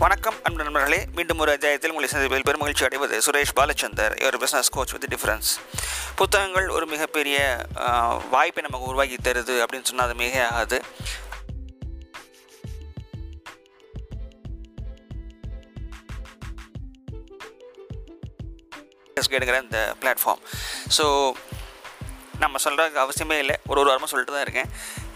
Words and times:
வணக்கம் 0.00 0.34
அன்பு 0.42 0.62
நண்பர்களே. 0.62 1.06
மீண்டும் 1.14 1.38
ஒரு 1.38 1.50
அத்தியாயத்தில் 1.50 1.90
உங்களை 1.90 2.08
சந்திப்பதில் 2.12 2.46
பெருமகிழ்ச்சி 2.48 2.84
அடைவது 2.84 3.18
சுரேஷ் 3.18 3.54
பாலச்சந்தர் 3.56 4.24
ஒரு 4.24 4.38
பிஸ்னஸ் 4.38 4.70
கோச் 4.70 4.92
வித் 4.92 5.06
டிஃப்ரென்ஸ் 5.14 5.50
புத்தகங்கள் 6.14 6.68
ஒரு 6.68 6.86
மிகப்பெரிய 6.86 7.38
வாய்ப்பை 8.30 8.62
நமக்கு 8.62 8.86
உருவாக்கி 8.86 9.16
தருது 9.22 9.64
அப்படின்னு 9.64 9.84
சொன்னால் 9.84 10.06
அது 10.06 10.14
மிக 10.14 10.48
ஆகாது. 10.48 10.78
கேடுங்கிற 19.30 19.62
இந்த 19.62 19.94
பிளாட்ஃபார்ம் 20.00 20.40
ஸோ 20.98 21.04
நம்ம 22.42 22.58
சொல்கிறதுக்கு 22.64 23.00
அவசியமே 23.04 23.36
இல்லை. 23.42 23.56
ஒரு 23.70 23.78
ஒரு 23.80 23.88
வாரமாக 23.90 24.08
சொல்லிட்டு 24.12 24.34
தான் 24.34 24.44
இருக்கேன். 24.46 24.68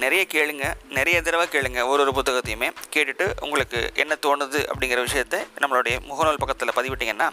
நிறைய 0.02 0.22
கேளுங்க 0.34 0.64
நிறைய 0.96 1.16
தடவை 1.27 1.46
கேளுங்க 1.54 1.80
ஒரு 1.90 2.00
ஒரு 2.04 2.12
புத்தகத்தையுமே 2.18 2.68
கேட்டுட்டு 2.94 3.26
உங்களுக்கு 3.44 3.80
என்ன 4.03 4.18
தோணுது 4.26 4.61
அப்படிங்கிற 4.71 5.00
விஷயத்தை 5.08 5.40
நம்மளுடைய 5.63 5.94
முகநூல் 6.11 6.40
பக்கத்தில் 6.43 6.76
பதிவிட்டிங்கன்னா 6.79 7.29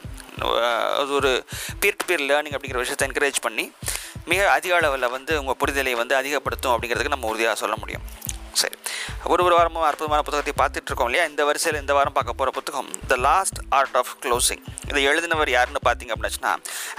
அது 1.02 1.14
ஒரு 1.20 1.32
பீர் 1.84 2.00
டு 2.02 2.08
பீர் 2.12 2.26
லேர்னிங் 2.32 2.56
அப்படிங்கிற 2.58 2.82
விஷயத்தை 2.86 3.08
என்கரேஜ் 3.10 3.40
பண்ணி 3.48 3.66
மிக 4.32 4.40
அதிக 4.58 4.74
அளவில் 4.80 5.14
வந்து 5.18 5.32
உங்கள் 5.42 5.60
புரிதலை 5.62 5.94
வந்து 6.02 6.16
அதிகப்படுத்தும் 6.22 6.74
அப்படிங்கிறதுக்கு 6.74 7.16
நம்ம 7.16 7.30
உறுதியாக 7.34 7.58
சொல்ல 7.64 7.76
முடியும். 7.84 8.06
சரி. 8.60 8.76
ஒரு 9.32 9.42
ஒரு 9.48 9.54
வாரமும் 9.58 9.86
அற்புதமான 9.88 10.22
புத்தகத்தை 10.28 10.54
பார்த்துட்டு 10.62 10.90
இருக்கோம் 10.90 11.10
இல்லையா? 11.10 11.26
இந்த 11.32 11.42
வரிசையில் 11.50 11.80
இந்த 11.82 11.94
வாரம் 11.98 12.16
பார்க்க 12.18 12.38
போகிற 12.40 12.52
புத்தகம் 12.58 12.90
the 13.12 13.16
lost 13.28 13.60
art 13.80 13.98
of 14.02 14.12
closing 14.24 14.64
இதை 14.90 15.02
எழுதினவர் 15.10 15.52
யாருன்னு 15.56 15.82
பார்த்தீங்க 15.88 16.14
அப்படின்னாச்சுன்னா 16.16 16.54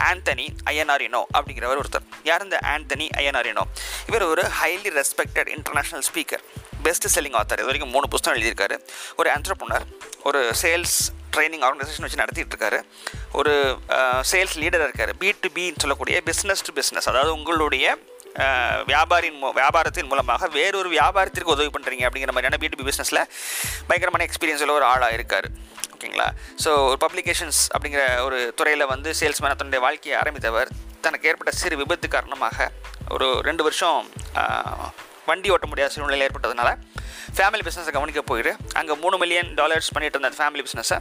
ஆந்தனி 0.08 0.46
ஐஎன்ஆரினோ 0.72 1.22
அப்படிங்கிறவர் 1.38 1.80
ஒருத்தர். 1.82 2.06
யார் 2.30 2.44
இந்த 2.48 2.58
ஆண்டனி 2.74 3.08
ஐஎன்ஆரினோ 3.22 3.64
இவர் 4.10 4.26
ஒரு 4.32 4.44
highly 4.60 4.92
respected 5.00 5.50
international 5.56 6.04
speaker 6.10 6.44
best 6.86 7.08
selling 7.16 7.36
author 7.40 7.60
இது 7.62 7.70
வரைக்கும் 7.70 7.94
மூணு 7.96 8.06
புத்தகம் 8.12 8.36
எழுதியிருக்காரு. 8.38 8.78
ஒரு 9.16 9.30
ஆண்டர்பனர் 9.34 9.84
ஒரு 10.30 10.40
சேல்ஸ் 10.62 10.96
ட்ரைனிங் 11.34 11.62
ஆர்கனைசேஷன் 11.66 12.04
வச்சு 12.04 12.22
நடத்திட்டு 12.22 12.54
இருக்காரு 12.54 12.78
ஒரு 13.40 13.52
சேல்ஸ் 14.30 14.56
லீடராக 14.62 14.88
இருக்கார். 14.88 15.12
பி 15.20 15.28
டு 15.44 15.48
பின்னு 15.54 15.82
சொல்லக்கூடிய 15.84 16.16
பிஸ்னஸ் 16.30 16.64
டு 16.66 16.72
பிஸ்னஸ் 16.78 17.08
அதாவது 17.12 17.32
உங்களுடைய 17.38 17.94
வியாபாரின் 18.90 19.38
மூ 19.42 19.48
வியாபாரத்தின் 19.60 20.08
மூலமாக 20.10 20.48
வேறொரு 20.58 20.88
வியாபாரத்திற்கு 20.96 21.54
உதவி 21.56 21.70
பண்ணுறீங்க 21.74 22.06
அப்படிங்கிற 22.08 22.32
மாதிரியான 22.36 22.60
பிடிபி 22.62 22.86
பிஸ்னஸில் 22.88 23.22
பயங்கரமான 23.88 24.24
எக்ஸ்பீரியன்ஸ் 24.28 24.64
உள்ள 24.66 24.74
ஒரு 24.78 24.86
ஆளாக 24.92 25.18
இருக்கார். 25.18 25.48
ஓகேங்களா? 25.94 26.28
ஸோ 26.64 26.70
ஒரு 26.90 26.98
பப்ளிகேஷன்ஸ் 27.04 27.60
அப்படிங்கிற 27.74 28.04
ஒரு 28.26 28.38
துறையில் 28.60 28.90
வந்து 28.94 29.12
சேல்ஸ்மேன் 29.20 29.58
தன்னுடைய 29.60 29.82
வாழ்க்கையை 29.86 30.16
ஆரம்பித்தவர். 30.22 30.70
தனக்கு 31.06 31.28
ஏற்பட்ட 31.30 31.52
சிறு 31.60 31.76
விபத்து 31.82 32.08
காரணமாக 32.16 32.68
ஒரு 33.14 33.28
ரெண்டு 33.48 33.62
வருஷம் 33.66 33.98
வண்டி 35.30 35.48
ஓட்ட 35.54 35.66
முடியாத 35.70 35.92
சூழ்நிலை 35.94 36.24
ஏற்பட்டதுனால 36.28 36.70
ஃபேமிலி 37.36 37.62
பிஸ்னஸை 37.66 37.92
கவனிக்க 37.96 38.20
போயிட்டு 38.30 38.52
அங்கே 38.78 38.94
மூணு 39.02 39.16
மில்லியன் 39.22 39.50
டாலர்ஸ் 39.60 39.92
பண்ணிட்டு 39.94 40.18
இருந்த 40.18 40.38
ஃபேமிலி 40.38 40.62
பிஸ்னஸை 40.66 40.98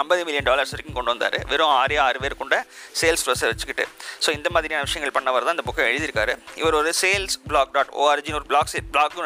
ஐம்பது 0.00 0.20
மில்லியன் 0.26 0.46
டாலர்ஸ் 0.48 0.72
வரைக்கும் 0.74 0.96
கொண்டு 0.98 1.12
வந்தார். 1.12 1.36
வெறும் 1.50 1.74
ஆறே 1.80 1.96
ஆறு 2.06 2.18
பேர் 2.22 2.36
கொண்ட 2.42 2.56
சேல்ஸ் 3.00 3.24
ப்ரெஸ்ஸை 3.26 3.48
வச்சுக்கிட்டு. 3.50 3.84
ஸோ 4.24 4.28
இந்த 4.38 4.48
மாதிரியான 4.54 4.84
விஷயங்கள் 4.88 5.14
பண்ணவர் 5.16 5.46
தான் 5.46 5.56
இந்த 5.56 5.64
புக்கை 5.68 5.86
எழுதியிருக்காரு. 5.90 6.34
இவர் 6.60 6.76
ஒரு 6.80 6.90
சேல்ஸ் 7.02 7.36
பிளாக் 7.50 7.72
டாட் 7.76 7.92
ஓஆர்ஜின்னு 8.02 8.38
ஒரு 8.40 8.48
பிளாக் 8.50 8.72
பிளாக் 8.96 9.16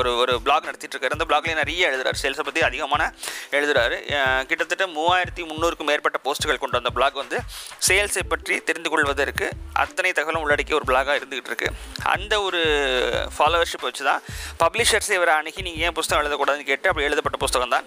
ஒரு 0.00 0.10
ஒரு 0.22 0.32
பிளாக் 0.46 0.66
நடத்திட்டு 0.68 0.94
இருக்காரு 0.96 1.16
அந்த 1.18 1.26
பிளாக்லேயே 1.30 1.56
நிறைய 1.62 1.90
எழுதுறாரு. 1.90 2.18
சேல்ஸை 2.22 2.44
பற்றி 2.48 2.62
அதிகமான 2.70 3.02
எழுதுறாரு. 3.58 3.98
கிட்டத்தட்ட 4.50 4.86
மூவாயிரத்தி 4.96 5.44
முந்நூறுக்கும் 5.50 5.90
மேற்பட்ட 5.92 6.20
போஸ்ட்டுகள் 6.26 6.62
கொண்டு 6.64 6.78
வந்த 6.80 6.92
பிளாக் 6.98 7.20
வந்து 7.22 7.40
சேல்ஸை 7.88 8.24
பற்றி 8.34 8.56
தெரிந்து 8.70 8.90
கொள்வதற்கு 8.94 9.48
அத்தனை 9.84 10.12
தகவலும் 10.18 10.44
உள்ளடக்கிய 10.44 10.78
ஒரு 10.80 10.88
பிளாகாக 10.90 11.18
இருந்துகிட்டு 11.20 11.52
இருக்கு. 11.52 11.70
அந்த 12.14 12.34
ஒரு 12.48 12.60
ஃபாலோவர்ஷிப் 13.36 13.86
வச்சு 13.88 14.04
தான் 14.10 14.22
பப்ளிஷர்ஸ் 14.64 15.10
இவரை 15.18 15.34
அணுகி 15.40 15.62
நீங்கள் 15.68 15.84
ஏன் 15.88 15.96
புஸ்தகம் 15.98 16.22
எழுதக்கூடாதுன்னு 16.22 16.70
கேட்டு 16.70 16.90
அப்படி 16.90 17.06
எழுதப்பட்ட 17.08 17.38
புஸ்தகம் 17.44 17.74
தான் 17.76 17.86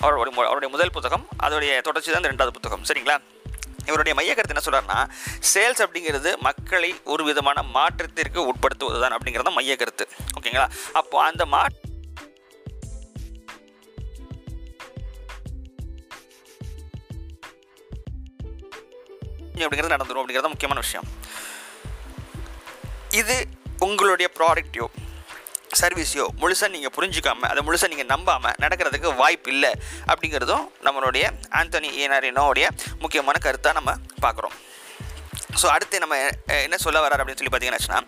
அவருடைய 0.00 0.34
அவருடைய 0.48 0.70
முதல் 0.74 0.94
புத்தகம் 0.96 1.24
அதோடைய 1.46 1.80
தொடர்ச்சி 1.88 2.10
தான் 2.12 2.22
இந்த 2.22 2.32
ரெண்டாவது 2.32 2.56
புத்தகம். 2.58 2.84
சரிங்களா? 2.90 3.16
இவருடைய 3.90 4.14
மைய 4.18 4.34
கருத்து 4.34 4.54
என்ன 4.54 4.64
சொல்கிறாருன்னா 4.66 5.00
சேல்ஸ் 5.52 5.82
அப்படிங்கிறது 5.84 6.30
மக்களை 6.46 6.90
ஒரு 7.12 7.22
விதமான 7.24 7.58
மாற்றத்திற்கு 7.76 8.40
உட்படுத்துவது 8.50 9.00
தான் 9.04 9.14
அப்படிங்கிறது 9.16 9.48
தான் 9.48 9.58
மைய 9.58 9.76
கருத்து 9.82 10.06
ஓகேங்களா? 10.38 10.68
அப்போ 11.00 11.16
அந்த 11.30 11.46
மா 11.54 11.62
அப்படிங்கிறது 19.66 19.94
நடந்துடும் 19.94 20.22
அப்படிங்கிறது 20.22 20.54
முக்கியமான 20.54 20.80
விஷயம். 20.84 21.06
இது 23.20 23.36
உங்களுடைய 23.86 24.28
ப்ராடக்ட்டையோ 24.38 24.86
சர்வீஸையோ 25.80 26.26
முழுசாக 26.40 26.70
நீங்கள் 26.74 26.94
புரிஞ்சுக்காம 26.96 27.48
அதை 27.52 27.62
முழுசாக 27.68 27.88
நீங்கள் 27.92 28.10
நம்பாமல் 28.12 28.56
நடக்கிறதுக்கு 28.64 29.14
வாய்ப்பு 29.16 29.50
இல்லை 29.52 29.72
அப்படிங்கிறதும் 30.10 30.64
நம்மளுடைய 30.86 31.24
ஆந்தோனி 31.60 31.90
ஏனாரினோடைய 32.04 32.68
முக்கியமான 33.04 33.38
கருத்தாக 33.46 33.74
நம்ம 33.78 33.94
பார்க்குறோம். 34.24 34.56
ஸோ 35.60 35.66
அடுத்து 35.74 35.98
நம்ம 36.04 36.16
என்ன 36.66 36.76
சொல்ல 36.76 37.00
வரார் 37.04 37.22
அப்படின்னு 37.22 37.40
சொல்லி 37.42 37.54
பார்த்தீங்கன்னா 37.54 38.02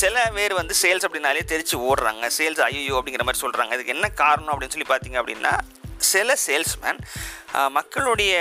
சில 0.00 0.16
பேர் 0.36 0.52
வந்து 0.60 0.74
சேல்ஸ் 0.82 1.06
அப்படின்னாலே 1.06 1.44
தெரிச்சு 1.52 1.76
ஓடுறாங்க. 1.88 2.24
சேல்ஸ் 2.38 2.60
ஐயோ 2.66 2.96
அப்படிங்கிற 2.98 3.24
மாதிரி 3.28 3.42
சொல்கிறாங்க 3.44 3.72
இதுக்கு 3.76 3.94
என்ன 3.96 4.08
காரணம் 4.22 4.52
அப்படின்னு 4.54 4.74
சொல்லி 4.76 4.90
பார்த்தீங்க 4.90 5.18
அப்படின்னா 5.22 5.54
சில 6.12 6.36
சேல்ஸ்மேன் 6.46 7.00
மக்களுடைய 7.76 8.32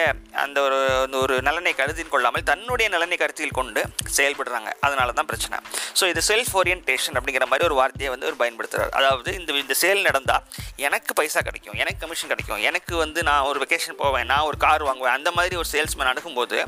அந்த 0.44 0.58
ஒரு 0.66 0.80
அந்த 1.04 1.18
ஒரு 1.24 1.36
நலனை 1.48 1.72
கருத்தில் 1.80 2.12
கொள்ளாமல் 2.14 2.46
தன்னுடைய 2.50 2.88
நலனை 2.96 3.18
கருத்தில் 3.22 3.56
கொண்டு 3.60 3.82
செயல்படுறாங்க. 4.18 4.70
அதனால 4.86 5.14
தான் 5.20 5.30
பிரச்சனை. 5.32 5.58
ஸோ 6.00 6.04
இது 6.12 6.22
செல்ஃப் 6.30 6.54
ஓரியன்டேஷன் 6.62 7.18
அப்படிங்கிற 7.20 7.48
மாதிரி 7.52 7.68
ஒரு 7.70 7.78
வார்த்தையை 7.82 8.12
வந்து 8.14 8.28
அவர் 8.28 8.42
பயன்படுத்துகிறார் 8.44 8.96
அதாவது 9.00 9.30
இந்த 9.40 9.60
இந்த 9.64 9.78
சேல் 9.84 10.08
நடந்தால் 10.10 10.44
எனக்கு 10.88 11.14
பைசா 11.20 11.42
கிடைக்கும் 11.50 11.80
எனக்கு 11.84 12.02
கமிஷன் 12.04 12.34
கிடைக்கும் 12.34 12.62
எனக்கு 12.72 12.96
வந்து 13.06 13.22
நான் 13.30 13.48
ஒரு 13.52 13.62
வெக்கேஷன் 13.64 14.02
போவேன் 14.04 14.30
நான் 14.34 14.48
ஒரு 14.50 14.60
கார் 14.66 14.88
வாங்குவேன் 14.90 15.18
அந்த 15.20 15.32
மாதிரி 15.40 15.58
ஒரு 15.64 15.70
சேல்ஸ்மேன் 15.76 16.12
அணுகும்போது 16.14 16.60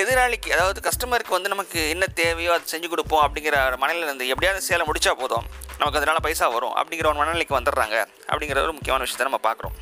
எதிராளிக்கு 0.00 0.50
அதாவது 0.54 0.78
கஸ்டமருக்கு 0.86 1.36
வந்து 1.36 1.52
நமக்கு 1.52 1.80
என்ன 1.94 2.04
தேவையோ 2.20 2.52
அதை 2.54 2.64
செஞ்சு 2.72 2.88
கொடுப்போம் 2.92 3.24
அப்படிங்கிற 3.24 3.56
மனநிலை 3.82 4.06
இருந்து 4.08 4.30
எப்படியாவது 4.32 4.68
சேலை 4.68 4.84
முடித்தா 4.88 5.12
போதும். 5.22 5.46
நமக்கு 5.80 5.98
அதனால் 6.00 6.24
பைசா 6.26 6.46
வரும் 6.54 6.74
அப்படிங்கிற 6.80 7.08
ஒரு 7.10 7.20
மனநிலைக்கு 7.20 7.58
வந்துடுறாங்க. 7.58 7.98
அப்படிங்கிற 8.30 8.64
ஒரு 8.66 8.76
முக்கியமான 8.78 9.04
விஷயத்தை 9.06 9.26
நம்ம 9.28 9.40
பார்க்குறோம். 9.48 9.76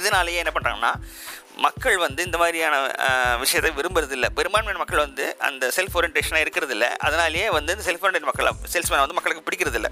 இதனாலேயே 0.00 0.42
என்ன 0.42 0.52
பண்ணுறாங்கன்னா 0.56 0.92
மக்கள் 1.64 1.96
வந்து 2.04 2.20
இந்த 2.26 2.36
மாதிரியான 2.40 2.76
விஷயத்தை 3.42 3.70
விரும்புறதில்ல. 3.76 4.26
பெரும்பான்மையான 4.38 4.80
மக்கள் 4.82 5.02
வந்து 5.04 5.24
அந்த 5.48 5.64
செல்ஃப் 5.76 5.96
ஓரியன்டேஷனாக 5.98 6.44
இருக்கிறதில்ல. 6.44 6.86
அதனாலேயே 7.06 7.46
வந்து 7.56 7.74
இந்த 7.74 7.84
செல்ஃப் 7.88 8.02
ஓரியன்டேட் 8.04 8.28
மக்களை 8.30 8.52
சேல்ஸ்மேன் 8.72 9.04
வந்து 9.04 9.16
மக்களுக்கு 9.18 9.44
பிடிக்கிறதில்ல. 9.48 9.90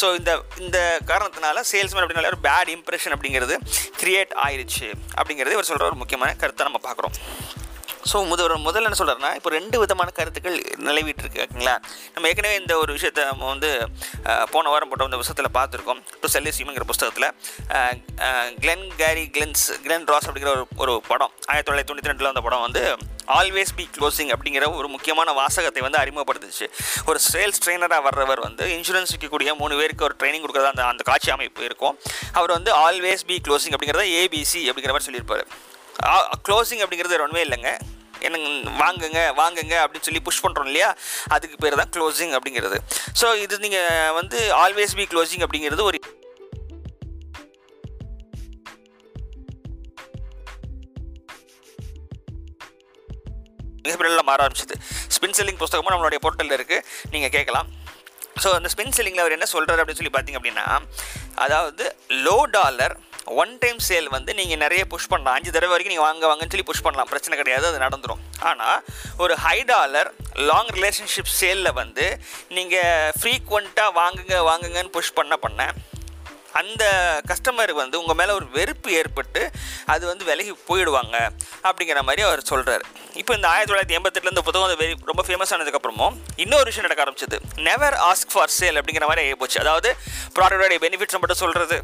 ஸோ 0.00 0.08
இந்த 0.18 0.32
இந்த 0.64 0.78
காரணத்தினால 1.12 1.62
சேல்ஸ்மேன் 1.72 2.04
அப்படின்னால 2.04 2.32
ஒரு 2.34 2.42
பேட் 2.48 2.72
இம்ப்ரெஷன் 2.76 3.14
அப்படிங்கிறது 3.16 3.56
கிரியேட் 4.02 4.34
ஆயிடுச்சு 4.46 4.88
அப்படிங்கிறது 5.20 5.56
இவர் 5.58 5.70
சொல்கிற 5.70 5.88
ஒரு 5.90 6.00
முக்கியமான 6.02 6.36
கருத்தை 6.42 6.66
நம்ம 6.68 6.82
பார்க்குறோம். 6.88 7.16
ஸோ 8.10 8.18
முதல் 8.30 8.52
முதல்ல 8.66 8.88
என்ன 8.88 8.98
சொல்கிறாருன்னா 9.00 9.30
இப்போ 9.38 9.50
ரெண்டு 9.56 9.76
விதமான 9.82 10.08
கருத்துக்கள் 10.18 10.56
நிலவிட்டு 10.86 11.26
ஓகேங்களா? 11.44 11.74
நம்ம 12.14 12.28
ஏற்கனவே 12.30 12.56
இந்த 12.60 12.72
ஒரு 12.82 12.90
விஷயத்தை 12.96 13.22
நம்ம 13.30 13.46
வந்து 13.52 13.70
போன 14.52 14.70
வாரம் 14.72 14.90
போட்ட 14.90 15.08
இந்த 15.08 15.18
புத்தகத்தில் 15.20 15.56
பார்த்துருக்கோம். 15.58 16.00
டு 16.22 16.28
செல்லிசியம்ங்கிற 16.34 16.86
புஸ்தகத்தில் 16.90 17.28
Glenn 18.64 18.86
carry 19.02 19.24
cleanse 19.34 19.66
Glen 19.84 20.06
Ross 20.12 20.26
அப்படிங்கிற 20.28 20.52
ஒரு 20.54 20.64
ஒரு 20.84 20.94
படம் 21.10 21.32
ஆயிரத்தி 21.50 21.68
தொள்ளாயிரத்தி 21.68 21.90
தொண்ணூற்றி 21.90 22.12
ரெண்டில் 22.12 22.30
அந்த 22.32 22.42
படம் 22.46 22.64
வந்து 22.66 22.82
ஆல்வேஸ் 23.38 23.72
பி 23.78 23.84
க்ளோசிங் 23.96 24.30
அப்படிங்கிற 24.34 24.66
ஒரு 24.78 24.88
முக்கியமான 24.94 25.32
வாசகத்தை 25.40 25.82
வந்து 25.86 26.00
அறிமுகப்படுத்துச்சு. 26.02 26.66
ஒரு 27.10 27.18
சேல்ஸ் 27.30 27.62
ட்ரெயினராக 27.64 28.02
வர்றவர் 28.08 28.42
வந்து 28.46 28.66
இன்சூரன்ஸ் 28.76 29.12
விற்கக்கூடிய 29.14 29.52
மூணு 29.60 29.76
பேருக்கு 29.80 30.06
ஒரு 30.08 30.16
ட்ரைனிங் 30.22 30.44
கொடுக்குறது 30.44 30.72
அந்த 30.72 30.84
அந்த 30.92 31.04
காட்சி 31.10 31.30
அமைப்பு 31.36 31.66
இருக்கும். 31.68 31.96
அவர் 32.38 32.56
வந்து 32.58 32.72
ஆல்வேஸ் 32.86 33.26
பி 33.30 33.38
க்ளோசிங் 33.48 33.76
அப்படிங்கிறத 33.76 34.06
ஏபிசி 34.22 34.62
அப்படிங்கிற 34.70 34.94
மாதிரி 34.96 35.08
சொல்லியிருப்பார். 35.08 35.44
க்ளோசிங் 36.48 36.82
அப்படிங்கிறது 36.84 37.22
ஒன்றுமே 37.26 37.44
இல்லைங்க. 37.46 37.70
எனக்கு 38.26 38.48
வாங்குங்க 38.82 39.20
வாங்குங்க 39.40 39.74
அப்படின்னு 39.84 40.06
சொல்லி 40.08 40.22
புஷ் 40.28 40.44
பண்ணுறோம் 40.44 40.68
இல்லையா? 40.70 40.90
அதுக்கு 41.34 41.56
பேர் 41.64 41.80
தான் 41.80 41.92
க்ளோசிங் 41.96 42.32
அப்படிங்கிறது. 42.38 42.78
ஸோ 43.20 43.26
இது 43.44 43.58
நீங்கள் 43.64 44.12
வந்து 44.20 44.38
ஆல்வேஸ் 44.64 44.96
பி 45.00 45.06
க்ளோசிங் 45.14 45.44
அப்படிங்கிறது 45.46 45.84
ஒரு 45.90 46.00
மிகப்பெரிய 53.88 54.22
மாற 54.28 54.40
ஆரம்பிச்சது. 54.46 54.76
ஸ்பின் 55.14 55.36
செல்லிங் 55.36 55.60
புஸ்தகமும் 55.60 55.92
நம்மளுடைய 55.92 56.18
போர்ட்டலில் 56.24 56.56
இருக்குது 56.56 56.84
நீங்கள் 57.12 57.32
கேட்கலாம். 57.36 57.68
ஸோ 58.42 58.48
அந்த 58.56 58.68
ஸ்பின் 58.72 58.94
செல்லிங்கில் 58.96 59.22
அவர் 59.24 59.34
என்ன 59.36 59.46
சொல்கிறார் 59.52 59.80
அப்படின்னு 59.82 60.00
சொல்லி 60.00 60.14
பார்த்தீங்க 60.16 60.40
அப்படின்னா 60.40 60.66
அதாவது 61.44 61.84
low 62.26 62.36
dollar 62.56 62.94
one 63.42 63.52
time 63.62 63.80
sale 63.88 64.08
வந்து 64.16 64.30
நீங்கள் 64.38 64.62
நிறைய 64.64 64.82
புஷ் 64.92 65.10
பண்ணலாம். 65.12 65.36
அஞ்சு 65.38 65.50
தடவை 65.56 65.72
வரைக்கும் 65.72 65.94
நீங்கள் 65.94 66.08
வாங்க 66.08 66.24
வாங்கன்னு 66.30 66.52
சொல்லி 66.54 66.68
புஷ் 66.70 66.84
பண்ணலாம். 66.86 67.10
பிரச்சனை 67.12 67.36
கிடையாது 67.40 67.68
அது 67.70 67.84
நடந்துடும் 67.86 68.22
ஆனால் 68.50 68.80
ஒரு 69.24 69.36
ஹை 69.44 69.58
டாலர் 69.72 70.10
லாங் 70.50 70.72
ரிலேஷன்ஷிப் 70.78 71.36
சேலில் 71.40 71.76
வந்து 71.82 72.06
நீங்கள் 72.58 73.12
ஃப்ரீக்வெண்ட்டாக 73.20 73.96
வாங்குங்க 74.00 74.38
வாங்குங்கன்னு 74.50 74.96
புஷ் 74.98 75.16
பண்ண 75.20 75.36
பண்ண 75.46 75.70
அந்த 76.58 76.84
கஸ்டமர் 77.30 77.72
வந்து 77.80 77.96
உங்கள் 78.00 78.16
மேலே 78.18 78.32
ஒரு 78.36 78.46
வெறுப்பு 78.54 78.90
ஏற்பட்டு 79.00 79.40
அது 79.92 80.04
வந்து 80.10 80.24
விலகி 80.28 80.52
போயிடுவாங்க 80.68 81.16
அப்படிங்கிற 81.68 82.00
மாதிரி 82.08 82.22
அவர் 82.28 82.40
சொல்கிறார் 82.50 82.84
இப்போ 83.20 83.32
இந்த 83.36 83.46
ஆயிரத்தி 83.50 83.70
தொள்ளாயிரத்தி 83.70 83.96
எண்பத்தெட்டில் 83.98 84.32
இந்த 84.32 84.42
புத்தகம் 84.46 84.66
வந்து 84.66 84.80
வெரி 84.82 84.94
ரொம்ப 85.10 85.22
ஃபேமஸ் 85.26 85.52
ஆனதுக்கப்புறமும் 85.54 86.16
இன்னொரு 86.44 86.66
விஷயம் 86.68 86.86
நடக்க 86.86 87.04
ஆரம்பிச்சது. 87.04 87.38
நெவர் 87.68 87.96
ஆஸ்க் 88.08 88.32
ஃபார் 88.34 88.54
சேல் 88.58 88.78
அப்படிங்கிற 88.80 89.06
மாதிரி 89.10 89.24
ஆகி 89.24 89.36
போச்சு. 89.42 89.58
அதாவது 89.64 89.90
ப்ராடக்டோடைய 90.36 90.80
பெனிஃபிட்ஸை 90.86 91.20
மட்டும் 91.22 91.42
சொல்கிறது 91.44 91.78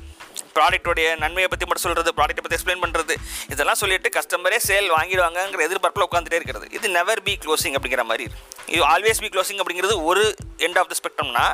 ப்ராடக்ட்டோடைய 0.58 1.08
நன்மையை 1.24 1.48
பற்றி 1.52 1.66
மட்டும் 1.68 1.86
சொல்கிறது 1.86 2.10
ப்ராடக்ட்டை 2.18 2.44
பற்றி 2.44 2.56
எக்ஸ்பிளைன் 2.58 2.82
பண்ணுறது 2.84 3.14
இதெல்லாம் 3.54 3.80
சொல்லிட்டு 3.82 4.10
கஸ்டமரே 4.16 4.58
சேல் 4.68 4.88
வாங்கிடுவாங்கங்கிற 4.96 5.62
எதிர்பார்ப்பில் 5.68 6.06
உட்காந்துட்டே 6.08 6.38
இருக்கிறது. 6.40 6.66
இது 6.78 6.86
நெவர் 6.98 7.22
பி 7.28 7.34
க்ளோசிங் 7.44 7.76
அப்படிங்கிற 7.78 8.04
மாதிரி 8.10 8.26
இது 8.74 8.82
ஆல்வேஸ் 8.92 9.22
பி 9.24 9.30
க்ளோசிங் 9.34 9.60
அப்படிங்கிறது 9.62 9.96
ஒரு 10.10 10.24
end 10.66 10.78
of 10.82 10.90
the 10.92 10.96
ஸ்பெக்ட்ரம்னா 11.00 11.46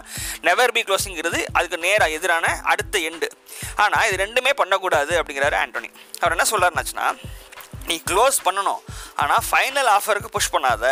never 0.48 0.74
be 0.76 0.82
க்ளோசிங்கிறது 0.88 1.40
அதுக்கு 1.58 1.78
நேராக 1.86 2.16
எதிரான 2.18 2.54
அடுத்த 2.72 2.98
எண்டு 3.10 3.28
ஆனால் 3.84 4.06
இது 4.08 4.18
ரெண்டுமே 4.24 4.54
பண்ணக்கூடாது 4.62 5.14
அப்படிங்கிறாரு 5.20 5.58
ஆண்டோனி. 5.62 5.90
அவர் 6.20 6.34
என்ன 6.36 6.46
சொல்கிறாருனாச்சுன்னா 6.52 7.08
நீ 7.88 7.96
க்ளோஸ் 8.10 8.38
பண்ணணும் 8.48 8.82
ஆனால் 9.22 9.42
ஃபைனல் 9.48 9.90
ஆஃபருக்கு 9.96 10.36
புஷ் 10.36 10.52
பண்ணாத. 10.56 10.86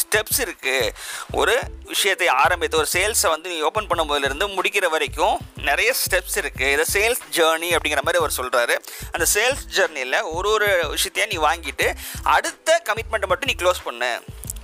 ஸ்டெப்ஸ் 0.00 0.40
இருக்குது 0.44 0.90
ஒரு 1.32 1.54
விஷயத்தை 1.84 2.28
ஆரம்பித்து 2.28 2.76
ஒரு 2.76 2.88
சேல்ஸை 2.92 3.28
வந்து 3.28 3.48
நீ 3.48 3.60
ஓப்பன் 3.60 3.86
பண்ணும்போதுலேருந்து 3.86 4.48
முடிக்கிற 4.54 4.88
வரைக்கும் 4.88 5.38
நிறைய 5.56 5.94
ஸ்டெப்ஸ் 6.02 6.36
இருக்குது 6.42 6.72
இதை 6.72 6.84
சேல்ஸ் 6.92 7.22
ஜேர்னி 7.36 7.70
அப்படிங்கிற 7.76 8.02
மாதிரி 8.02 8.22
அவர் 8.22 8.36
சொல்கிறாரு 8.36 8.76
அந்த 9.10 9.26
சேல்ஸ் 9.34 9.64
ஜேர்னியில் 9.76 10.22
ஒரு 10.22 10.50
ஒரு 10.50 10.68
விஷயத்தையும் 10.88 11.32
நீ 11.32 11.38
வாங்கிட்டு 11.48 11.88
அடுத்த 12.22 12.82
கமிட்மெண்ட்டை 12.88 13.26
மட்டும் 13.26 13.50
நீ 13.52 13.56
க்ளோஸ் 13.62 13.82
பண்ணு. 13.84 14.12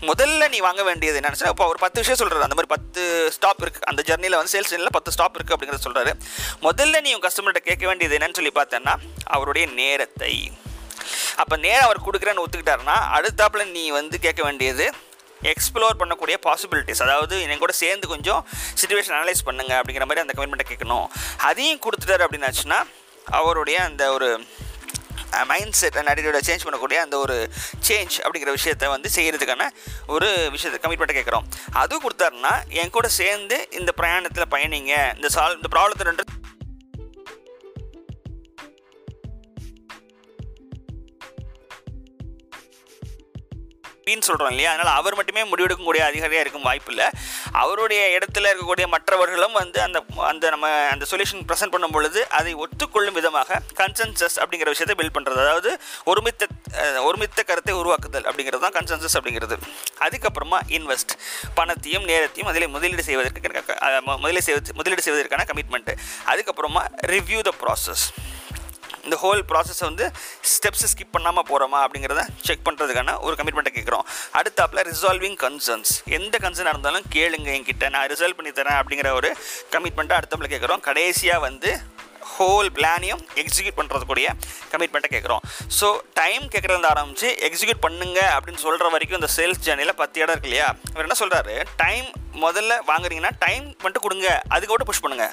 முதல்ல 0.02 0.48
நீ 0.48 0.58
வாங்க 0.58 0.82
வேண்டியது 0.82 1.20
என்னன்னு 1.20 1.48
இப்போ 1.48 1.66
ஒரு 1.66 1.78
பத்து 1.78 2.00
விஷயம் 2.00 2.18
சொல்கிறாரு 2.20 2.46
அந்த 2.46 2.56
மாதிரி 2.58 2.72
பத்து 2.74 3.30
ஸ்டாப் 3.30 3.62
இருக்குது 3.64 3.88
அந்த 3.90 4.02
ஜர்னியில் 4.06 4.36
வந்து 4.36 4.52
சேல்ஸ் 4.54 4.72
ஜர்னியில் 4.72 4.96
பத்து 4.96 5.12
ஸ்டாப் 5.12 5.36
இருக்குது 5.38 5.56
அப்படிங்கிறத 5.56 5.84
சொல்கிறாரு 5.86 6.12
முதல்ல 6.62 7.00
நீ 7.00 7.14
உன் 7.14 7.24
கஸ்டமர்கிட்ட 7.26 7.58
கேட்க 7.58 7.86
வேண்டியது 7.86 8.18
என்னன்னு 8.18 8.34
சொல்லி 8.34 8.52
பார்த்தேன்னா 8.54 8.94
அவருடைய 9.24 9.66
நேரத்தை. 9.66 10.52
அப்போ 11.36 11.56
நேரம் 11.56 11.84
அவர் 11.84 12.04
கொடுக்குறேன்னு 12.06 12.44
ஒத்துக்கிட்டாருன்னா 12.44 12.96
அடுத்தாப்புல 13.16 13.70
நீ 13.70 13.90
வந்து 13.90 14.18
கேட்க 14.18 14.42
வேண்டியது 14.42 14.92
எக்ஸ்ப்ளோர் 15.52 15.98
பண்ணக்கூடிய 16.00 16.36
பாசிபிலிட்டிஸ் 16.46 17.02
அதாவது 17.06 17.36
என் 17.42 17.62
கூட 17.64 17.74
சேர்ந்து 17.82 18.06
கொஞ்சம் 18.14 18.42
சுச்சுவேஷன் 18.80 19.16
அனலைஸ் 19.18 19.46
பண்ணுங்க 19.48 19.72
அப்படிங்கிற 19.80 20.06
மாதிரி 20.10 20.24
அந்த 20.24 20.34
கமிட்மெண்ட்டை 20.38 20.68
கேட்கணும். 20.70 21.06
அதையும் 21.50 21.82
கொடுத்துட்டாரு 21.86 22.26
அப்படின்னாச்சுன்னா 22.26 22.80
அவருடைய 23.40 23.76
அந்த 23.88 24.04
ஒரு 24.16 24.30
மைண்ட் 25.50 25.76
செட் 25.80 25.96
அண்ட் 25.98 26.10
அடியோட 26.10 26.38
சேஞ்ச் 26.48 26.64
பண்ணக்கூடிய 26.66 26.98
அந்த 27.04 27.16
ஒரு 27.24 27.36
சேஞ்ச் 27.88 28.16
அப்படிங்கிற 28.24 28.52
விஷயத்த 28.58 28.88
வந்து 28.94 29.08
செய்கிறதுக்கான 29.16 29.64
ஒரு 30.14 30.28
விஷயத்தை 30.54 30.78
கமிட்மெண்ட்டை 30.84 31.16
கேட்குறோம். 31.18 31.46
அதுவும் 31.82 32.04
கொடுத்தாருன்னா 32.06 32.54
என் 32.80 32.94
கூட 32.96 33.08
சேர்ந்து 33.20 33.58
இந்த 33.80 33.92
பிரயாணத்தில் 34.00 34.52
பயணிங்க 34.56 34.94
இந்த 35.16 35.30
சால் 35.36 35.56
இந்த 35.60 35.70
ப்ராப்ளத்தை 35.76 36.06
பின்னு 44.06 44.26
சொல்கிறோம் 44.26 44.52
இல்லையா? 44.52 44.72
அதனால் 44.72 44.96
அவர் 44.98 45.16
மட்டுமே 45.18 45.42
முடிவெடுக்கக்கூடிய 45.50 46.02
அதிகாரியாக 46.08 46.42
இருக்கும் 46.44 46.66
வாய்ப்பு 46.66 46.90
இல்லை 46.92 47.06
அவருடைய 47.60 48.02
இடத்துல 48.16 48.50
இருக்கக்கூடிய 48.50 48.86
மற்றவர்களும் 48.92 49.56
வந்து 49.60 49.78
அந்த 49.86 49.98
அந்த 50.28 50.50
நம்ம 50.50 50.68
அந்த 50.92 51.04
சொல்யூஷன் 51.10 51.42
ப்ரெசென்ட் 51.48 51.74
பண்ணும் 51.74 51.94
பொழுது 51.96 52.20
அதை 52.38 52.52
ஒத்துக்கொள்ளும் 52.64 53.16
விதமாக 53.18 53.58
கன்சென்சஸ் 53.80 54.36
அப்படிங்கிற 54.42 54.68
விஷயத்தை 54.74 54.96
பில்ட் 55.00 55.16
பண்ணுறது 55.16 55.42
அதாவது 55.46 55.72
ஒருமித்த 56.04 56.46
ஒருமித்த 57.08 57.42
கருத்தை 57.42 57.74
உருவாக்குதல் 57.80 58.28
அப்படிங்கிறது 58.28 58.64
தான் 58.66 58.76
கன்சென்சஸ் 58.78 59.16
அப்படிங்கிறது. 59.18 59.56
அதுக்கப்புறமா 60.06 60.60
இன்வெஸ்ட் 60.78 61.14
பணத்தையும் 61.54 62.06
நேரத்தையும் 62.12 62.50
அதில் 62.52 62.68
முதலீடு 62.68 63.02
செய்வதற்கு 63.02 63.42
முதலீடு 64.22 64.46
செய்வது 64.50 64.78
முதலீடு 64.80 65.06
செய்வதற்கான 65.08 65.48
கமிட்மெண்ட்டு 65.50 65.94
அதுக்கப்புறமா 66.32 66.84
ரிவ்யூ 67.14 67.40
த 67.40 67.54
ப்ராசஸ் 67.62 68.06
இந்த 69.06 69.16
ஹோல் 69.16 69.42
ப்ராசஸை 69.50 69.84
வந்து 69.84 70.06
ஸ்டெப்ஸை 70.52 70.88
ஸ்கிப் 70.92 71.12
பண்ணாமல் 71.12 71.46
போகிறோமா 71.48 71.80
அப்படிங்கிறத 71.84 72.22
செக் 72.42 72.64
பண்ணுறதுக்கான 72.68 73.18
ஒரு 73.20 73.36
கமிட்மெண்ட்டை 73.36 73.74
கேட்குறோம் 73.74 74.06
அடுத்தாப்பில் 74.32 74.84
ரிசால்விங் 74.90 75.38
கன்சர்ன்ஸ் 75.40 75.92
எந்த 76.10 76.38
கன்சர்னாக 76.38 76.74
இருந்தாலும் 76.74 77.04
கேளுங்க 77.14 77.50
என்கிட்ட. 77.56 77.90
நான் 77.90 78.08
ரிசால்வ் 78.08 78.38
பண்ணி 78.38 78.50
தரேன் 78.50 78.78
அப்படிங்கிற 78.80 79.10
ஒரு 79.12 79.30
கமிட்மெண்ட்டை 79.72 80.16
அடுத்தப்பில் 80.18 80.52
கேட்குறோம் 80.54 80.80
கடைசியாக 80.80 81.40
வந்து 81.40 81.70
ஹோல் 82.38 82.68
பிளானையும் 82.76 83.22
எக்ஸிக்யூட் 83.42 83.78
பண்ணுறதுக்கூடிய 83.80 84.26
கமிட்மெண்ட்டை 84.72 85.10
கேட்குறோம் 85.14 85.42
ஸோ 85.78 85.88
டைம் 86.20 86.44
கேட்குறது 86.54 86.90
ஆரம்பித்து 86.92 87.28
எக்ஸிக்யூட் 87.48 87.82
பண்ணுங்க 87.86 88.20
அப்படின்னு 88.36 88.62
சொல்கிற 88.64 88.90
வரைக்கும் 88.94 89.20
இந்த 89.20 89.30
சேல்ஸ் 89.36 89.62
ஜேர்னியில் 89.66 89.98
பத்து 90.02 90.16
இடம் 90.22 90.34
இருக்கு 90.34 90.50
இல்லையா? 90.50 90.68
அவர் 90.94 91.06
என்ன 91.08 91.18
சொல்கிறாரு 91.22 91.54
டைம் 91.82 92.06
முதல்ல 92.44 92.72
வாங்குறீங்கன்னா 92.90 93.32
டைம் 93.44 93.64
மட்டும் 93.84 94.04
கொடுங்க. 94.06 94.28
அதுக்கப்புறம் 94.54 94.88
புஷ் 94.90 95.02
பண்ணுங்கள் 95.04 95.32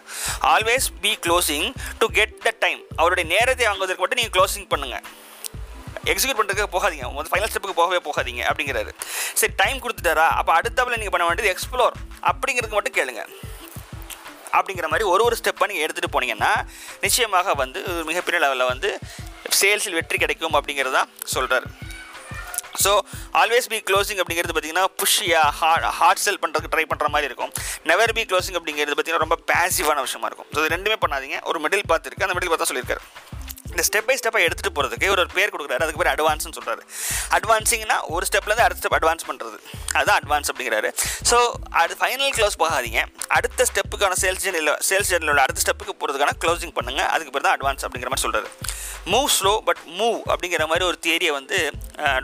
always 0.54 0.88
be 1.04 1.12
closing 1.26 1.68
to 2.02 2.08
get 2.20 2.36
the 2.46 2.54
time 2.64 2.82
அவருடைய 3.02 3.26
நேரத்தை 3.34 3.66
வாங்குவதற்கு 3.70 4.04
மட்டும் 4.04 4.22
நீங்கள் 4.22 4.36
க்ளோசிங் 4.38 4.68
பண்ணுங்கள் 4.74 5.06
எக்ஸிக்யூட் 6.12 6.40
பண்ணுறதுக்கு 6.40 6.74
போகாதீங்க. 6.76 7.06
வந்து 7.18 7.32
ஃபைனல் 7.34 7.50
ஸ்டெப்புக்கு 7.52 7.80
போகவே 7.82 8.00
போகாதீங்க 8.08 8.42
அப்படிங்கிறாரு. 8.50 8.92
சரி 9.40 9.54
டைம் 9.62 9.78
கொடுத்துட்டாரா? 9.84 10.28
அப்போ 10.40 10.52
அடுத்தவளை 10.60 10.98
நீங்கள் 11.02 11.16
பண்ண 11.16 11.28
வேண்டியது 11.28 11.52
எக்ஸ்ப்ளோர் 11.54 11.96
அப்படிங்கிறதுக்கு 12.32 12.78
மட்டும் 12.80 12.98
கேளுங்கள் 13.00 13.30
அப்படிங்கிற 14.58 14.90
மாதிரி 14.94 15.08
ஒரு 15.14 15.24
ஒரு 15.28 15.38
ஸ்டெப்பை 15.42 15.68
நீங்கள் 15.72 15.86
எடுத்துகிட்டு 15.88 16.16
போனீங்கன்னா 16.16 16.54
நிச்சயமாக 17.06 17.56
வந்து 17.64 17.82
மிகப்பெரிய 18.12 18.40
லெவலில் 18.46 18.72
வந்து 18.74 18.92
சேல்ஸில் 19.62 19.98
வெற்றி 20.00 20.18
கிடைக்கும் 20.26 20.58
அப்படிங்கிறது 20.60 20.96
தான் 21.00 21.12
சொல்கிறார் 21.36 21.68
ஸோ 22.84 22.92
ஆல்வேஸ் 23.40 23.68
பி 23.72 23.78
க்ளோசிங் 23.90 24.20
அப்படிங்கிறது 24.22 24.54
பார்த்தீங்கன்னா 24.54 24.86
புஷ்ஷியாக 25.00 25.50
ஹார்ட் 25.60 25.86
ஹார்ட் 25.98 26.22
செல் 26.24 26.40
பண்ணுறதுக்கு 26.44 26.72
ட்ரை 26.74 26.86
பண்ணுற 26.92 27.08
மாதிரி 27.14 27.28
இருக்கும். 27.30 27.52
நெவர் 27.90 28.14
பி 28.18 28.24
க்ளோசிங் 28.32 28.58
அப்படிங்கிறது 28.60 28.96
பார்த்தீங்கன்னா 28.96 29.26
ரொம்ப 29.26 29.38
பேசிவான 29.52 30.02
விஷயமா 30.08 30.28
இருக்கும். 30.30 30.50
ஸோ 30.54 30.58
இது 30.62 30.74
ரெண்டுமே 30.76 30.98
பண்ணாதீங்க. 31.04 31.38
ஒரு 31.50 31.60
மிடில் 31.66 31.90
பார்த்துருக்கு 31.92 32.26
அந்த 32.28 32.36
மிடில் 32.38 32.52
பார்த்தா 32.54 32.70
சொல்லியிருக்காரு. 32.72 33.04
இந்த 33.74 33.84
ஸ்டெப் 33.90 34.08
பை 34.10 34.16
ஸ்டெப்பாக 34.22 34.46
எடுத்துகிட்டு 34.48 34.76
போகிறதுக்கு 34.78 35.08
ஒரு 35.14 35.24
பேர் 35.38 35.54
கொடுக்குறாரு. 35.54 35.84
அதுக்கு 35.86 36.02
பேர் 36.02 36.12
அட்வான்ஸ்னு 36.16 36.56
சொல்கிறாரு 36.60 36.84
அட்வான்ஸிங்னா 37.38 37.98
ஒரு 38.16 38.26
ஸ்டெப்லேருந்து 38.30 38.66
அடுத்த 38.68 38.82
ஸ்டெப் 38.82 38.98
அட்வான்ஸ் 39.00 39.26
பண்ணுறது 39.30 39.58
அதுதான் 39.98 40.18
அட்வான்ஸ் 40.22 40.50
அப்படிங்கிறாரு. 40.52 40.90
ஸோ 41.30 41.38
அது 41.82 41.94
ஃபைனல் 42.02 42.34
க்ளோஸ் 42.38 42.58
போகாதீங்க. 42.64 43.02
அடுத்த 43.38 43.66
ஸ்டெப்புக்கான 43.72 44.18
சேல்ஸ் 44.24 44.44
ஜெர்னியில் 44.46 44.74
சேல்ஸ் 44.90 45.12
ஜெர்னியில் 45.12 45.34
உள்ள 45.34 45.44
அடுத்த 45.48 45.62
ஸ்டெப்புக்கு 45.66 45.96
போகிறதுக்கான 46.02 46.36
க்ளோசிங் 46.44 46.74
பண்ணுங்கள் 46.78 47.10
அதுக்கு 47.14 47.34
பேர் 47.36 47.46
தான் 47.48 47.56
அட்வான்ஸ் 47.58 47.86
அப்படிங்கிற 47.88 48.12
மாதிரி 48.14 48.26
சொல்கிறாரு 48.28 48.50
மூவ் 49.14 49.30
ஸ்லோ 49.38 49.54
பட் 49.68 49.82
மூவ் 50.00 50.20
அப்படிங்கிற 50.34 50.66
மாதிரி 50.72 50.86
ஒரு 50.90 50.98
தியரியை 51.06 51.32
வந்து 51.40 51.58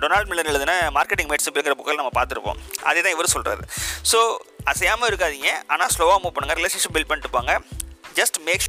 டொனால்ட் 0.02 0.30
மில்லர் 0.32 0.52
எழுதின 0.52 0.76
மார்க்கெட்டிங் 0.98 1.30
மேட்ஸ் 1.32 1.48
இருக்கிற 1.50 1.76
புக்கில் 1.80 2.02
நம்ம 2.02 2.14
பார்த்துருப்போம். 2.20 2.60
அதே 2.90 3.00
தான் 3.06 3.16
இவர் 3.16 3.34
சொல்கிறாரு 3.36 3.64
ஸோ 4.12 4.20
அசையாமல் 4.72 5.10
இருக்காதீங்க. 5.12 5.52
ஆனால் 5.74 5.92
ஸ்லோவாக 5.96 6.20
மூவ் 6.24 6.36
பண்ணுங்கள் 6.38 6.60
ரிலேஷன்ஷிப் 6.62 6.96
பில்ட் 6.96 7.10
பண்ணிட்டு 7.12 7.36
போங்க. 7.38 7.54
ஜஸ்ட் 8.20 8.38
மேக் 8.48 8.64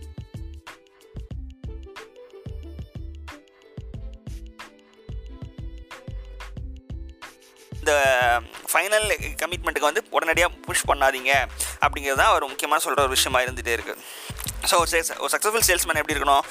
ஃபைனல் 8.71 9.07
கமிட்மெண்ட்டுக்கு 9.43 9.91
வந்து 9.91 10.03
உடனடியாக 10.17 10.51
புஷ் 10.67 10.87
பண்ணாதீங்க. 10.91 11.33
அப்படிங்கிறது 11.85 12.21
தான் 12.23 12.35
ஒரு 12.37 12.45
முக்கியமான 12.53 12.81
சொல்கிற 12.87 13.03
ஒரு 13.07 13.15
விஷயமா 13.17 13.41
இருந்துகிட்டே 13.47 13.75
இருக்குது 13.79 13.99
ஸோ 14.71 14.75
ஒரு 14.83 14.91
சேல்ஸ் 14.93 15.13
ஒரு 15.25 15.31
சக்ஸஸ்ஃபுல் 15.35 15.67
சேல்ஸ்மேன் 15.69 16.01
எப்படி 16.01 16.15
இருக்கணும்? 16.17 16.45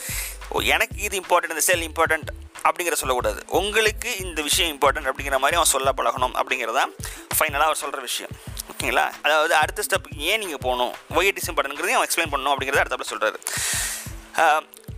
ஓ 0.53 0.61
எனக்கு 0.75 0.95
இது 1.07 1.15
இம்பார்ட்டன்ட் 1.23 1.53
இந்த 1.55 1.63
சேல் 1.69 1.83
இம்பார்ட்டன்ட் 1.89 2.29
அப்படிங்கிற 2.67 2.95
சொல்லக்கூடாது. 3.01 3.39
உங்களுக்கு 3.59 4.09
இந்த 4.23 4.39
விஷயம் 4.47 4.71
இம்பார்ட்டன்ட் 4.75 5.09
அப்படிங்கிற 5.09 5.37
மாதிரி 5.43 5.57
அவன் 5.59 5.71
சொல்ல 5.75 5.91
பழகணும் 5.99 6.33
அப்படிங்கிறதான் 6.39 6.91
ஃபைனலாக 7.37 7.67
அவர் 7.69 7.81
சொல்கிற 7.83 7.99
விஷயம். 8.07 8.31
ஓகேங்களா? 8.71 9.05
அதாவது 9.25 9.53
அடுத்த 9.61 9.85
ஸ்டெப்புக்கு 9.87 10.25
ஏன் 10.31 10.41
நீங்கள் 10.43 10.63
போகணும்? 10.65 10.93
ஒய் 11.17 11.29
இட் 11.29 11.39
இஸ் 11.41 11.49
இம்பார்ட்டன்ங்கிறதையும் 11.51 11.99
அவன் 11.99 12.09
எக்ஸ்பிளைன் 12.09 12.33
பண்ணணும் 12.33 12.53
அப்படிங்கிறத 12.53 12.81
அடுத்தப்பல 12.83 13.09
சொல்கிறாரு 13.13 13.37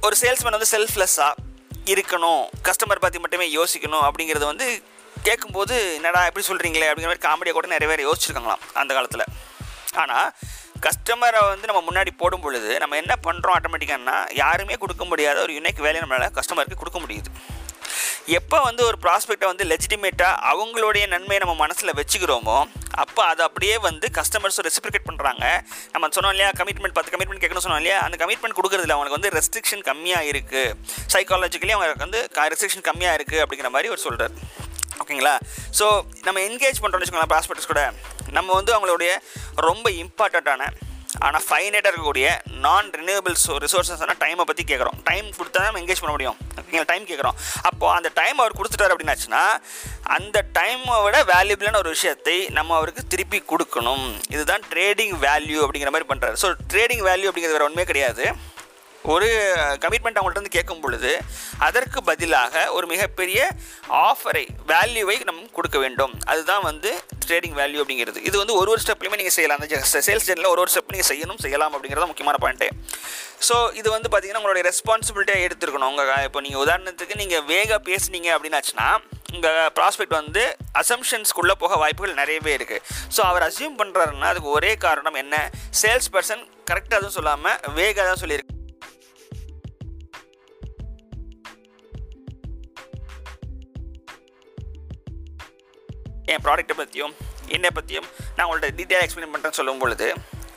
ஒரு 0.07 0.15
சேல்ஸ்மேன் 0.23 0.57
வந்து 0.57 0.71
செல்ஃப்லெஸ்ஸாக 0.75 1.33
இருக்கணும். 1.93 2.43
கஸ்டமர் 2.67 3.03
பற்றி 3.05 3.19
மட்டுமே 3.25 3.45
யோசிக்கணும் 3.59 4.03
அப்படிங்கிறது 4.07 4.45
வந்து 4.51 4.67
கேட்கும்போது 5.27 5.75
என்னடா 5.97 6.21
எப்படி 6.29 6.45
சொல்கிறீங்களே 6.49 6.89
அப்படிங்கிற 6.89 7.11
மாதிரி 7.11 7.25
காமெடியை 7.27 7.53
கூட 7.55 7.69
நிறைய 7.73 7.89
பேர் 7.91 8.07
யோசிச்சிருக்காங்களாம் 8.07 8.63
அந்த 8.81 8.91
காலத்தில். 8.97 9.25
ஆனால் 10.03 10.29
கஸ்டமரை 10.85 11.39
வந்து 11.53 11.69
நம்ம 11.69 11.81
முன்னாடி 11.87 12.11
போடும் 12.21 12.43
பொழுது 12.45 12.69
நம்ம 12.83 12.97
என்ன 13.01 13.13
பண்ணுறோம் 13.25 13.55
ஆட்டோமேட்டிக்கானா 13.57 14.15
யாருமே 14.43 14.77
கொடுக்க 14.83 15.03
முடியாத 15.11 15.39
ஒரு 15.47 15.55
யுனைக் 15.57 15.83
வேலையை 15.87 16.03
நம்மளால் 16.03 16.37
கஸ்டமருக்கு 16.37 16.81
கொடுக்க 16.83 16.99
முடியுது. 17.03 17.29
எப்போ 18.37 18.57
வந்து 18.67 18.81
ஒரு 18.87 18.97
ப்ராஸ்பெக்டை 19.03 19.47
வந்து 19.51 19.65
லெஜிட்டிமேட்டாக 19.69 20.41
அவங்களுடைய 20.51 21.03
நன்மையை 21.13 21.39
நம்ம 21.43 21.55
மனசில் 21.61 21.95
வச்சுக்கிறோமோ 21.99 22.57
அப்போ 23.03 23.21
அதை 23.29 23.41
அப்படியே 23.47 23.75
வந்து 23.87 24.07
கஸ்டமர்ஸும் 24.17 24.65
ரெசிப்ரிகேட் 24.67 25.07
பண்ணுறாங்க 25.09 25.45
நம்ம 25.93 26.09
சொன்னோம் 26.17 26.33
இல்லையா 26.35 26.49
கமிட்மெண்ட் 26.59 26.97
பத்து 26.97 27.13
கமிட்மெண்ட் 27.13 27.43
கேட்கணும் 27.43 27.65
சொன்னோம் 27.65 27.81
இல்லையா 27.83 27.99
அந்த 28.07 28.17
கமிட்மெண்ட் 28.23 28.57
கொடுக்குறதுல 28.59 28.95
அவங்களுக்கு 28.95 29.19
வந்து 29.19 29.33
ரெஸ்ட்ரிக்ஷன் 29.37 29.85
கம்மியாக 29.89 30.29
இருக்குது 30.33 30.75
சைக்காலஜிக்கலி 31.15 31.75
அவங்களுக்கு 31.77 32.07
வந்து 32.07 32.21
ரெஸ்ட்ரிக்ஷன் 32.53 32.87
கம்மியாக 32.89 33.17
இருக்குது 33.19 33.43
அப்படிங்கிற 33.45 33.71
மாதிரி 33.75 33.91
அவர் 33.93 34.05
சொல்கிறார் 34.07 34.35
ஓகேங்களா? 34.99 35.35
ஸோ 35.79 35.85
நம்ம 36.27 36.41
என்கேஜ் 36.49 36.81
பண்ணுறோம்னு 36.83 37.03
வச்சுக்கோங்களேன் 37.03 37.33
ப்ராஸ்பெக்டர்ஸ் 37.33 37.73
கூட 37.73 37.83
நம்ம 38.37 38.53
வந்து 38.59 38.73
அவங்களுடைய 38.77 39.11
ரொம்ப 39.69 39.89
இம்பார்ட்டண்ட்டான 40.03 40.69
ஆனால் 41.27 41.43
ஃபைனேட்டாக 41.45 41.89
இருக்கக்கூடிய 41.91 42.27
நான் 42.65 42.87
ரினியூவபிள்ஸ் 42.99 43.45
ரிசோர்ஸஸ்னால் 43.63 44.19
டைமை 44.21 44.43
பற்றி 44.49 44.63
கேட்குறோம் 44.69 44.99
டைம் 45.09 45.25
கொடுத்தா 45.39 45.57
தான் 45.57 45.67
நம்ம 45.69 45.81
என்கேஜ் 45.81 46.01
பண்ண 46.03 46.13
முடியும். 46.15 46.37
ஓகேங்களா? 46.59 46.87
டைம் 46.91 47.07
கேட்குறோம் 47.09 47.35
அப்போது 47.69 47.95
அந்த 47.97 48.09
டைம் 48.19 48.37
அவர் 48.43 48.55
கொடுத்துட்டாரு 48.59 48.93
அப்படின்னாச்சுன்னா 48.93 49.43
அந்த 50.17 50.37
டைமை 50.57 50.95
விட 51.05 51.17
வேல்யூபிளான 51.33 51.81
ஒரு 51.83 51.91
விஷயத்தை 51.95 52.37
நம்ம 52.57 52.75
அவருக்கு 52.79 53.03
திருப்பி 53.13 53.41
கொடுக்கணும். 53.51 54.07
இதுதான் 54.35 54.63
ட்ரேடிங் 54.71 55.15
வேல்யூ 55.27 55.59
அப்படிங்கிற 55.65 55.93
மாதிரி 55.95 56.09
பண்ணுறாரு 56.13 56.39
ஸோ 56.43 56.49
ட்ரேடிங் 56.73 57.03
வேல்யூ 57.09 57.29
அப்படிங்கிறது 57.29 57.57
வேறு 57.57 57.69
ஒன்றுமே 57.69 57.87
கிடையாது. 57.91 58.25
ஒரு 59.13 59.27
கமிட்மெண்ட் 59.83 60.17
அவங்கள்ட்ட 60.19 60.39
இருந்து 60.39 60.55
கேட்கும் 60.57 60.81
பொழுது 60.83 61.11
அதற்கு 61.67 61.99
பதிலாக 62.09 62.63
ஒரு 62.77 62.85
மிகப்பெரிய 62.93 63.39
ஆஃபரை 64.07 64.45
வேல்யூவை 64.71 65.15
நம்ம 65.29 65.47
கொடுக்க 65.57 65.77
வேண்டும். 65.83 66.13
அதுதான் 66.31 66.63
வந்து 66.69 66.91
ட்ரேடிங் 67.27 67.55
வேல்யூ 67.59 67.79
அப்படிங்கிறது. 67.83 68.19
இது 68.29 68.35
வந்து 68.41 68.55
ஒரு 68.59 68.69
ஒரு 68.73 68.81
ஸ்டெப்லையுமே 68.83 69.19
நீங்கள் 69.21 69.35
செய்யலாம். 69.37 69.59
அந்த 69.61 70.01
சேல்ஸ் 70.07 70.27
ஜெர்னில் 70.29 70.51
ஒரு 70.53 70.61
ஒரு 70.63 70.71
ஸ்டெப் 70.73 70.93
நீங்கள் 70.95 71.09
செய்யணும் 71.11 71.41
செய்யலாம் 71.45 71.73
அப்படிங்கிறது 71.75 72.11
முக்கியமான 72.11 72.39
பாயிண்ட்டு 72.43 72.69
ஸோ 73.47 73.55
இது 73.79 73.87
வந்து 73.95 74.09
பார்த்தீங்கன்னா 74.09 74.41
உங்களுடைய 74.41 74.65
ரெஸ்பான்சிபிலிட்டியாக 74.69 75.45
எடுத்துருக்கணும். 75.47 75.91
உங்கள் 75.93 76.25
இப்போ 76.27 76.41
நீங்கள் 76.45 76.63
உதாரணத்துக்கு 76.65 77.15
நீங்கள் 77.23 77.45
வேக 77.53 77.79
பேசுனீங்க 77.89 78.29
அப்படின்னாச்சுன்னா 78.35 78.89
உங்கள் 79.35 79.69
ப்ராஸ்பெக்ட் 79.77 80.15
வந்து 80.19 80.43
அசம்ஷன்ஸ்குள்ளே 80.81 81.55
போக 81.63 81.75
வாய்ப்புகள் 81.83 82.19
நிறையவே 82.21 82.53
இருக்குது 82.57 82.83
ஸோ 83.15 83.21
அவர் 83.29 83.47
அசியூம் 83.49 83.77
பண்ணுறாருன்னா 83.81 84.31
அதுக்கு 84.31 84.55
ஒரே 84.57 84.71
காரணம் 84.85 85.19
என்ன? 85.23 85.35
சேல்ஸ் 85.81 86.11
பர்சன் 86.15 86.43
கரெக்டாக 86.71 86.99
எதுவும் 87.01 87.17
சொல்லாமல் 87.19 87.59
வேகாக 87.77 88.07
தான் 88.09 88.23
சொல்லியிருக்கு. 88.23 88.50
என் 96.31 96.43
ப்ராடக்ட்டை 96.45 96.75
பற்றியும் 96.75 97.13
என்னை 97.49 97.71
பற்றியும் 97.71 98.07
நான் 98.35 98.45
உங்கள்கிட்ட 98.45 98.77
டீட்டெயில் 98.79 99.03
எக்ஸ்பிளைன் 99.05 99.33
பண்ணுறேன்னு 99.33 99.59
சொல்லும் 99.59 99.81
பொழுது 99.81 100.07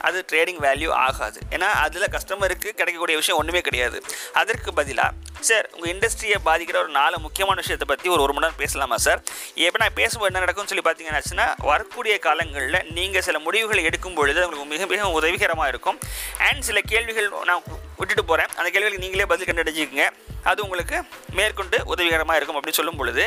அது 0.07 0.25
ட்ரேடிங் 0.31 0.61
வேல்யூ 0.67 0.89
ஆகாது. 1.05 1.39
ஏன்னா 1.55 1.69
அதில் 1.85 2.11
கஸ்டமருக்கு 2.15 2.69
கிடைக்கக்கூடிய 2.79 3.15
விஷயம் 3.21 3.39
ஒன்றுமே 3.41 3.61
கிடையாது. 3.67 3.97
அதற்கு 4.41 4.71
பதிலாக 4.79 5.11
சார் 5.47 5.67
உங்கள் 5.75 5.91
இண்டஸ்ட்ரியை 5.93 6.37
பாதிக்கிற 6.45 6.77
ஒரு 6.83 6.91
நாலு 6.99 7.15
முக்கியமான 7.25 7.57
விஷயத்தை 7.63 7.87
பற்றி 7.89 8.07
ஒரு 8.13 8.21
ஒரு 8.25 8.33
மணி 8.35 8.45
நேரம் 8.45 8.61
பேசலாமா 8.61 8.97
சார் 9.05 9.19
எப்போ 9.65 9.79
நான் 9.83 9.97
பேசும்போது 9.99 10.29
என்ன 10.31 10.43
நடக்கும்னு 10.43 10.71
சொல்லி 10.71 10.85
பார்த்தீங்கன்னாச்சுன்னா 10.87 11.47
வரக்கூடிய 11.71 12.13
காலங்களில் 12.27 12.79
நீங்கள் 12.97 13.25
சில 13.27 13.39
முடிவுகளை 13.47 13.83
எடுக்கும் 13.89 14.17
பொழுது 14.19 14.39
உங்களுக்கு 14.45 14.71
மிக 14.73 14.85
மிக 14.93 15.09
உதவிகரமாக 15.19 15.71
இருக்கும். 15.73 15.99
அண்ட் 16.47 16.63
சில 16.69 16.81
கேள்விகள் 16.91 17.29
நான் 17.49 17.63
விட்டுட்டு 17.99 18.25
போகிறேன் 18.25 18.49
அந்த 18.57 18.67
கேள்விகளுக்கு 18.69 19.03
நீங்களே 19.05 19.27
பதில் 19.33 19.49
கண்டுபிடிச்சிக்கங்க 19.49 20.07
அது 20.51 20.59
உங்களுக்கு 20.65 20.97
மேற்கொண்டு 21.39 21.77
உதவிகரமாக 21.93 22.37
இருக்கும் 22.39 22.57
அப்படின்னு 22.59 22.79
சொல்லும் 22.79 22.99
பொழுது 23.01 23.23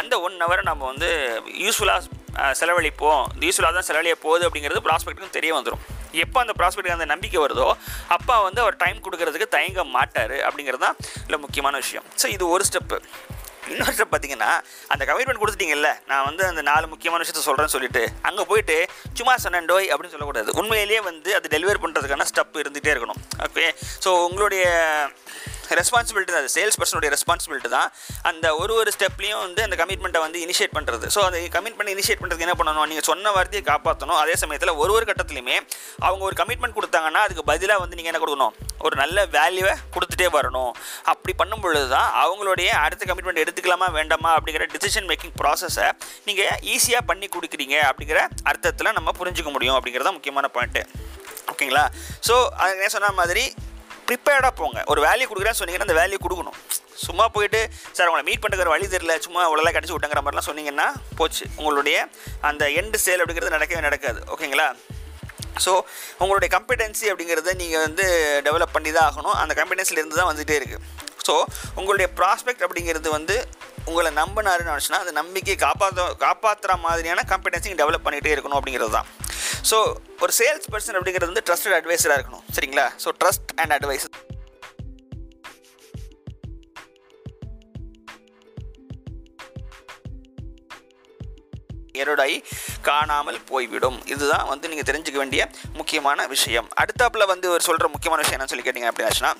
அந்த 0.00 0.14
ஒன் 0.26 0.42
ஹவரை 0.44 0.62
நம்ம 0.70 0.86
வந்து 0.92 1.08
யூஸ்ஃபுல்லாக 1.64 2.16
செலவழிப்போம். 2.60 3.22
யூஸ்ஃபுல்லாக 3.46 3.74
தான் 3.78 3.88
செலவழிய 3.90 4.16
போகுது 4.26 4.46
அப்படிங்கிறது 4.48 4.82
ப்ராஸ்பெக்ட்டுக்கும் 4.88 5.36
தெரிய 5.38 5.52
வந்துடும் 5.58 5.82
எப்போ 6.24 6.38
அந்த 6.44 6.52
ப்ராஸ்பெக்ட்டுக்கு 6.58 6.98
அந்த 6.98 7.08
நம்பிக்கை 7.14 7.40
வருதோ 7.46 7.66
அப்போ 8.16 8.34
வந்து 8.46 8.60
அவர் 8.64 8.76
டைம் 8.84 9.02
கொடுக்கறதுக்கு 9.06 9.48
தயங்க 9.56 9.82
மாட்டார் 9.96 10.36
அப்படிங்கிறது 10.46 10.84
தான் 10.86 10.96
இல்லை 11.26 11.40
முக்கியமான 11.46 11.76
விஷயம். 11.84 12.06
ஸோ 12.20 12.28
இது 12.36 12.44
ஒரு 12.54 12.64
ஸ்டெப்பு 12.68 12.98
இன்னொரு 13.72 13.94
ஸ்டெப் 13.94 14.12
பார்த்தீங்கன்னா 14.12 14.50
அந்த 14.92 15.02
கமிட்மெண்ட் 15.08 15.40
கொடுத்துட்டீங்கல்ல 15.40 15.88
நான் 16.10 16.26
வந்து 16.28 16.42
அந்த 16.50 16.62
நாலு 16.68 16.86
முக்கியமான 16.92 17.22
விஷயத்த 17.22 17.42
சொல்கிறேன்னு 17.46 17.74
சொல்லிட்டு 17.74 18.02
அங்கே 18.28 18.44
போயிட்டு 18.50 18.76
சும்மா 19.18 19.34
சொன்னேன்டோய் 19.44 19.88
அப்படின்னு 19.92 20.14
சொல்லக்கூடாது. 20.14 20.50
உண்மையிலேயே 20.60 21.00
வந்து 21.10 21.30
அது 21.38 21.52
டெலிவரி 21.56 21.80
பண்ணுறதுக்கான 21.82 22.28
ஸ்டெப் 22.30 22.56
இருந்துகிட்டே 22.62 22.92
இருக்கணும். 22.94 23.20
ஓகே 23.48 23.66
ஸோ 24.04 24.12
உங்களுடைய 24.28 24.64
ரெஸ்பான்சிபிலிட்டி 25.80 26.32
தான். 26.34 26.42
அது 26.44 26.52
சேல்ஸ் 26.56 26.78
பர்சனுடைய 26.80 27.10
ரெஸ்பான்சிபிலிட்டி 27.16 27.70
தான். 27.76 27.88
அந்த 28.30 28.46
ஒரு 28.60 28.72
ஒரு 28.80 28.90
ஸ்டெப்லையும் 28.96 29.42
வந்து 29.46 29.62
அந்த 29.66 29.76
கமிட்மெண்ட்டை 29.82 30.22
வந்து 30.26 30.38
இனிஷியேட் 30.46 30.74
பண்ணுறது 30.78 31.06
ஸோ 31.16 31.22
அந்த 31.28 31.38
கமிட்மெண்ட் 31.56 31.92
இனிஷியேட் 31.94 32.20
பண்ணுறதுக்கு 32.22 32.46
என்ன 32.48 32.56
பண்ணணும் 32.60 32.88
நீங்கள் 32.92 33.08
சொன்ன 33.10 33.32
வார்த்தையை 33.36 33.62
காப்பாற்றணும் 33.70 34.20
அதே 34.22 34.36
சமயத்தில் 34.42 34.74
ஒரு 34.82 34.92
ஒரு 34.96 35.06
கட்டத்துலையுமே 35.10 35.56
அவங்க 36.06 36.22
ஒரு 36.30 36.36
கமிட்மெண்ட் 36.42 36.76
கொடுத்தாங்கன்னா 36.78 37.22
அதுக்கு 37.26 37.44
பதிலாக 37.52 37.82
வந்து 37.84 37.98
நீங்கள் 38.00 38.12
என்ன 38.12 38.22
கொடுக்கணும்? 38.24 38.54
ஒரு 38.86 38.94
நல்ல 39.02 39.26
வேல்யூவை 39.36 39.74
கொடுத்துட்டே 39.94 40.28
வரணும். 40.38 40.72
அப்படி 41.12 41.32
பண்ணும் 41.40 41.62
பொழுது 41.64 41.86
தான் 41.96 42.08
அவங்களுடைய 42.24 42.68
அடுத்த 42.84 43.02
கமிட்மெண்ட் 43.10 43.42
எடுத்துக்கலாமா 43.44 43.88
வேண்டாமா 43.98 44.32
அப்படிங்கிற 44.36 44.66
டிசிஷன் 44.74 45.08
மேக்கிங் 45.10 45.34
ப்ராசஸை 45.40 45.88
நீங்கள் 46.28 46.58
ஈஸியாக 46.74 47.08
பண்ணி 47.10 47.28
கொடுக்குறீங்க 47.36 47.76
அப்படிங்கிற 47.90 48.20
அர்த்தத்தில் 48.52 48.96
நம்ம 48.98 49.12
புரிஞ்சுக்க 49.20 49.52
முடியும் 49.56 49.76
அப்படிங்கிறது 49.78 50.08
தான் 50.08 50.18
முக்கியமான 50.18 50.50
பாயிண்ட்டு 50.56 50.84
ஓகேங்களா? 51.52 51.82
ஸோ 52.26 52.34
அது 52.62 52.72
என்ன 52.76 52.90
சொன்ன 52.94 53.12
மாதிரி 53.20 53.44
ப்ரிப்பேர்டாக 54.08 54.52
போங்க. 54.60 54.78
ஒரு 54.92 55.00
வேல்யூ 55.06 55.26
கொடுக்குறேன்னு 55.30 55.60
சொன்னீங்கன்னா 55.60 55.88
அந்த 55.88 55.96
வேல்யூ 56.00 56.18
கொடுக்கணும். 56.26 56.58
சும்மா 57.06 57.24
போயிட்டு 57.34 57.60
சார் 57.96 58.08
உங்களை 58.10 58.24
மீட் 58.28 58.42
பண்ணுற 58.44 58.68
வழி 58.74 58.86
தெரியல. 58.94 59.16
சும்மா 59.26 59.40
அவ்வளோலாம் 59.46 59.76
கிடச்சி 59.76 59.94
விட்டங்கிற 59.94 60.20
மாதிரிலாம் 60.24 60.48
சொன்னீங்கன்னா 60.50 60.86
போச்சு. 61.18 61.44
உங்களுடைய 61.58 61.98
அந்த 62.50 62.64
எண்டு 62.80 62.98
சேல் 63.06 63.22
அப்படிங்கிறது 63.22 63.56
நடக்கவே 63.56 63.82
நடக்காது. 63.88 64.20
ஓகேங்களா? 64.34 64.68
ஸோ 65.64 65.72
உங்களுடைய 66.22 66.48
கம்பெட்டன்சி 66.56 67.06
அப்படிங்கிறத 67.12 67.54
நீங்கள் 67.62 67.84
வந்து 67.86 68.04
டெவலப் 68.46 68.74
பண்ணி 68.76 68.90
தான் 68.96 69.06
ஆகணும். 69.10 69.36
அந்த 69.42 69.52
கம்பெட்டன்சிலேருந்து 69.60 70.18
தான் 70.20 70.30
வந்துகிட்டே 70.30 70.58
இருக்குது 70.60 70.84
ஸோ 71.26 71.34
உங்களுடைய 71.78 72.06
ப்ராஸ்பெக்ட் 72.18 72.62
அப்படிங்கிறது 72.66 73.08
வந்து 73.16 73.34
உங்களை 73.88 74.10
நம்பினாருன்னு 74.20 74.72
நினச்சினா 74.72 75.00
அந்த 75.04 75.14
நம்பிக்கையை 75.20 75.58
காப்பாற்ற 75.66 76.06
காப்பாற்றுற 76.24 76.76
மாதிரியான 76.86 77.24
காம்படன்ஸையும் 77.32 77.80
டெவலப் 77.82 78.06
பண்ணிகிட்டே 78.06 78.34
இருக்கணும் 78.36 78.58
அப்படிங்கிறது 78.60 78.94
தான். 78.98 79.10
ஸோ 79.70 79.76
ஒரு 80.24 80.32
சேல்ஸ் 80.40 80.70
பர்சன் 80.72 80.98
அப்படிங்கிறது 81.00 81.30
வந்து 81.32 81.46
ட்ரஸ்டட் 81.48 81.78
அட்வைஸராக 81.80 82.18
இருக்கணும். 82.20 82.46
சரிங்களா? 82.56 82.88
ஸோ 83.04 83.10
ட்ரஸ்ட் 83.22 83.54
அண்ட் 83.62 83.74
அட்வைஸ் 83.78 84.08
எரோடாயி 92.02 92.34
காணாமல் 92.88 93.38
போய்விடும். 93.48 93.96
இதுதான் 94.12 94.44
வந்து 94.50 94.68
நீங்கள் 94.70 94.86
தெரிஞ்சுக்க 94.90 95.18
வேண்டிய 95.22 95.42
முக்கியமான 95.78 96.26
விஷயம். 96.34 96.68
அடுத்தாப்பில் 96.82 97.30
வந்து 97.30 97.46
ஒரு 97.54 97.62
சொல்கிற 97.68 97.86
முக்கியமான 97.94 98.20
விஷயம் 98.24 98.38
என்ன 98.38 98.50
சொல்லி 98.52 98.66
கேட்டிங்க 98.66 98.90
அப்படின்னாச்சுன்னா 98.90 99.32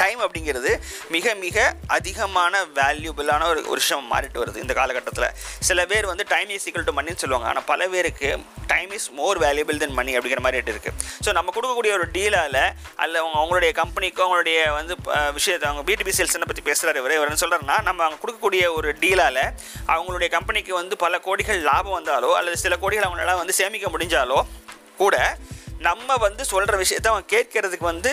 டைம் 0.00 0.20
அப்படிங்கிறது 0.24 0.72
மிக 1.14 1.34
மிக 1.44 1.56
அதிகமான 1.96 2.62
வேல்யூபிளான 2.78 3.46
ஒரு 3.52 3.60
ஒரு 3.72 3.78
விஷயம் 3.82 4.10
மாறிட்டு 4.12 4.40
வருது 4.42 4.62
இந்த 4.64 4.74
காலகட்டத்தில். 4.80 5.28
சில 5.68 5.78
பேர் 5.92 6.06
வந்து 6.12 6.24
டைம் 6.34 6.50
இஸ் 6.56 6.66
ஈக்குவல் 6.68 6.88
டு 6.88 6.94
மணின்னு 6.98 7.22
சொல்லுவாங்க. 7.24 7.48
ஆனால் 7.50 7.66
பல 7.72 7.88
பேருக்கு 7.94 8.30
time 8.72 8.92
is 8.98 9.08
more 9.18 9.38
valuable 9.44 9.80
than 9.82 9.96
money 9.98 10.14
அப்படிங்கிற 10.18 10.42
மாதிரி 10.46 10.72
இருக்குது 10.74 10.94
ஸோ 11.24 11.32
நம்ம 11.38 11.52
கொடுக்கக்கூடிய 11.56 11.92
ஒரு 11.98 12.06
டீலால் 12.16 12.60
அல்ல 13.04 13.14
அவங்க 13.22 13.36
அவங்களுடைய 13.42 13.72
கம்பெனிக்கும் 13.80 14.24
அவங்களுடைய 14.26 14.58
வந்து 14.78 14.94
விஷயத்தை 15.38 15.66
அவங்க 15.70 15.84
பிடிபி 15.90 16.14
சேல்ஸ்னை 16.18 16.48
பற்றி 16.50 16.64
பேசுகிறாரு 16.70 17.00
இவர். 17.02 17.16
இவர் 17.18 17.28
என்ன 17.30 17.40
சொல்கிறாருன்னா 17.44 17.78
நம்ம 17.88 18.02
அவங்க 18.06 18.20
கொடுக்கக்கூடிய 18.22 18.64
ஒரு 18.78 18.90
டீலால் 19.04 19.42
அவங்களுடைய 19.94 20.30
கம்பெனிக்கு 20.36 20.74
வந்து 20.80 20.96
பல 21.04 21.20
கோடிகள் 21.26 21.60
லாபம் 21.70 21.96
வந்தாலோ 21.98 22.30
அல்லது 22.38 22.58
சில 22.64 22.76
கோடிகள் 22.84 23.06
அவங்களால 23.08 23.38
வந்து 23.42 23.58
சேமிக்க 23.60 23.88
முடிஞ்சாலோ 23.96 24.40
கூட 25.02 25.16
நம்ம 25.86 26.16
வந்து 26.24 26.42
சொல்கிற 26.50 26.74
விஷயத்தை 26.82 27.08
அவங்க 27.12 27.26
கேட்கறதுக்கு 27.34 27.86
வந்து 27.92 28.12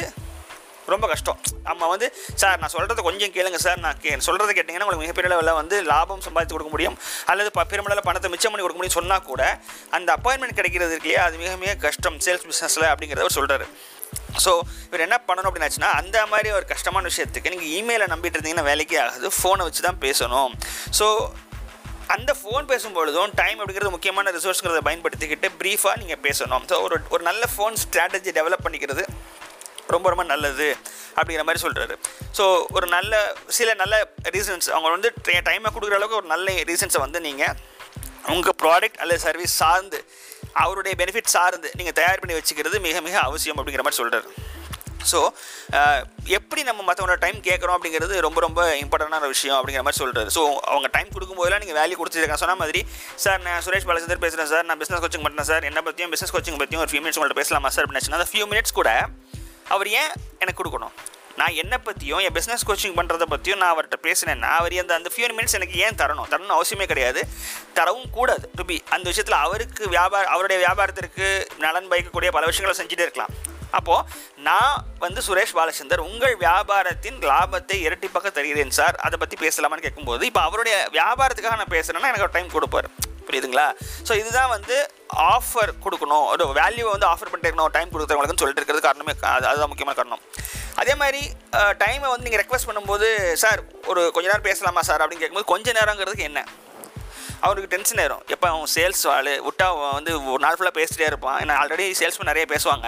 ரொம்ப 0.93 1.05
கஷ்டம். 1.13 1.39
நம்ம 1.69 1.87
வந்து 1.93 2.09
சார் 2.41 2.59
நான் 2.63 2.73
சொல்கிறத 2.75 3.05
கொஞ்சம் 3.09 3.33
கேளுங்க 3.37 3.61
சார். 3.65 3.79
நான் 3.85 3.99
கே 4.03 4.15
சொல்கிறது 4.27 4.51
கேட்டிங்கன்னா 4.57 4.87
உங்களுக்கு 4.87 5.05
மிகப்பெரிய 5.05 5.31
அளவில் 5.31 5.59
வந்து 5.61 5.75
லாபம் 5.91 6.25
சம்பாதித்து 6.27 6.55
கொடுக்க 6.57 6.73
முடியும். 6.75 6.97
அல்லது 7.33 7.51
பெருமளவில் 7.73 8.07
பணத்தை 8.09 8.31
மிச்சம் 8.35 8.53
பண்ணி 8.53 8.65
கொடுக்க 8.65 8.81
முடியும் 8.81 8.97
சொன்னால் 8.99 9.25
கூட 9.31 9.43
அந்த 9.99 10.09
அப்பாயின்மெண்ட் 10.17 10.59
கிடைக்கிறது 10.59 10.93
இருக்கு 10.95 11.09
இல்லையா? 11.09 11.25
அது 11.29 11.41
மிக 11.43 11.55
மிக 11.65 11.73
கஷ்டம் 11.87 12.19
சேல்ஸ் 12.27 12.47
பிஸ்னஸில் 12.51 12.91
அப்படிங்கிறத 12.93 13.31
சொல்கிறார் 13.39 13.51
சொல்கிறாரு 13.53 13.67
ஸோ 14.43 14.51
இவர் 14.87 15.05
என்ன 15.05 15.17
பண்ணணும் 15.27 15.49
அப்படின்னாச்சுன்னா 15.49 15.89
அந்த 16.01 16.17
மாதிரி 16.31 16.49
ஒரு 16.57 16.65
கஷ்டமான 16.73 17.09
விஷயத்துக்கு 17.11 17.51
நீங்கள் 17.53 17.71
இமெயிலை 17.79 18.05
நம்பிட்டு 18.13 18.37
இருந்தீங்கன்னா 18.37 18.69
வேலைக்கே 18.71 18.99
ஆகுது. 19.05 19.29
ஃபோனை 19.37 19.65
வச்சு 19.67 19.81
தான் 19.87 19.99
பேசணும். 20.05 20.53
ஸோ 20.99 21.07
அந்த 22.15 22.31
ஃபோன் 22.39 22.65
பேசும்பொழுதும் 22.71 23.31
டைம் 23.41 23.59
அப்படிங்கிறது 23.59 23.95
முக்கியமான 23.95 24.31
ரிசோர்ஸுங்கிறத 24.37 24.81
பயன்படுத்திக்கிட்டு 24.87 25.47
ப்ரீஃபாக 25.59 25.95
நீங்கள் 26.01 26.21
பேசணும். 26.25 26.63
ஸோ 26.71 26.77
ஒரு 26.85 26.95
ஒரு 27.15 27.23
நல்ல 27.29 27.43
ஃபோன் 27.53 27.77
ஸ்ட்ராட்டஜி 27.83 28.33
டெவலப் 28.39 28.65
பண்ணிக்கிறது 28.65 29.05
ரொம்ப 29.95 30.09
ரொம்ப 30.13 30.25
நல்லது 30.33 30.69
அப்படிங்கிற 31.17 31.45
மாதிரி 31.47 31.63
சொல்கிறாரு 31.65 31.95
ஸோ 32.37 32.45
ஒரு 32.77 32.87
நல்ல 32.95 33.13
சில 33.57 33.73
நல்ல 33.81 33.95
ரீசன்ஸ் 34.35 34.69
அவங்க 34.75 34.91
வந்து 34.95 35.11
டைமை 35.49 35.71
கொடுக்குற 35.75 35.99
அளவுக்கு 35.99 36.21
ஒரு 36.21 36.29
நல்ல 36.35 36.55
ரீசன்ஸை 36.71 37.01
வந்து 37.05 37.21
நீங்கள் 37.27 37.55
உங்கள் 38.35 38.57
ப்ராடக்ட் 38.63 38.99
அல்லது 39.03 39.21
சர்வீஸ் 39.27 39.59
சார்ந்து 39.61 39.99
அவருடைய 40.63 40.93
பெனிஃபிட் 41.01 41.35
சார்ந்து 41.35 41.69
நீங்கள் 41.79 41.97
தயார் 41.99 42.21
பண்ணி 42.23 42.35
வச்சுக்கிறது 42.39 42.79
மிக 42.87 42.97
மிக 43.07 43.15
அவசியம் 43.29 43.59
அப்படிங்கிற 43.59 43.85
மாதிரி 43.85 44.01
சொல்கிறாரு 44.01 44.27
ஸோ 45.11 45.19
எப்படி 46.37 46.61
நம்ம 46.67 46.81
மற்றவங்களோட 46.87 47.19
டைம் 47.23 47.39
கேட்குறோம் 47.47 47.75
அப்படிங்கிறது 47.77 48.21
ரொம்ப 48.25 48.39
ரொம்ப 48.45 48.61
இம்பார்ட்டண்டான 48.83 49.29
விஷயம் 49.33 49.57
அப்படிங்கிற 49.57 49.83
மாதிரி 49.85 50.01
சொல்கிறது 50.01 50.29
ஸோ 50.35 50.41
அவங்க 50.71 50.89
டைம் 50.95 51.09
கொடுக்கும்போதெல்லாம் 51.15 51.63
நீங்கள் 51.63 51.79
வேல்யூ 51.79 51.97
கொடுத்துருக்காங்க 52.01 52.41
சொன்ன 52.43 52.55
மாதிரி 52.61 52.81
சார் 53.23 53.41
நான் 53.47 53.63
சுரேஷ் 53.65 53.87
பாலச்சந்தர் 53.89 54.23
பேசுகிறேன் 54.25 54.49
சார். 54.53 54.65
நான் 54.69 54.79
பிஸ்னஸ் 54.81 55.03
கோச்சிங் 55.05 55.25
பண்ணுறேன் 55.25 55.49
சார். 55.51 55.63
என்ன 55.69 55.81
பற்றியும் 55.87 56.13
பிஸ்னஸ் 56.13 56.33
கோச்சிங் 56.35 56.59
பற்றியும் 56.61 56.83
ஒரு 56.85 56.91
ஃபியூ 56.93 57.01
மினிட்ஸ் 57.03 57.19
உங்கள்கிட்ட 57.19 57.41
பேசலாமா 57.43 57.71
சார்? 57.77 57.85
அப்படின்னு 57.87 58.17
அந்த 58.19 58.29
ஃபியூ 58.31 58.45
மினிட்ஸ் 58.53 58.77
கூட 58.79 58.89
அவர் 59.75 59.89
ஏன் 60.01 60.13
எனக்கு 60.43 60.61
கொடுக்கணும்? 60.61 60.95
நான் 61.39 61.55
என்னை 61.61 61.77
பற்றியும் 61.85 62.21
என் 62.25 62.35
பிஸ்னஸ் 62.35 62.65
கோச்சிங் 62.67 62.97
பண்ணுறதை 62.97 63.25
பற்றியும் 63.31 63.61
நான் 63.61 63.71
அவர்கிட்ட 63.73 63.97
பேசினேன்னா 64.07 64.49
அவர் 64.57 64.73
அந்த 64.81 64.93
அந்த 64.99 65.09
ஃபியூ 65.13 65.29
மினிட்ஸ் 65.37 65.57
எனக்கு 65.59 65.77
ஏன் 65.85 65.97
தரணும்? 66.01 66.27
தரணும்னு 66.31 66.57
அவசியமே 66.57 66.85
கிடையாது. 66.91 67.21
தரவும் 67.77 68.11
கூடாது. 68.17 68.45
டு 68.57 68.63
பி 68.69 68.77
அந்த 68.95 69.05
விஷயத்தில் 69.11 69.39
அவருக்கு 69.45 69.83
வியாபார 69.95 70.27
அவருடைய 70.33 70.59
வியாபாரத்திற்கு 70.65 71.27
நலன் 71.63 71.89
பயக்கக்கூடிய 71.93 72.31
பல 72.37 72.45
விஷயங்களை 72.51 72.75
செஞ்சுட்டே 72.81 73.05
இருக்கலாம். 73.07 73.33
அப்போது 73.77 74.07
நான் 74.47 74.73
வந்து 75.03 75.21
சுரேஷ் 75.27 75.55
பாலச்சந்தர் 75.57 76.03
உங்கள் 76.09 76.35
வியாபாரத்தின் 76.43 77.17
லாபத்தை 77.31 77.77
இரட்டிப்பாக 77.87 78.31
தருகிறேன் 78.37 78.75
சார். 78.79 78.97
அதை 79.07 79.17
பற்றி 79.23 79.37
பேசலாமான்னு 79.45 79.85
கேட்கும்போது 79.87 80.23
இப்போ 80.29 80.41
அவருடைய 80.49 80.75
வியாபாரத்துக்காக 80.97 81.57
நான் 81.61 81.75
பேசுகிறேன்னா 81.77 82.11
எனக்கு 82.11 82.27
ஒரு 82.27 82.35
டைம் 82.37 82.53
கொடுப்பாரு. 82.57 82.89
புரியுதுங்களா? 83.27 83.67
ஸோ 84.07 84.13
இதுதான் 84.21 84.51
வந்து 84.55 84.77
ஆஃபர் 85.33 85.71
கொடுக்கணும். 85.85 86.25
ஒரு 86.33 86.45
வேல்யூவை 86.61 86.91
வந்து 86.95 87.09
ஆஃபர் 87.13 87.31
பண்ணிருக்கணும் 87.33 87.73
டைம் 87.77 87.93
கொடுக்குறவங்களுக்குன்னு 87.93 88.43
சொல்லிட்டு 88.43 88.61
இருக்கிறது 88.61 88.87
காரணமே 88.87 89.13
அது 89.35 89.47
அதுதான் 89.51 89.71
முக்கியமான 89.73 89.97
காரணம். 89.99 90.23
அதே 90.81 90.93
மாதிரி 91.01 91.21
டைமை 91.83 92.07
வந்து 92.13 92.25
நீங்கள் 92.27 92.43
ரெக்வஸ்ட் 92.43 92.69
பண்ணும்போது 92.69 93.07
சார் 93.43 93.61
ஒரு 93.91 94.03
கொஞ்ச 94.15 94.25
நேரம் 94.31 94.47
பேசலாமா 94.49 94.83
சார்? 94.89 95.03
அப்படின்னு 95.03 95.23
கேட்கும்போது 95.23 95.51
கொஞ்ச 95.53 95.73
நேரங்கிறதுக்கு 95.79 96.29
என்ன? 96.31 96.41
அவருக்கு 97.45 97.71
டென்ஷன் 97.75 97.99
ஆயிரும் 98.01 98.25
எப்போ 98.33 98.47
அவன் 98.49 98.73
சேல்ஸ் 98.73 99.05
ஆள்? 99.13 99.31
விட்டா 99.47 99.65
அவன் 99.71 99.95
வந்து 99.99 100.11
ஒரு 100.33 100.41
நாள் 100.45 100.57
ஃபுல்லாக 100.57 100.75
பேசிட்டே 100.79 101.07
இருப்பான். 101.11 101.37
ஏன்னா 101.43 101.55
ஆல்ரெடி 101.61 101.85
சேல்ஸ்மேன் 102.01 102.31
நிறைய 102.31 102.45
பேசுவாங்க. 102.53 102.87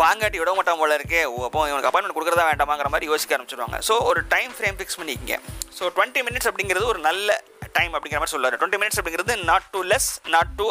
வாங்காட்டி 0.00 0.38
விட 0.40 0.50
மாட்டான் 0.56 0.80
போல 0.80 0.96
இருக்கே. 0.98 1.22
அப்போ 1.46 1.60
இவனுக்கு 1.70 1.88
அப்பாயின்மெண்ட் 1.88 2.16
கொடுக்குறதா 2.16 2.44
வேண்டாமாங்கிற 2.50 2.90
மாதிரி 2.92 3.08
யோசிக்க 3.10 3.36
ஆரம்பிச்சிருவாங்க. 3.36 3.78
ஸோ 3.88 3.94
ஒரு 4.10 4.20
டைம் 4.34 4.52
ஃப்ரேம் 4.58 4.76
ஃபிக்ஸ் 4.78 4.98
பண்ணிக்கிங்க. 5.00 5.36
ஸோ 5.78 5.82
டுவெண்ட்டி 5.96 6.22
மினிட்ஸ் 6.28 6.48
அப்படிங்கிறது 6.50 6.86
ஒரு 6.92 7.00
நல்ல 7.08 7.38
டைம் 7.74 7.92
அப்படிங்கிற 7.94 8.20
மாதிரி 8.20 8.34
சொல்கிறார் 8.34 8.56
டுவெண்ட்டி 8.56 8.80
மினிட்ஸ் 8.80 8.98
அப்படிங்கிறது 9.00 9.36
not 9.44 9.68
to 9.70 9.80
less 9.84 10.10
not 10.26 10.52
to 10.56 10.66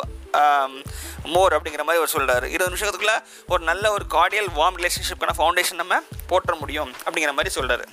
more 1.30 1.56
அப்படிங்கிற 1.56 1.84
மாதிரி 1.84 2.02
அவர் 2.02 2.14
சொல்கிறார் 2.16 2.46
இருபது 2.50 2.72
நிமிஷத்துக்குள்ளே 2.72 3.18
ஒரு 3.48 3.62
நல்ல 3.64 3.86
ஒரு 3.92 4.06
கார்டியல் 4.14 4.50
வார்ம் 4.60 4.80
ரிலேஷன்ஷிப்கான 4.80 5.36
ஃபவுண்டேஷன் 5.38 5.82
நம்ம 5.84 6.00
போட்டுற 6.30 6.56
முடியும் 6.60 6.92
அப்படிங்கிற 7.06 7.34
மாதிரி 7.34 7.54
சொல்கிறாரு 7.56 7.86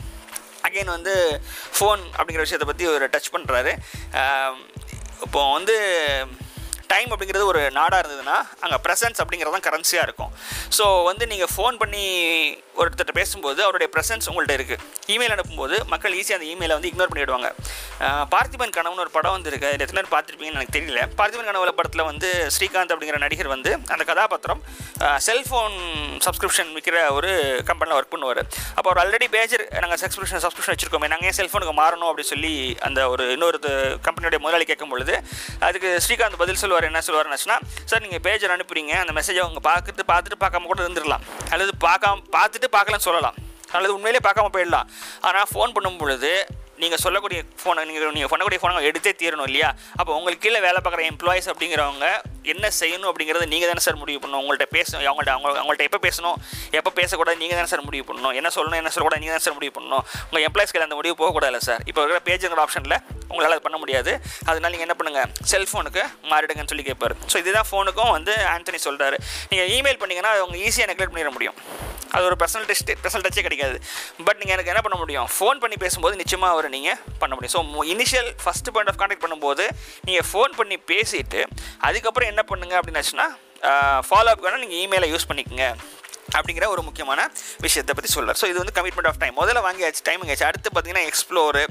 அகைன் 0.63 0.95
வந்து 0.97 1.15
ஃபோன் 1.77 2.03
அப்படிங்கிற 2.17 2.45
விஷயத்தை 2.47 2.69
பற்றி 2.69 2.87
ஒரு 2.89 3.07
டச் 3.07 3.33
பண்ணுறாரு 3.33 3.73
இப்போ 5.23 5.41
வந்து 5.53 5.77
டைம் 6.93 7.11
அப்படிங்கிறது 7.13 7.47
ஒரு 7.53 7.63
நாடாக 7.79 8.01
இருந்ததுன்னா 8.03 8.37
அங்கே 8.65 8.79
ப்ரெசன்ஸ் 8.87 9.21
அப்படிங்கிறது 9.25 9.57
தான் 9.57 9.67
கரன்சியாக 9.69 10.07
இருக்கும். 10.09 10.33
ஸோ 10.79 10.85
வந்து 11.11 11.25
நீங்கள் 11.33 11.53
ஃபோன் 11.55 11.79
பண்ணி 11.83 12.05
ஒருத்தர்கிட்ட 12.81 13.15
பேசும்போது 13.21 13.61
அவருடைய 13.67 13.89
ப்ரெசன்ஸ் 13.95 14.27
உங்கள்கிட்ட 14.31 14.57
இருக்குது 14.59 14.83
இமெயில் 15.15 15.33
அனுப்பும்போது 15.37 15.77
மக்கள் 15.93 16.13
ஈஸியாக 16.19 16.39
அந்த 16.39 16.47
இமெயிலை 16.53 16.75
வந்து 16.79 16.91
இக்னோர் 16.91 17.11
பண்ணிவிடுவாங்க 17.13 17.49
பார்த்திபன் 18.35 18.75
கனவுன்னு 18.77 19.05
ஒரு 19.05 19.13
படம் 19.17 19.35
வந்துருக்கு. 19.37 19.69
அதில் 19.71 19.85
எத்தனை 19.87 20.01
பேர் 20.03 20.13
பார்த்துருப்பீங்கன்னு 20.15 20.61
எனக்கு 20.61 20.75
தெரியல. 20.77 21.01
பார்த்திபன் 21.21 21.49
கனவுல 21.51 21.73
படத்தில் 21.79 22.05
வந்து 22.11 22.29
ஸ்ரீகாந்த் 22.57 22.93
அப்படிங்கிற 22.95 23.19
நடிகர் 23.25 23.51
வந்து 23.55 23.71
அந்த 23.95 24.03
கதாபாத்திரம் 24.11 24.61
செல்ஃபோன் 25.29 25.77
சப்ஸ்கிரிப்ஷன் 26.27 26.71
விற்கிற 26.77 26.99
ஒரு 27.17 27.31
கம்பெனியில் 27.71 27.97
ஒர்க் 27.99 28.13
பண்ணுவார். 28.15 28.43
அப்போ 28.77 28.87
அவர் 28.91 29.01
ஆல்ரெடி 29.05 29.29
பேஜர் 29.37 29.65
நாங்கள் 29.85 30.01
சப்ஸ்கிரிப்ஷன் 30.05 30.45
சப்ஸ்கிரிப்ஷன் 30.45 30.75
வச்சிருக்கோமே. 30.77 31.11
நாங்கள் 31.15 31.31
ஏன் 31.31 31.39
செல்ஃபோனுக்கு 31.41 31.75
மாறணும் 31.83 32.09
அப்படின்னு 32.11 32.33
சொல்லி 32.35 32.53
அந்த 32.89 33.01
ஒரு 33.15 33.27
இன்னொரு 33.37 33.59
கம்பெனியோடைய 34.07 34.43
முதலாளி 34.47 34.67
கேட்கும் 34.71 34.95
பொழுது 34.95 35.17
அதுக்கு 35.69 35.91
ஸ்ரீகாந்த் 36.07 36.41
பதில் 36.45 36.63
சொல்லுவார். 36.63 36.78
என்ன 36.85 37.01
சொல்லுவார்னாச்சுன்னா 37.07 37.57
சார் 37.85 38.01
நீங்கள் 38.01 38.23
பேஜர் 38.27 38.55
அனுப்புறீங்க 38.57 38.93
அந்த 39.03 39.13
மெசேஜை 39.19 39.43
அவங்க 39.47 39.61
பார்த்துட்டு 39.69 40.05
பார்த்துட்டு 40.13 40.39
பார்க்காம 40.45 40.69
கூட 40.71 40.81
இருந்துடலாம். 40.87 41.25
அல்லது 41.51 41.73
பார்க்காம 41.87 42.23
பார்த்துட்டு 42.37 42.69
பார்க்கலன்னு 42.77 43.07
சொல்லலாம். 43.09 43.37
அல்லது 43.77 43.95
உண்மையிலே 43.95 44.23
பார்க்காம 44.29 44.51
போயிடலாம். 44.57 44.89
ஆனால் 45.21 45.47
ஃபோன் 45.53 45.75
பண்ணும் 45.77 45.97
பொழுது 45.97 46.33
நீங்கள் 46.83 47.03
சொல்லக்கூடிய 47.05 47.39
ஃபோனை 47.61 47.83
நீங்கள் 47.89 48.17
நீங்கள் 48.17 48.33
பண்ணக்கூடிய 48.33 48.61
ஃபோனை 48.63 48.83
எடுத்தே 48.91 49.13
தீரணும் 49.23 49.49
இல்லையா? 49.51 49.69
அப்போ 50.01 50.11
உங்களுக்கு 50.19 50.43
கீழே 50.45 50.61
வேலை 50.67 50.81
பார்க்குற 50.85 51.05
எம்ப்ளாயிஸ் 51.13 51.49
அப்படிங்கிறவங்க 51.53 52.09
என்ன 52.53 52.67
செய்யணும் 52.81 53.09
அப்படிங்கிறத 53.11 53.47
நீங்கள் 53.53 53.71
தானே 53.71 53.83
சார் 53.87 53.99
முடிவு 54.03 54.21
பண்ணணும். 54.23 54.43
உங்கள்கிட்ட 54.43 54.69
பேசணும் 54.77 55.07
அவங்கள்ட்ட 55.11 55.33
அவங்க 55.37 55.49
அவங்கள்ட்ட 55.63 55.89
எப்போ 55.89 56.01
பேசணும் 56.07 56.37
எப்போ 56.79 56.91
பேசக்கூடாது 57.01 57.39
நீங்கள் 57.43 57.59
தானே 57.61 57.71
சார் 57.73 57.85
முடிவு 57.89 58.05
பண்ணணும். 58.11 58.35
என்ன 58.41 58.51
சொல்லணும் 58.57 58.81
என்ன 58.83 58.93
சொல்லக்கூடாது 58.95 59.23
நீங்கள் 59.25 59.37
தானே 59.37 59.45
சார் 59.47 59.57
முடிவு 59.59 59.75
பண்ணணும். 59.79 60.05
உங்கள் 60.29 60.47
எம்ப்ளாயிஸ்க்கு 60.49 60.85
அந்த 60.89 60.99
முடிவு 61.01 61.17
போகக்கூடாது 61.23 61.61
சார் 61.69 61.83
இப்போ 61.91 62.01
இருக்கிற 62.05 62.21
பேஜுங்கிற 62.29 62.63
ஆப்ஷனில் 62.67 62.97
உங்களால் 63.33 63.55
அது 63.57 63.65
பண்ண 63.67 63.79
முடியாது. 63.83 64.13
அதனால் 64.51 64.73
நீங்கள் 64.75 64.89
என்ன 64.89 64.97
பண்ணுங்கள் 65.01 65.29
செல்ஃபோனுக்கு 65.53 66.05
மாறிடுங்கன்னு 66.33 66.73
சொல்லி 66.73 66.87
கேட்பார் 66.91 67.17
ஸோ 67.33 67.37
இதுதான் 67.43 67.69
ஃபோனுக்கும் 67.71 68.13
வந்து 68.17 68.35
ஆண்டனி 68.55 68.81
சொல்கிறாரு 68.89 69.19
நீங்கள் 69.53 69.71
இமெயில் 69.79 70.01
பண்ணிங்கன்னா 70.03 70.33
அது 70.35 70.43
அவங்க 70.45 70.59
ஈஸியாக 70.69 70.91
நெக்லெக்ட் 70.93 71.15
பண்ணிட 71.15 71.33
முடியும். 71.37 71.59
அது 72.15 72.25
ஒரு 72.29 72.37
பர்சனல் 72.43 72.67
டெஸ்ட் 72.71 72.93
பர்சனல் 73.05 73.25
டச்சே 73.27 73.45
கிடைக்காது. 73.47 73.77
பட் 74.27 74.39
நீங்கள் 74.41 74.57
எனக்கு 74.57 74.73
என்ன 74.73 74.83
பண்ண 74.87 74.99
முடியும்? 75.03 75.29
ஃபோன் 75.37 75.61
பண்ணி 75.65 75.79
பேசும்போது 75.85 76.21
நிச்சயமாக 76.23 76.55
அவரை 76.55 76.71
நீங்கள் 76.77 76.99
பண்ண 77.23 77.33
முடியும். 77.37 77.55
So 77.57 77.85
initial 77.95 78.31
first 78.45 78.75
point 78.77 78.93
of 78.93 79.01
contact 79.03 79.25
பண்ணும்போது 79.27 79.67
நீங்கள் 80.09 80.27
ஃபோன் 80.31 80.55
பண்ணி 80.61 80.79
பேசிட்டு 80.93 81.43
அதுக்கப்புறம் 81.89 82.31
என்ன 82.35 82.45
பண்ணுங்க 82.53 82.75
அப்படின்னாச்சுன்னா 82.81 83.29
ஃபாலோ 84.09 84.33
அப் 84.33 84.43
வேணால் 84.47 84.63
நீங்கள் 84.65 84.83
இமெயிலை 84.87 85.09
யூஸ் 85.13 85.29
பண்ணிக்கோங்க. 85.31 85.69
அப்படிங்கிற 86.37 86.67
ஒரு 86.75 86.83
முக்கியமான 86.89 87.21
விஷயத்தை 87.67 87.95
பற்றி 87.99 88.11
சொல்றார். 88.17 88.39
ஸோ 88.41 88.47
இது 88.53 88.59
வந்து 88.63 88.75
கமிட்மெண்ட் 88.79 89.11
ஆஃப் 89.13 89.21
டைம் 89.23 89.37
முதல்ல 89.41 89.63
வாங்கியாச்சு 89.69 90.05
டைம் 90.09 90.25
ஆச்சு. 90.29 90.47
அடுத்து 90.51 90.71
பார்த்தீங்கன்னா 90.75 91.05
எக்ஸ்ப்ளோரு 91.11 91.63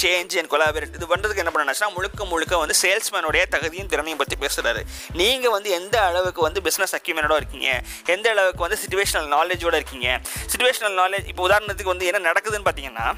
சேஞ்ச் 0.00 0.34
அண்ட் 0.40 0.50
கொலாபரேட் 0.54 0.96
இது 0.98 1.06
பண்ணுறதுக்கு 1.12 1.42
என்ன 1.44 1.52
பண்ணாச்சுன்னா 1.54 1.90
முழுக்க 1.96 2.24
முழுக்க 2.32 2.62
வந்து 2.62 2.74
சேல்ஸ்மேனுடைய 2.82 3.42
தகுதியும் 3.54 3.90
திறனையும் 3.92 4.20
பற்றி 4.22 4.36
பேசுகிறாரு 4.44 4.82
நீங்கள் 5.20 5.54
வந்து 5.56 5.70
எந்த 5.80 5.96
அளவுக்கு 6.08 6.40
வந்து 6.48 6.60
பிஸ்னஸ் 6.66 6.94
அக்யூமெண்டோட 6.98 7.36
இருக்கீங்க? 7.42 7.68
எந்த 8.14 8.26
அளவுக்கு 8.34 8.64
வந்து 8.66 8.80
சுச்சுவேஷனல் 8.82 9.28
நாலேஜோடு 9.36 9.78
இருக்கீங்க? 9.80 10.08
சுச்சுவேஷனல் 10.52 10.96
நாலேஜ் 11.02 11.28
இப்போ 11.32 11.44
உதாரணத்துக்கு 11.48 11.94
வந்து 11.94 12.08
என்ன 12.12 12.24
நடக்குதுன்னு 12.30 12.68
பார்த்தீங்கன்னா 12.68 13.08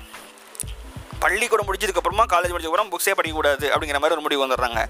பள்ளிக்கூடம் 1.25 1.69
முடிச்சதுக்கப்புறமா 1.69 2.25
காலேஜ் 2.35 2.53
முடிச்சதுக்கப்புறம் 2.53 2.93
புக்ஸே 2.95 3.15
படிக்கக்கூடாது 3.19 3.67
அப்படிங்கிற 3.73 3.99
மாதிரி 4.03 4.17
ஒரு 4.17 4.25
முடிவு 4.27 4.45
வந்துடுறாங்க. 4.45 4.81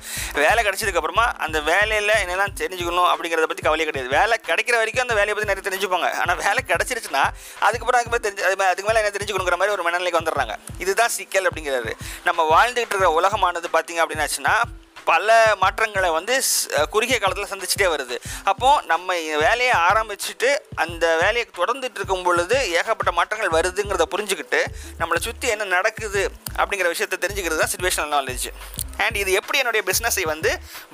வேலை 0.43 0.61
கிடைச்சதுக்கப்புறமா 0.67 1.27
அந்த 1.47 1.61
வேலையில் 1.71 2.15
என்னெல்லாம் 2.23 2.55
தெரிஞ்சுக்கணும் 2.63 3.09
அப்படிங்கிறத 3.13 3.49
பற்றி 3.51 3.67
கவலையே 3.69 3.89
கிடையாது. 3.91 4.11
வேலை 4.19 4.39
கிடைக்கிற 4.51 4.77
வரைக்கும் 4.83 5.07
அந்த 5.07 5.17
வேலையை 5.21 5.35
பற்றி 5.37 5.51
நிறைய 5.53 5.65
தெரிஞ்சுப்பாங்க. 5.69 6.11
ஆனால் 6.23 6.39
வேலை 6.45 6.63
கிடச்சிருச்சுன்னா 6.73 7.25
அதுக்கப்புறம் 7.69 8.01
அதுக்கு 8.01 8.15
மேலே 8.15 8.25
தெரிஞ்சு 8.29 8.69
அதுக்கு 8.73 8.89
மேலே 8.91 9.01
என்ன 9.03 9.15
தெரிஞ்சுக்கணுங்கிற 9.17 9.59
மாதிரி 9.63 9.77
ஒரு 9.79 9.87
மனநிலைக்கு 9.89 10.21
வந்துடுறாங்க. 10.23 10.57
இதுதான் 10.85 11.15
சிக்கல் 11.19 11.49
அப்படிங்கிறாரு 11.51 11.93
நம்ம 12.29 12.41
வாழ்ந்துகிட்டு 12.55 12.95
இருக்கிற 12.95 13.11
உலகமானது 13.21 13.75
பார்த்தீங்க 13.77 14.03
அப்படின்னாச்சுன்னா 14.05 14.57
பல 15.05 15.57
மாற்றங்களை 15.61 16.11
வந்து 16.11 16.35
குறுகிய 16.91 17.19
காலத்தில் 17.19 17.51
சந்திச்சுட்டே 17.53 17.89
வருது. 17.95 18.17
அப்போது 18.45 18.87
நம்ம 18.87 19.15
வேலையை 19.45 19.73
ஆரம்பிச்சுட்டு 19.89 20.51
அந்த 20.75 21.05
வேலையை 21.23 21.47
தொடர்ந்துட்டு 21.59 21.99
இருக்கும் 22.01 22.23
பொழுது 22.23 22.57
ஏகப்பட்ட 22.79 23.13
மாற்றங்கள் 23.13 23.55
வருதுங்கிறத 23.57 24.07
புரிஞ்சுக்கிட்டு 24.15 24.61
நம்மளை 24.99 25.21
சுற்றி 25.21 25.49
என்ன 25.49 25.65
நடக்குது 25.77 26.23
அப்படிங்கிற 26.59 26.89
விஷயத்தை 26.89 27.19
தெரிஞ்சுக்கிறது 27.19 27.63
தான் 27.63 27.73
சுச்சுவேஷனல் 27.75 28.15
நாலேஜ் 28.19 28.49
அண்ட் 29.05 29.17
இது 29.23 29.31
எப்படி 29.41 29.61
என்னுடைய 29.63 29.83
பிஸ்னஸை 29.91 30.25
வந்து 30.33 30.51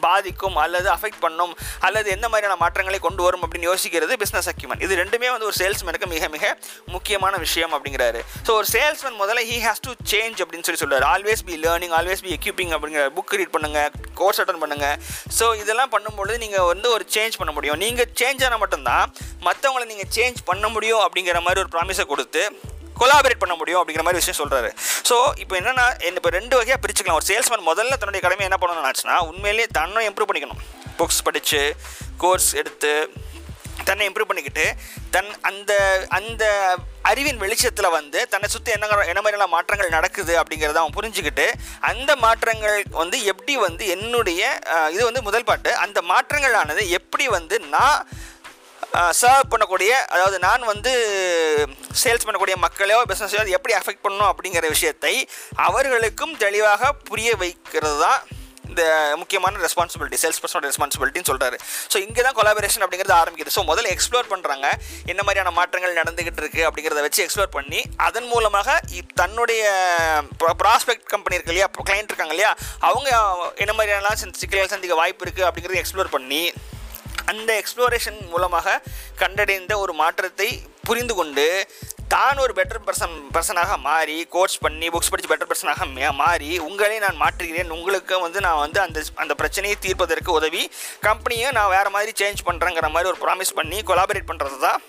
பாதிக்கும் 0.07 0.59
அல்லது 0.65 0.89
அஃபெக்ட் 0.97 1.21
பண்ணும் 1.27 1.53
அல்லது 1.89 2.09
எந்த 2.17 2.27
மாதிரியான 2.33 2.59
மாற்றங்களை 2.65 3.01
கொண்டு 3.07 3.23
வரும் 3.27 3.45
அப்படின்னு 3.47 3.71
யோசிக்கிறது 3.73 4.17
பிஸ்னஸ் 4.25 4.51
அக்யூமெண்ட் 4.53 4.85
இது 4.87 5.01
ரெண்டுமே 5.03 5.31
வந்து 5.35 5.49
ஒரு 5.51 5.57
சேல்ஸ்மேனுக்கு 5.63 6.09
மிக 6.15 6.29
மிக 6.37 6.45
முக்கியமான 6.95 7.37
விஷயம் 7.47 7.75
அப்படிங்கிறாரு. 7.77 8.23
ஸோ 8.47 8.51
ஒரு 8.61 8.69
சேல்ஸ்மேன் 8.75 9.19
முதல்ல 9.23 9.43
ஹீ 9.51 9.59
ஹேஸ் 9.67 9.85
டு 9.87 9.93
சேஞ்ச் 10.13 10.41
அப்படின்னு 10.45 10.67
சொல்லி 10.69 10.83
சொல்றாரு. 10.85 11.07
Always 11.15 11.45
be 11.51 11.57
learning 11.67 11.95
always 11.99 12.25
be 12.27 12.33
equipping 12.39 12.73
அப்படிங்கிற 12.77 13.05
புக் 13.19 13.37
ரீட் 13.41 13.55
பண்ணுங்க 13.57 13.83
கோர்ஸ் 14.21 14.41
அட்டன் 14.43 14.63
பண்ணுங்க. 14.65 14.89
ஸோ 15.39 15.45
இதெல்லாம் 15.63 15.93
பண்ணும்பொழுது 15.97 16.39
நீங்கள் 16.45 16.69
வந்து 16.73 16.89
ஒரு 16.97 17.07
சேஞ்ச் 17.17 17.39
பண்ண 17.43 17.53
முடியும். 17.59 17.81
நீங்கள் 17.85 18.11
சேஞ்ச் 18.23 18.45
ஆனால் 18.49 18.63
மட்டும்தான் 18.65 19.07
மற்றவங்களை 19.49 19.87
நீங்கள் 19.93 20.11
சேஞ்ச் 20.19 20.41
பண்ண 20.51 20.67
முடியும் 20.77 21.05
அப்படிங்கிற 21.07 21.41
மாதிரி 21.47 21.63
ஒரு 21.65 21.73
ப்ராமிஸை 21.77 22.07
கொடுத்து 22.13 22.43
கொலாபரேட் 23.03 23.43
பண்ண 23.45 23.55
முடியும் 23.61 23.81
அப்படிங்கிற 23.81 24.05
மாதிரி 24.09 24.23
விஷயம் 24.23 24.41
சொல்கிறாரு 24.41 24.71
ஸோ 25.11 25.17
இப்போ 25.45 25.55
என்னென்னா 25.61 25.87
இப்போ 26.21 26.33
ரெண்டு 26.39 26.55
வகையாக 26.59 26.81
பிரிச்சுக்கலாம். 26.85 27.21
ஒரு 27.21 27.29
சேல்ஸ்மேன் 27.31 27.69
முதல்ல 27.71 27.99
தன்னுடைய 28.03 28.23
கடமை 28.27 28.47
என்ன 28.51 28.59
பண்ணணும்னு 28.63 28.91
ஆச்சுன்னா 28.91 29.17
உண்மையிலேயே 29.31 29.69
தன்னை 29.79 30.05
இம்ப்ரூவ் 30.11 30.31
பண்ணிக்கணும். 30.31 30.63
புக்ஸ் 31.01 31.25
படித்து 31.29 31.63
கோர்ஸ் 32.23 32.51
எடுத்து 32.63 32.93
தன்னை 33.89 34.07
இம்ப்ரூவ் 34.09 34.29
பண்ணிக்கிட்டு 34.31 34.65
தன் 35.15 35.29
அந்த 35.49 35.73
அந்த 36.17 36.45
அறிவின் 37.11 37.39
வெளிச்சத்தில் 37.43 37.95
வந்து 37.97 38.19
தன்னை 38.33 38.47
சுற்றி 38.55 38.71
என்ன 38.77 38.87
என்ன 39.13 39.21
மாதிரியான 39.25 39.51
மாற்றங்கள் 39.53 39.95
நடக்குது 39.97 40.33
அப்படிங்கிறத 40.41 40.81
அவன் 40.83 40.97
புரிஞ்சுக்கிட்டு 40.97 41.47
அந்த 41.91 42.11
மாற்றங்கள் 42.25 42.79
வந்து 43.03 43.19
எப்படி 43.33 43.55
வந்து 43.67 43.85
என்னுடைய 43.95 44.41
இது 44.95 45.03
வந்து 45.11 45.23
முதல் 45.29 45.49
பாட்டு. 45.51 45.71
அந்த 45.85 45.99
மாற்றங்களானது 46.13 46.85
எப்படி 46.99 47.27
வந்து 47.37 47.59
நான் 47.77 48.01
சர்வ் 48.93 49.51
பண்ணக்கூடிய 49.53 49.93
அதாவது 50.09 50.39
நான் 50.39 50.63
வந்து 50.65 50.93
சேல்ஸ் 52.03 52.27
பண்ணக்கூடிய 52.27 52.57
மக்களையோ 52.57 52.99
பிஸ்னஸையோ 53.11 53.43
அது 53.43 53.51
எப்படி 53.51 53.75
அஃபெக்ட் 53.75 54.05
பண்ணணும் 54.07 54.31
அப்படிங்கிற 54.31 54.69
விஷயத்தை 54.69 55.15
அவர்களுக்கும் 55.55 56.35
தெளிவாக 56.37 56.93
புரிய 57.05 57.31
வைக்கிறது 57.37 57.99
தான் 57.99 58.21
இந்த 58.69 58.83
முக்கியமான 59.17 59.59
ரெஸ்பான்சிபிலிட்டி 59.59 60.19
சேல்ஸ் 60.23 60.41
பர்சனோட 60.43 60.67
ரெஸ்பான்சிபிலிட்டின்னு 60.71 61.31
சொல்கிறாரு 61.31 61.57
ஸோ 61.93 61.97
இங்கே 61.97 62.23
தான் 62.23 62.37
கொலாபரேஷன் 62.39 62.85
அப்படிங்கிறது 62.85 63.17
ஆரம்பிக்குது. 63.21 63.55
ஸோ 63.57 63.63
முதல்ல 63.65 63.93
எக்ஸ்ப்ளோர் 63.95 64.31
பண்ணுறாங்க 64.33 64.67
என்ன 65.07 65.21
மாதிரியான 65.23 65.51
மாற்றங்கள் 65.51 65.99
நடந்துகிட்டு 66.01 66.43
இருக்குது 66.43 66.67
அப்படிங்கிறத 66.67 67.01
வச்சு 67.01 67.25
எக்ஸ்ப்ளோர் 67.25 67.55
பண்ணி 67.57 67.83
அதன் 67.97 68.27
மூலமாக 68.27 68.79
தன்னுடைய 69.15 69.63
ப்ராஸ்பெக்ட் 70.63 71.09
கம்பெனி 71.09 71.37
இருக்கு 71.37 71.55
இல்லையா 71.55 71.69
கிளைண்ட் 71.81 72.13
இருக்காங்க 72.13 72.31
இல்லையா 72.31 72.53
அவங்க 72.81 73.11
என்ன 73.57 73.73
மாதிரியான 73.73 74.15
சிக்கல்கள் 74.15 74.75
சந்திக்க 74.75 74.95
வாய்ப்பு 74.95 75.25
இருக்குது 75.25 75.49
அப்படிங்கிறத 75.49 75.81
எக்ஸ்ப்ளோர் 75.83 76.15
பண்ணி 76.15 76.53
அந்த 77.29 77.51
எக்ஸ்ப்ளோரேஷன் 77.61 78.29
மூலமாக 78.29 78.81
கண்டடைந்த 79.19 79.77
ஒரு 79.77 79.93
மாற்றத்தை 79.93 80.49
புரிந்து 80.85 81.15
கொண்டு 81.15 81.45
தான் 82.09 82.39
ஒரு 82.39 82.53
பெட்டர் 82.53 82.85
பர்சன் 82.87 83.17
பர்சனாக 83.35 83.79
மாறி 83.79 84.27
கோர்ஸ் 84.27 84.59
பண்ணி 84.59 84.89
புக்ஸ் 84.89 85.11
படித்து 85.11 85.31
பெட்டர் 85.33 85.51
பர்சனாக 85.51 85.87
மே- 85.93 86.13
மாறி 86.15 86.61
உங்களையும் 86.61 87.05
நான் 87.07 87.21
மாற்றுகிறேன் 87.21 87.69
உங்களுக்கு 87.69 88.21
வந்து 88.21 88.41
நான் 88.41 88.59
வந்து 88.59 88.81
அந்த 88.81 88.99
அந்த 89.15 89.35
பிரச்சனையை 89.35 89.79
தீர்ப்பதற்கு 89.81 90.33
உதவி 90.33 90.63
கம்பெனியை 91.01 91.51
நான் 91.51 91.69
வேறு 91.69 91.91
மாதிரி 91.91 92.13
சேஞ்ச் 92.21 92.47
பண்ணுறேங்கிற 92.47 92.91
மாதிரி 92.91 93.11
ஒரு 93.13 93.21
ப்ராமிஸ் 93.25 93.55
பண்ணி 93.55 93.81
கொலாபரேட் 93.83 94.31
பண்ணுறது 94.31 94.59
தான் 94.59 94.81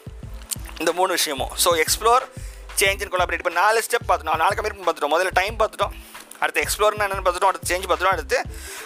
இந்த 0.78 0.94
மூணு 0.94 1.12
விஷயமும். 1.12 1.52
So 1.64 1.70
explore 1.76 2.26
change 2.78 3.02
and 3.02 3.14
collaborate 3.14 3.42
இப்போ 3.44 3.54
நாலு 3.56 3.84
ஸ்டெப் 3.88 4.08
பார்த்துட்டோம். 4.08 4.38
நாலு 4.38 4.56
கமிட்மெண்ட் 4.56 4.88
பார்த்துட்டோம். 4.88 5.14
முதல்ல 5.14 5.32
டைம் 5.34 5.60
பார்த்துட்டோம். 5.60 5.94
அடுத்து 6.40 6.62
எக்ஸ்ப்ளோர்னா 6.62 7.06
என்னென்னு 7.06 7.26
பார்த்துட்டோம். 7.26 7.46
அடுத்து 7.46 7.70
சேஞ்ச் 7.72 7.88
பார்த்துட்டோம். 7.90 8.16
அடுத்து 8.16 8.38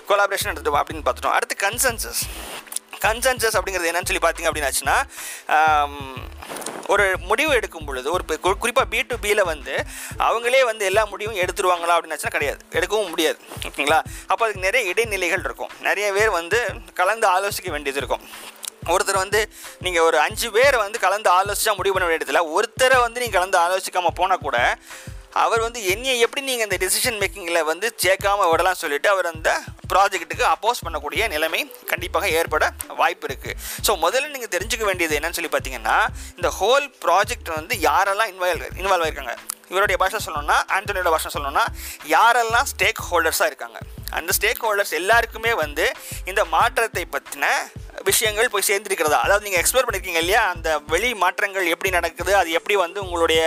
கொலாபரேஷன் 0.08 0.52
எடுத்துட்டோம் 0.52 0.82
அப்படின்னு 0.82 1.06
பார்த்துட்டோம். 1.06 1.36
அடுத்து 1.38 1.56
கன்சென்சஸ் 1.68 2.22
கன்சென்சஸ் 3.06 3.58
அப்படிங்கிறது 3.58 3.92
என்னன்னு 3.92 4.10
சொல்லி 4.10 4.24
பார்த்தீங்க 4.26 4.50
அப்படின்னாச்சுன்னா 4.52 4.98
ஒரு 6.94 7.06
முடிவு 7.30 7.52
எடுக்கும் 7.58 7.86
பொழுது 7.90 8.08
ஒரு 8.16 8.24
குறிப்பாக 8.64 8.88
பி 8.94 9.00
டு 9.10 9.16
பியில் 9.24 9.42
வந்து 9.52 9.74
அவங்களே 10.28 10.62
வந்து 10.70 10.84
எல்லா 10.90 11.04
முடிவும் 11.12 11.40
எடுத்துருவாங்களா 11.44 11.96
அப்படின்னாச்சுன்னா 11.98 12.36
கிடையாது. 12.38 12.60
எடுக்கவும் 12.78 13.12
முடியாது. 13.14 13.38
ஓகேங்களா? 13.68 14.00
அப்போ 14.32 14.42
அதுக்கு 14.46 14.66
நிறைய 14.68 14.92
இடைநிலைகள் 14.92 15.46
இருக்கும். 15.48 15.72
நிறைய 15.88 16.08
பேர் 16.18 16.32
வந்து 16.40 16.60
கலந்து 17.02 17.28
ஆலோசிக்க 17.36 17.72
வேண்டியது 17.76 18.02
இருக்கும். 18.02 18.26
ஒருத்தர் 18.94 19.24
வந்து 19.24 19.40
நீங்கள் 19.86 20.06
ஒரு 20.08 20.18
அஞ்சு 20.26 20.48
பேரை 20.56 20.78
வந்து 20.86 20.98
கலந்து 21.06 21.30
ஆலோசித்தா 21.38 21.74
முடிவு 21.80 21.96
பண்ண 21.96 22.08
வேண்டியதில்ல. 22.10 22.42
ஒருத்தரை 22.56 22.98
வந்து 23.06 23.22
நீங்கள் 23.24 23.40
கலந்து 23.40 23.60
ஆலோசிக்காமல் 23.66 24.18
போனால் 24.20 24.44
கூட 24.48 24.58
அவர் 25.34 25.62
வந்து 25.62 25.80
என்னையை 25.92 26.16
எப்படி 26.20 26.42
நீங்கள் 26.42 26.68
இந்த 26.68 26.78
டெசிஷன் 26.78 27.18
மேக்கிங்கில் 27.22 27.62
வந்து 27.64 27.88
சேர்க்காமல் 27.98 28.50
விடலாம் 28.50 28.82
சொல்லிட்டு 28.82 29.10
அவர் 29.10 29.26
அந்த 29.26 29.50
ப்ராஜெக்ட்டுக்கு 29.88 30.46
அப்போஸ் 30.52 30.84
பண்ணக்கூடிய 30.86 31.28
நிலைமை 31.28 31.62
கண்டிப்பாக 31.86 32.30
ஏற்பட 32.32 32.66
வாய்ப்பு 33.02 33.28
இருக்குது 33.28 33.58
ஸோ 33.88 33.94
முதல்ல 33.98 34.30
நீங்கள் 34.30 34.54
தெரிஞ்சுக்க 34.56 34.86
வேண்டியது 34.86 35.18
என்னன்னு 35.20 35.40
சொல்லி 35.40 35.54
பார்த்தீங்கன்னா 35.54 35.98
இந்த 36.38 36.52
ஹோல் 36.60 36.88
ப்ராஜெக்ட் 37.06 37.52
வந்து 37.56 37.76
யாரெல்லாம் 37.82 38.32
இன்வால்வ் 38.34 38.70
இன்வால்வ் 38.82 39.06
ஆயிருக்காங்க? 39.08 39.36
இவருடைய 39.72 39.98
பாஷை 40.02 40.20
சொல்லணும்னா 40.26 40.58
ஆண்டனியோட 40.78 41.12
பாஷை 41.16 41.30
சொல்லணும்னா 41.36 41.66
யாரெல்லாம் 42.16 42.68
ஸ்டேக் 42.74 43.02
ஹோல்டர்ஸாக 43.10 43.50
இருக்காங்க? 43.52 43.80
அந்த 44.18 44.32
ஸ்டேக் 44.38 44.64
ஹோல்டர்ஸ் 44.66 44.98
எல்லாருக்குமே 45.02 45.54
வந்து 45.64 45.86
இந்த 46.32 46.42
மாற்றத்தை 46.56 47.06
பற்றின 47.16 47.46
விஷயங்கள் 48.10 48.52
போய் 48.54 48.68
சேர்ந்துருக்கிறதா? 48.70 49.20
அதாவது 49.26 49.46
நீங்கள் 49.46 49.62
எக்ஸ்ப்ளோர் 49.62 49.86
பண்ணியிருக்கீங்க 49.88 50.22
இல்லையா? 50.24 50.42
அந்த 50.54 50.70
வெளி 50.94 51.10
மாற்றங்கள் 51.24 51.72
எப்படி 51.74 51.90
நடக்குது? 51.98 52.32
அது 52.42 52.50
எப்படி 52.60 52.76
வந்து 52.84 53.00
உங்களுடைய 53.06 53.42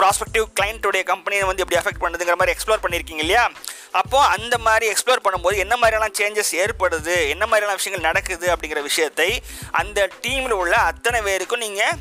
ப்ராஸ்பெக்டிவ் 0.00 0.46
கிளைண்ட்டுடைய 0.58 1.02
கம்பெனியை 1.12 1.44
வந்து 1.50 1.62
எப்படி 1.64 1.78
அஃபெக்ட் 1.80 2.02
பண்ணுதுங்கிற 2.04 2.36
மாதிரி 2.40 2.54
எக்ஸ்ப்ளோர் 2.54 2.82
பண்ணியிருக்கீங்க 2.84 3.24
இல்லையா? 3.26 3.44
அப்போது 4.00 4.28
அந்த 4.34 4.54
மாதிரி 4.66 4.86
எக்ஸ்ப்ளோர் 4.92 5.24
பண்ணும்போது 5.26 5.56
என்ன 5.64 5.74
மாதிரியான 5.82 6.10
சேஞ்சஸ் 6.20 6.52
ஏற்படுது? 6.64 7.16
என்ன 7.34 7.44
மாதிரியான 7.50 7.76
விஷயங்கள் 7.78 8.08
நடக்குது 8.10 8.46
அப்படிங்கிற 8.54 8.82
விஷயத்தை 8.90 9.30
அந்த 9.82 10.08
டீமில் 10.26 10.58
உள்ள 10.62 10.74
அத்தனை 10.90 11.20
பேருக்கும் 11.28 11.64
நீங்கள் 11.66 11.96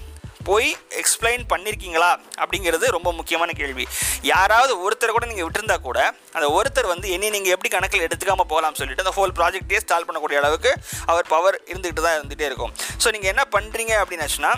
போய் 0.50 0.70
எக்ஸ்பிளைன் 1.02 1.44
பண்ணியிருக்கீங்களா 1.54 2.12
அப்படிங்கிறது 2.42 2.86
ரொம்ப 2.98 3.10
முக்கியமான 3.20 3.50
கேள்வி. 3.62 3.86
யாராவது 4.34 4.74
ஒருத்தர் 4.86 5.16
கூட 5.18 5.28
நீங்கள் 5.32 5.48
விட்டுருந்தா 5.48 5.78
கூட 5.88 6.00
அந்த 6.38 6.48
ஒருத்தர் 6.58 6.92
வந்து 6.94 7.08
என்னை 7.16 7.30
நீங்கள் 7.38 7.56
எப்படி 7.56 7.72
கணக்கில் 7.76 8.06
எடுத்துக்காமல் 8.08 8.50
போகலாம்னு 8.52 8.80
சொல்லிட்டு 8.82 9.06
அந்த 9.06 9.16
ஹோல் 9.20 9.36
ப்ராஜெக்டே 9.40 9.82
ஸ்டால் 9.86 10.08
பண்ணக்கூடிய 10.10 10.40
அளவுக்கு 10.42 10.74
அவர் 11.14 11.32
பவர் 11.36 11.58
இருந்துகிட்டு 11.72 12.06
தான் 12.08 12.18
இருந்துகிட்டே 12.20 12.50
இருக்கும். 12.52 12.74
ஸோ 13.04 13.08
நீங்கள் 13.16 13.34
என்ன 13.34 13.46
பண்ணுறீங்க 13.56 13.96
அப்படின்னாச்சுன்னா 14.04 14.54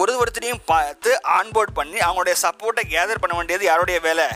ஒரு 0.00 0.12
ஒருத்தரையும் 0.22 0.60
பார்த்து 0.72 1.10
ஆன்போர்ட் 1.36 1.72
பண்ணி 1.78 1.98
அவங்களுடைய 2.06 2.34
சப்போர்ட்டை 2.42 2.82
கேதர் 2.92 3.20
பண்ண 3.22 3.34
வேண்டியது 3.38 3.64
யாருடைய 3.68 3.98
வேலை? 4.06 4.26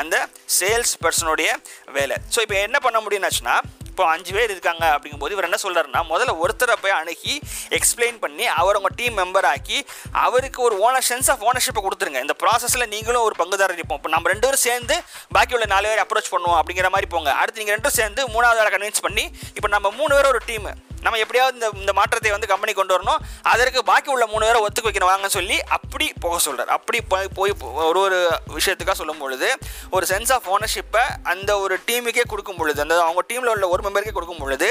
அந்த 0.00 0.16
சேல்ஸ் 0.58 0.94
பர்சனுடைய 1.02 1.48
வேலை. 1.96 2.16
ஸோ 2.34 2.38
இப்போ 2.44 2.56
என்ன 2.66 2.78
பண்ண 2.86 3.00
முடியும்னாச்சுன்னா 3.04 3.56
இப்போ 3.92 4.04
அஞ்சு 4.12 4.32
பேர் 4.36 4.52
இருக்காங்க 4.52 4.84
அப்படிங்கும்போது 4.92 5.34
இவர் 5.34 5.46
என்ன 5.48 5.58
சொல்கிறாருன்னா 5.62 6.00
முதல்ல 6.10 6.32
ஒருத்தரை 6.42 6.74
போய் 6.82 6.94
அணுகி 6.98 7.34
எக்ஸ்பிளைன் 7.78 8.18
பண்ணி 8.22 8.44
அவர் 8.60 8.78
உங்கள் 8.78 8.94
டீம் 9.00 9.18
மெம்பர் 9.20 9.46
ஆக்கி 9.50 9.78
அவருக்கு 10.26 10.60
ஒரு 10.68 10.76
ஓனர் 10.86 11.06
சென்ஸ் 11.08 11.28
ஆஃப் 11.32 11.44
ஓனர்ஷிப்பை 11.48 11.82
கொடுத்துருங்க. 11.86 12.20
இந்த 12.26 12.36
ப்ராசஸில் 12.42 12.90
நீங்களும் 12.94 13.26
ஒரு 13.28 13.36
பங்குதாரர் 13.40 13.78
இருப்போம். 13.78 14.00
இப்போ 14.00 14.12
நம்ம 14.14 14.30
ரெண்டு 14.32 14.46
பேரும் 14.46 14.64
சேர்ந்து 14.68 14.96
பாக்கி 15.36 15.56
உள்ள 15.58 15.68
நாலு 15.74 15.90
பேர் 15.90 16.02
அப்ரோச் 16.04 16.32
பண்ணுவோம் 16.34 16.58
அப்படிங்கிற 16.60 16.90
மாதிரி 16.94 17.10
போங்க. 17.16 17.30
அடுத்து 17.42 17.62
நீங்கள் 17.62 17.76
ரெண்டும் 17.76 17.96
சேர்ந்து 18.00 18.24
மூணாவது 18.36 18.62
ஆளை 18.62 18.72
கன்வின்ஸ் 18.76 19.04
பண்ணி 19.08 19.26
இப்போ 19.58 19.70
நம்ம 19.76 19.90
மூணு 20.00 20.12
பேர் 20.16 20.30
ஒரு 20.32 20.42
டீம் 20.50 20.68
நம்ம 21.04 21.18
எப்படியாவது 21.22 21.56
இந்த 21.58 21.68
இந்த 21.82 21.92
மாற்றத்தை 21.98 22.30
வந்து 22.34 22.50
கம்பெனி 22.52 22.72
கொண்டு 22.78 22.94
வரணும். 22.94 23.20
அதற்கு 23.52 23.80
பாக்கி 23.90 24.10
உள்ள 24.14 24.24
மூணு 24.32 24.46
பேரை 24.46 24.60
ஒத்துக்க 24.66 24.88
வைக்கணும் 24.88 25.10
வாங்கன்னு 25.10 25.36
சொல்லி 25.38 25.56
அப்படி 25.76 26.06
போக 26.24 26.38
சொல்கிறார் 26.46 26.72
அப்படி 26.76 26.98
போய் 27.12 27.54
ஒரு 27.88 28.00
ஒரு 28.04 28.18
விஷயத்துக்காக 28.58 28.96
சொல்லும் 29.00 29.22
பொழுது 29.22 29.48
ஒரு 29.96 30.06
சென்ஸ் 30.12 30.32
ஆஃப் 30.36 30.48
ஓனர்ஷிப்பை 30.54 31.04
அந்த 31.32 31.50
ஒரு 31.64 31.76
டீமுக்கே 31.88 32.24
கொடுக்கும் 32.32 32.60
பொழுது 32.62 32.82
அந்த 32.86 32.96
அவங்க 33.08 33.24
டீமில் 33.30 33.52
உள்ள 33.54 33.68
ஒரு 33.74 33.84
மெம்பருக்கே 33.86 34.16
கொடுக்கும் 34.18 34.42
பொழுது 34.44 34.68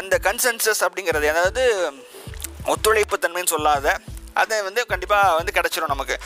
அந்த 0.00 0.14
கன்சென்சஸ் 0.28 0.84
அப்படிங்கிறது 0.86 1.32
அதாவது 1.34 1.64
ஒத்துழைப்பு 2.74 3.18
தன்மைன்னு 3.24 3.54
சொல்லாத 3.56 3.88
அதை 4.40 4.56
வந்து 4.66 4.80
கண்டிப்பாக 4.90 5.36
வந்து 5.36 5.52
கிடச்சிரும் 5.56 5.92
நமக்கு. 5.92 6.16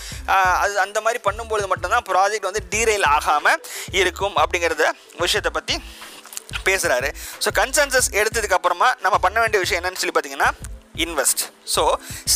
அது 0.63 0.75
அந்த 0.85 0.99
மாதிரி 1.05 1.19
பண்ணும்பொழுது 1.27 1.69
மட்டும்தான் 1.71 2.07
ப்ராஜெக்ட் 2.09 2.49
வந்து 2.49 2.63
டீரெயில் 2.73 3.07
ஆகாமல் 3.17 3.61
இருக்கும் 4.01 4.35
அப்படிங்கிறத 4.43 4.87
விஷயத்தை 5.23 5.53
பற்றி 5.59 5.77
பேசுகிறாரு 6.67 7.09
ஸோ 7.45 7.51
கன்சென்சஸ் 7.55 8.11
எடுத்ததுக்கு 8.15 8.59
அப்புறமா 8.59 8.91
நம்ம 9.03 9.19
பண்ண 9.19 9.39
வேண்டிய 9.41 9.61
விஷயம் 9.61 9.81
என்னன்னு 9.81 10.01
சொல்லி 10.03 10.15
பார்த்தீங்கன்னா 10.15 10.51
இன்வெஸ்ட் 10.97 11.43
ஸோ 11.75 11.83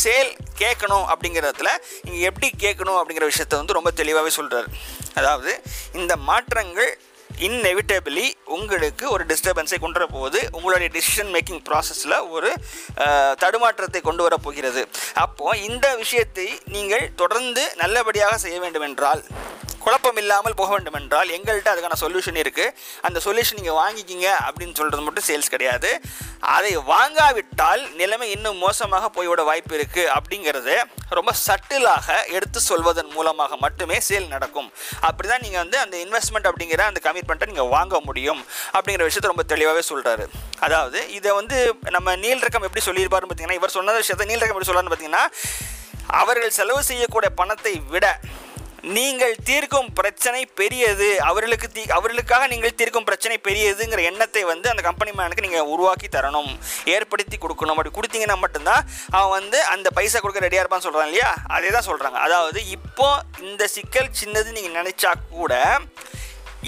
சேல் 0.03 0.31
கேட்கணும் 0.59 1.07
அப்படிங்கிறதுல 1.09 1.73
இங்கே 2.05 2.23
எப்படி 2.23 2.49
கேட்கணும் 2.59 2.99
அப்படிங்கிற 3.01 3.27
விஷயத்த 3.27 3.57
வந்து 3.57 3.73
ரொம்ப 3.73 3.91
தெளிவாகவே 3.93 4.31
சொல்கிறார் 4.31 4.69
அதாவது 5.15 5.53
இந்த 5.95 6.13
மாற்றங்கள் 6.29 6.91
இன்எவிட்டபிளி 7.31 8.25
உங்களுக்கு 8.47 9.05
ஒரு 9.11 9.23
டிஸ்டர்பன்ஸை 9.27 9.79
கொண்டு 9.79 9.99
வர 9.99 10.07
போகுது 10.13 10.41
உங்களுடைய 10.53 10.89
டிசிஷன் 10.95 11.33
மேக்கிங் 11.35 11.63
ப்ராசஸில் 11.69 12.17
ஒரு 12.29 12.51
தடுமாற்றத்தை 13.39 14.01
கொண்டு 14.01 14.23
வர 14.23 14.37
போகிறது 14.37 14.83
அப்போது 15.17 15.63
இந்த 15.63 15.89
விஷயத்தை 15.97 16.47
நீங்கள் 16.69 17.07
தொடர்ந்து 17.15 17.65
நல்லபடியாக 17.77 18.39
செய்ய 18.39 18.59
வேண்டும் 18.61 18.87
என்றால் 18.87 19.23
குழப்பம் 19.87 20.19
இல்லாமல் 20.23 20.57
போக 20.61 20.71
வேண்டும் 20.75 20.97
என்றால் 21.01 21.29
எங்கள்கிட்ட 21.37 21.73
அதுக்கான 21.73 21.97
சொல்யூஷன் 22.05 22.39
இருக்குது 22.43 22.73
அந்த 23.07 23.19
சொல்யூஷன் 23.27 23.59
நீங்கள் 23.61 23.79
வாங்கிக்கிங்க 23.81 24.29
அப்படின்னு 24.47 24.75
சொல்கிறது 24.79 25.05
மட்டும் 25.07 25.27
சேல்ஸ் 25.29 25.53
கிடையாது. 25.55 25.91
அதை 26.55 26.73
வாங்காவிட்டால் 26.93 27.83
நிலைமை 28.01 28.29
இன்னும் 28.37 28.59
மோசமாக 28.65 29.11
போய்விட 29.17 29.43
வாய்ப்பு 29.51 29.75
இருக்குது 29.79 30.11
அப்படிங்கிறத 30.17 30.71
ரொம்ப 31.19 31.33
சட்டிலாக 31.47 32.17
எடுத்து 32.37 32.61
சொல்வதன் 32.71 33.13
மூலமாக 33.17 33.57
மட்டுமே 33.65 33.99
சேல் 34.09 34.33
நடக்கும். 34.35 34.69
அப்படி 35.09 35.29
தான் 35.33 35.45
நீங்கள் 35.47 35.63
வந்து 35.65 35.79
அந்த 35.85 35.97
இன்வெஸ்ட்மெண்ட் 36.05 36.49
அப்படிங்கிற 36.51 36.85
அந்த 36.91 37.03
கமிட்மெண்ட்டை 37.07 37.49
நீங்கள் 37.53 37.71
வாங்க 37.77 38.01
முடியும் 38.09 38.41
அப்படிங்கிற 38.77 39.07
விஷயத்தை 39.09 39.31
ரொம்ப 39.33 39.47
தெளிவாகவே 39.53 39.85
சொல்கிறாரு 39.91 40.27
அதாவது 40.67 41.01
இதை 41.19 41.31
வந்து 41.41 41.59
நம்ம 41.97 42.17
நீல்ரகம் 42.25 42.67
எப்படி 42.69 42.85
சொல்லியிருப்பாருன்னு 42.89 43.31
பார்த்தீங்கன்னா 43.31 43.61
இவர் 43.61 43.77
சொன்ன 43.79 43.97
விஷயத்தை 44.03 44.27
நீல் 44.33 44.51
எப்படி 44.51 44.69
சொல்கிறாருன்னு 44.69 44.95
பார்த்தீங்கன்னா 44.95 45.25
அவர்கள் 46.21 46.57
செலவு 46.59 46.83
செய்யக்கூடிய 46.91 47.31
பணத்தை 47.41 47.75
விட 47.93 48.07
நீங்கள் 48.95 49.33
தீர்க்கும் 49.49 49.89
பிரச்சனை 49.99 50.41
பெரியது. 50.59 51.09
அவர்களுக்கு 51.29 51.69
தீ 51.77 51.83
அவர்களுக்காக 51.97 52.47
நீங்கள் 52.53 52.75
தீர்க்கும் 52.81 53.07
பிரச்சனை 53.09 53.37
பெரியதுங்கிற 53.47 54.03
எண்ணத்தை 54.11 54.43
வந்து 54.51 54.67
அந்த 54.73 54.83
கம்பெனி 54.89 55.13
மேனுக்கு 55.19 55.45
நீங்கள் 55.47 55.71
உருவாக்கி 55.75 56.09
தரணும். 56.17 56.51
ஏற்படுத்தி 56.95 57.37
கொடுக்கணும். 57.37 57.75
அப்படி 57.77 57.93
கொடுத்தீங்கன்னா 57.97 58.37
மட்டும்தான் 58.45 58.85
அவன் 59.17 59.35
வந்து 59.39 59.61
அந்த 59.75 59.91
பைசா 59.97 60.21
கொடுக்க 60.21 60.47
ரெடியாக 60.47 60.65
இருப்பான்னு 60.65 60.87
சொல்கிறான் 60.89 61.11
இல்லையா? 61.11 61.31
அதே 61.57 61.73
தான் 61.77 61.89
சொல்கிறாங்க 61.91 62.21
அதாவது 62.27 62.63
இப்போ 62.77 63.09
இந்த 63.49 63.67
சிக்கல் 63.77 64.15
சின்னது 64.21 64.53
நீங்கள் 64.59 64.79
நினச்சா 64.81 65.13
கூட 65.37 65.55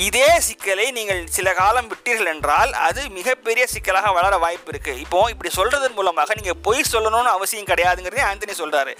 இதே 0.06 0.26
சிக்கலை 0.46 0.84
நீங்கள் 0.96 1.20
சில 1.36 1.52
காலம் 1.58 1.88
விட்டீர்கள் 1.92 2.30
என்றால் 2.32 2.72
அது 2.88 3.02
மிகப்பெரிய 3.16 3.64
சிக்கலாக 3.72 4.12
வளர 4.16 4.34
வாய்ப்பு 4.44 4.70
இருக்குது 4.72 5.00
இப்போ 5.04 5.20
இப்படி 5.32 5.50
சொல்கிறதன் 5.58 5.96
மூலமாக 5.98 6.34
நீங்கள் 6.40 6.60
பொய் 6.66 6.90
சொல்லணும்னு 6.92 7.32
அவசியம் 7.36 7.70
கிடையாதுங்கிறதே 7.70 8.22
ஆந்தனி 8.30 8.54
சொல்கிறாரு 8.62 8.92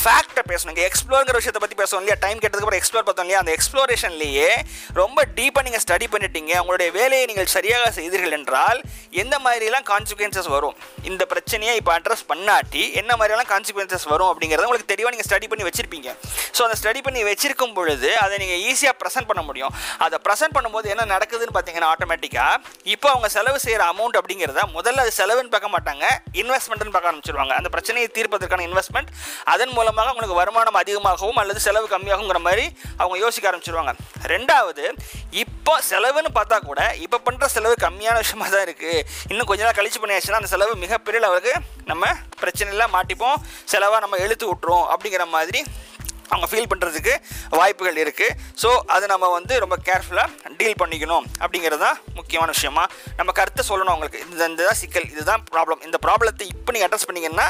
ஃபேக்டை 0.00 0.42
பேசணும். 0.48 0.72
இங்கே 0.74 0.84
எக்ஸ்ப்ளோருங்கிற 0.88 1.36
விஷயத்தை 1.38 1.60
பற்றி 1.62 1.76
பேசணும் 1.80 2.02
இல்லையா? 2.02 2.16
டைம் 2.24 2.40
கேட்டதுக்கப்புறம் 2.42 2.80
எக்ஸ்ப்ளோர் 2.80 3.06
பார்த்தோம் 3.06 3.26
இல்லையா? 3.26 3.40
அந்த 3.42 3.52
எக்ஸ்ப்ளோரேஷன்லேயே 3.56 4.50
ரொம்ப 5.00 5.18
டீப்பாக 5.38 5.64
நீங்கள் 5.66 5.82
ஸ்டடி 5.84 6.06
பண்ணிட்டீங்க. 6.12 6.52
உங்களுடைய 6.62 6.88
வேலையை 6.98 7.24
நீங்கள் 7.30 7.48
சரியாக 7.54 7.90
செய்தீர்கள் 7.98 8.36
என்றால் 8.38 8.80
எந்த 9.22 9.34
மாதிரிலாம் 9.46 9.86
கான்சிக்வன்சஸ் 9.90 10.50
வரும்? 10.56 10.76
இந்த 11.10 11.22
பிரச்சனையை 11.32 11.74
இப்போ 11.80 11.92
அட்ரஸ் 11.96 12.24
பண்ணாட்டி 12.30 12.84
என்ன 13.00 13.16
மாதிரிலாம் 13.20 13.50
கான்சிக்வன்சஸ் 13.54 14.06
வரும் 14.12 14.30
அப்படிங்கிறத 14.32 14.68
உங்களுக்கு 14.68 14.92
தெளிவாக 14.94 15.12
நீங்கள் 15.16 15.28
ஸ்டடி 15.30 15.48
பண்ணி 15.52 15.66
வச்சிருப்பீங்க. 15.70 16.08
ஸோ 16.56 16.62
அந்த 16.68 16.78
ஸ்டடி 16.82 17.02
பண்ணி 17.08 17.22
வச்சிருக்கும் 17.30 17.74
பொழுது 17.80 18.12
அதை 18.24 18.38
நீங்கள் 18.44 18.62
ஈஸியாக 18.70 18.96
ப்ரெசென்ட் 19.02 19.30
பண்ண 19.32 19.44
முடியும். 19.50 19.74
அதை 20.06 20.20
ப்ரெசென்ட் 20.36 20.56
பண்ணும்போது 20.56 20.86
என்ன 20.92 21.04
நடக்குதுன்னு 21.12 21.52
பார்த்தீங்கன்னா 21.56 21.90
ஆட்டோமேட்டிக்காக 21.92 22.56
இப்போ 22.94 23.06
அவங்க 23.12 23.28
செலவு 23.34 23.58
செய்கிற 23.62 23.82
அமௌண்ட் 23.92 24.16
அப்படிங்கிறத 24.20 24.62
முதல்ல 24.74 25.04
அது 25.04 25.12
செலவுன்னு 25.18 25.52
பார்க்க 25.54 25.68
மாட்டாங்க 25.74 26.04
இன்வெஸ்ட்மெண்ட்னு 26.40 26.92
பார்க்க 26.96 27.10
ஆரம்பிச்சிருவாங்க. 27.10 27.52
அந்த 27.60 27.68
பிரச்சனையை 27.74 28.08
தீர்ப்பதற்கான 28.16 28.64
இன்வெஸ்ட்மெண்ட் 28.68 29.10
அதன் 29.52 29.72
மூலமாக 29.76 30.10
அவங்களுக்கு 30.10 30.36
வருமானம் 30.40 30.78
அதிகமாகவும் 30.82 31.40
அல்லது 31.42 31.62
செலவு 31.66 31.88
கம்மியாகுங்கிற 31.94 32.40
மாதிரி 32.48 32.66
அவங்க 33.00 33.16
யோசிக்க 33.24 33.50
ஆரம்பிச்சிருவாங்க. 33.50 33.94
ரெண்டாவது 34.34 34.84
இப்போ 35.44 35.74
செலவுன்னு 35.90 36.32
பார்த்தா 36.38 36.58
கூட 36.68 36.82
இப்போ 37.06 37.20
பண்ணுற 37.28 37.48
செலவு 37.56 37.74
கம்மியான 37.86 38.18
விஷயமாக 38.24 38.50
தான் 38.56 38.66
இருக்குது 38.68 39.02
இன்னும் 39.30 39.50
கொஞ்ச 39.52 39.64
நாள் 39.66 39.78
கழிச்சு 39.80 40.02
பண்ணியாச்சுன்னா 40.04 40.42
அந்த 40.42 40.52
செலவு 40.54 40.74
மிகப்பெரிய 40.84 41.22
அளவுக்கு 41.24 41.54
நம்ம 41.92 42.12
பிரச்சனையில் 42.42 42.92
மாட்டிப்போம் 42.98 43.38
செலவாக 43.74 44.04
நம்ம 44.06 44.18
எழுத்து 44.26 44.46
விட்டுரும் 44.52 44.86
அப்படிங்கிற 44.94 45.26
மாதிரி 45.36 45.62
அவங்க 46.30 46.46
ஃபீல் 46.50 46.70
பண்ணுறதுக்கு 46.72 47.14
வாய்ப்புகள் 47.50 48.00
இருக்குது 48.04 48.34
ஸோ 48.62 48.70
அதை 48.86 49.06
நம்ம 49.06 49.30
வந்து 49.30 49.54
ரொம்ப 49.58 49.78
கேர்ஃபுல்லாக 49.88 50.54
டீல் 50.56 50.80
பண்ணிக்கணும் 50.82 51.26
அப்படிங்கிறது 51.40 51.82
தான் 51.82 51.98
முக்கியமான 52.14 52.50
விஷயமா. 52.50 52.84
நம்ம 53.16 53.32
கருத்தை 53.32 53.64
சொல்லணும் 53.68 53.94
அவங்களுக்கு. 53.94 54.20
இந்த 54.32 54.44
இந்த 54.46 54.74
சிக்கல் 54.74 55.08
இதுதான் 55.10 55.44
ப்ராப்ளம் 55.54 55.82
இந்த 55.82 55.98
ப்ராப்ளத்தை 56.06 56.46
இப்போ 56.54 56.72
நீங்கள் 56.72 56.90
அட்ரஸ் 56.90 57.08
பண்ணீங்கன்னா 57.10 57.48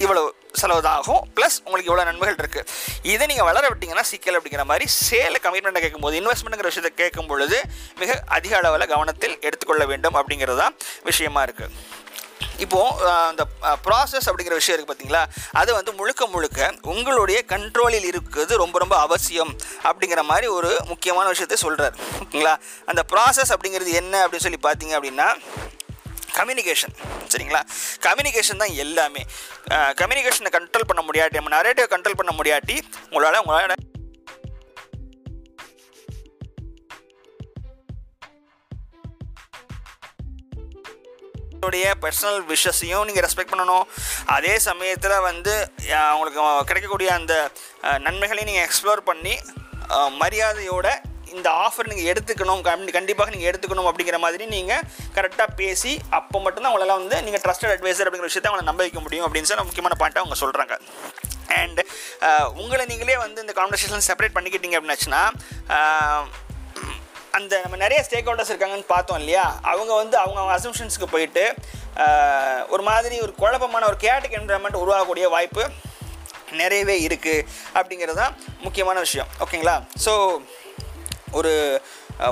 இவ்வளோ 0.00 0.20
செலவு 0.54 0.82
தான் 0.82 0.98
ஆகும் 0.98 1.22
ப்ளஸ் 1.36 1.56
உங்களுக்கு 1.64 1.90
இவ்வளோ 1.90 2.04
நன்மைகள் 2.04 2.38
இருக்குது 2.38 2.68
இதை 3.02 3.24
நீங்கள் 3.26 3.48
வளர 3.48 3.64
விட்டிங்கன்னா 3.68 4.04
சிக்கல் 4.10 4.36
அப்படிங்கிற 4.38 4.64
மாதிரி 4.64 4.86
சேலை 4.98 5.38
கமிட்மெண்ட்டை 5.44 5.82
கேட்கும்போது 5.82 6.16
இன்வெஸ்ட்மெண்ட்டுங்கிற 6.20 6.70
விஷயத்தை 6.72 6.92
கேட்கும் 6.94 7.26
பொழுது 7.26 7.58
மிக 7.98 8.16
அதிக 8.28 8.54
அளவில் 8.56 8.86
கவனத்தில் 8.86 9.36
எடுத்துக்கொள்ள 9.40 9.84
வேண்டும் 9.84 10.16
அப்படிங்கிறது 10.20 10.58
தான் 10.58 10.76
விஷயமா 11.04 11.42
இருக்குது 11.42 11.74
இப்போது 12.60 13.08
அந்த 13.22 13.42
ப்ராசஸ் 13.84 14.28
அப்படிங்கிற 14.28 14.54
விஷயம் 14.54 14.76
இருக்குது 14.76 14.90
பார்த்தீங்களா 14.90 15.22
அது 15.54 15.70
வந்து 15.74 15.92
முழுக்க 15.92 16.26
முழுக்க 16.26 16.60
உங்களுடைய 16.92 17.38
கண்ட்ரோலில் 17.48 18.08
இருக்குது 18.10 18.56
ரொம்ப 18.56 18.78
ரொம்ப 18.78 18.96
அவசியம் 18.98 19.52
அப்படிங்கிற 19.84 20.22
மாதிரி 20.22 20.46
ஒரு 20.50 20.70
முக்கியமான 20.86 21.28
விஷயத்தை 21.28 21.56
சொல்கிறார் 21.56 21.94
ஓகேங்களா? 22.22 22.54
அந்த 22.86 23.04
ப்ராசஸ் 23.12 23.52
அப்படிங்கிறது 23.54 23.92
என்ன 23.94 24.14
அப்படின்னு 24.24 24.46
சொல்லி 24.46 24.62
பார்த்தீங்க 24.62 24.96
அப்படின்னா 24.98 25.28
கம்யூனிகேஷன் 26.34 26.94
சரிங்களா? 27.28 27.60
கம்யூனிகேஷன் 28.00 28.56
தான் 28.56 28.74
எல்லாமே. 28.76 29.22
கம்யூனிகேஷனை 30.00 30.50
கண்ட்ரோல் 30.50 30.88
பண்ண 30.88 31.02
முடியாட்டி 31.02 31.40
நம்ம 31.40 31.52
நரேட்டிவ் 31.56 31.92
கண்ட்ரோல் 31.94 32.20
பண்ண 32.20 32.32
முடியாட்டி 32.32 32.76
உங்களால் 33.10 33.40
உங்களால் 33.42 33.76
உங்களுடைய 41.62 41.94
பர்சனல் 42.02 42.42
விஷஸையும் 42.48 43.04
நீங்கள் 43.04 43.24
ரெஸ்பெக்ட் 43.24 43.52
பண்ணணும். 43.52 43.82
அதே 44.26 44.58
சமயத்தில் 44.58 45.18
வந்து 45.20 45.52
அவங்களுக்கு 46.04 46.40
உங்களுக்கு 46.40 46.64
கிடைக்கக்கூடிய 46.64 47.08
அந்த 47.14 47.34
நன்மைகளையும் 47.98 48.48
நீங்கள் 48.50 48.68
எக்ஸ்ப்ளோர் 48.68 49.02
பண்ணி 49.04 49.34
மரியாதையோட 50.20 50.88
இந்த 51.34 51.48
ஆஃபர் 51.64 51.88
நீங்கள் 51.90 52.08
எடுத்துக்கணும். 52.12 52.62
கண்டி- 52.68 52.92
கண்டிப்பாக 52.92 53.30
நீங்கள் 53.30 53.50
எடுத்துக்கணும் 53.50 53.88
அப்படிங்கிற 53.90 54.18
மாதிரி 54.18 54.46
நீங்கள் 54.46 54.80
கரெக்டாக 55.14 55.46
பேசி 55.56 55.92
அப்போ 56.10 56.40
மட்டும்தான் 56.40 56.72
உங்களால் 56.72 56.98
வந்து 56.98 57.22
நீங்கள் 57.22 57.42
ட்ரஸ்டட் 57.44 57.74
அட்வைசர் 57.74 58.08
அப்படிங்கிற 58.08 58.30
விஷயத்தை 58.30 58.52
அவங்களை 58.52 58.68
நம்ப 58.70 58.82
வைக்க 58.82 59.00
முடியும் 59.00 59.26
அப்படின்னு 59.26 59.50
சொல்லி 59.52 59.68
முக்கியமான 59.70 59.96
பாயிண்ட்டை 60.00 60.22
அவங்க 60.22 60.38
சொல்கிறாங்க 60.44 60.74
அண்ட் 61.60 61.80
உங்களை 62.56 62.84
நீங்களே 62.86 63.16
வந்து 63.16 63.40
இந்த 63.40 63.54
கான்வர்சேஷன் 63.56 64.06
செப்பரேட் 64.08 64.36
பண்ணிக்கிட்டீங்க 64.38 64.78
அப்படின்னாச்சுன்னா 64.80 65.22
அந்த 67.38 67.60
நம்ம 67.64 67.76
நிறைய 67.82 68.00
ஸ்டேக் 68.06 68.28
ஹோல்டர்ஸ் 68.28 68.52
இருக்காங்கன்னு 68.52 68.88
பார்த்தோம் 68.94 69.18
இல்லையா? 69.22 69.44
அவங்க 69.72 69.92
வந்து 70.00 70.16
அவங்க 70.22 70.38
அவங்க 70.40 71.06
போயிட்டு 71.14 71.44
ஒரு 72.74 72.82
மாதிரி 72.88 73.16
ஒரு 73.26 73.32
குழப்பமான 73.42 73.86
ஒரு 73.90 73.98
கேட்டிக் 74.06 74.36
என்வரன்மெண்ட் 74.40 74.82
உருவாகக்கூடிய 74.82 75.28
வாய்ப்பு 75.36 75.64
நிறையவே 76.60 76.96
இருக்குது 77.06 77.46
அப்படிங்கிறது 77.78 78.18
தான் 78.22 78.36
முக்கியமான 78.66 78.98
விஷயம். 79.06 79.28
ஓகேங்களா? 79.44 79.76
ஸோ 80.04 80.12
ஒரு 81.38 81.52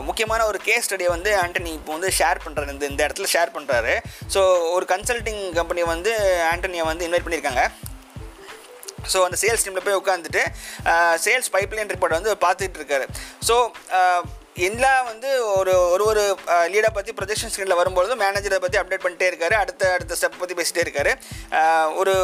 முக்கியமான 0.08 0.40
ஒரு 0.46 0.58
கேஸ் 0.68 0.86
ஸ்டடியை 0.86 1.10
வந்து 1.16 1.30
ஆண்டனி 1.42 1.70
இப்போ 1.76 1.92
வந்து 1.96 2.08
ஷேர் 2.16 2.40
பண்ணுறாரு 2.44 2.72
இந்த 2.76 2.86
இந்த 2.92 3.02
இடத்துல 3.06 3.28
ஷேர் 3.34 3.54
பண்ணுறாரு 3.56 3.94
ஸோ 4.34 4.40
ஒரு 4.76 4.86
கன்சல்டிங் 4.94 5.42
கம்பெனி 5.58 5.82
வந்து 5.94 6.12
ஆண்டனியை 6.52 6.84
வந்து 6.90 7.06
இன்வைட் 7.06 7.26
பண்ணியிருக்காங்க. 7.26 7.64
ஸோ 9.12 9.18
அந்த 9.26 9.36
சேல்ஸ் 9.42 9.64
டீமில் 9.66 9.86
போய் 9.86 10.00
உட்காந்துட்டு 10.02 10.42
சேல்ஸ் 11.26 11.50
பைப்லைன் 11.56 11.92
ரிப்போர்ட் 11.94 12.18
வந்து 12.18 12.34
பார்த்துட்டு 12.46 12.80
இருக்காரு. 12.80 13.06
ஸோ 13.48 13.56
எல்லாம் 14.66 15.04
வந்து 15.08 15.30
ஒரு 15.56 15.72
ஒரு 15.94 16.04
ஒரு 16.10 16.22
லீடை 16.72 16.90
பற்றி 16.96 17.12
ப்ரொஜெக்ஷன் 17.18 17.50
ஸ்க்ரீனில் 17.52 17.78
வரும்பொழுது 17.80 18.14
மேனேஜரை 18.22 18.58
பற்றி 18.64 18.78
அப்டேட் 18.80 19.04
பண்ணிட்டே 19.04 19.28
இருக்காரு. 19.30 19.54
அடுத்த 19.62 19.92
அடுத்த 19.96 20.16
ஸ்டெப் 20.20 20.40
பற்றி 20.40 20.56
பேசிகிட்டே 20.58 20.84
இருக்காரு. 20.86 21.12
ஒரு 22.00 22.14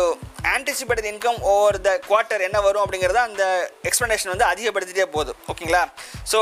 anticipated 0.54 1.10
income 1.12 1.40
over 1.52 1.78
the 1.86 1.92
quarter 2.08 2.46
என்ன 2.48 2.60
வரும் 2.66 2.84
அப்படிங்கிறத 2.84 3.22
அந்த 3.28 3.44
எக்ஸ்ப்ளனேஷன் 3.90 4.32
வந்து 4.34 4.50
அதிகப்படுத்திட்டே 4.52 5.08
போகுது. 5.16 5.34
ஓகேங்களா? 5.52 5.84
ஸோ 6.32 6.40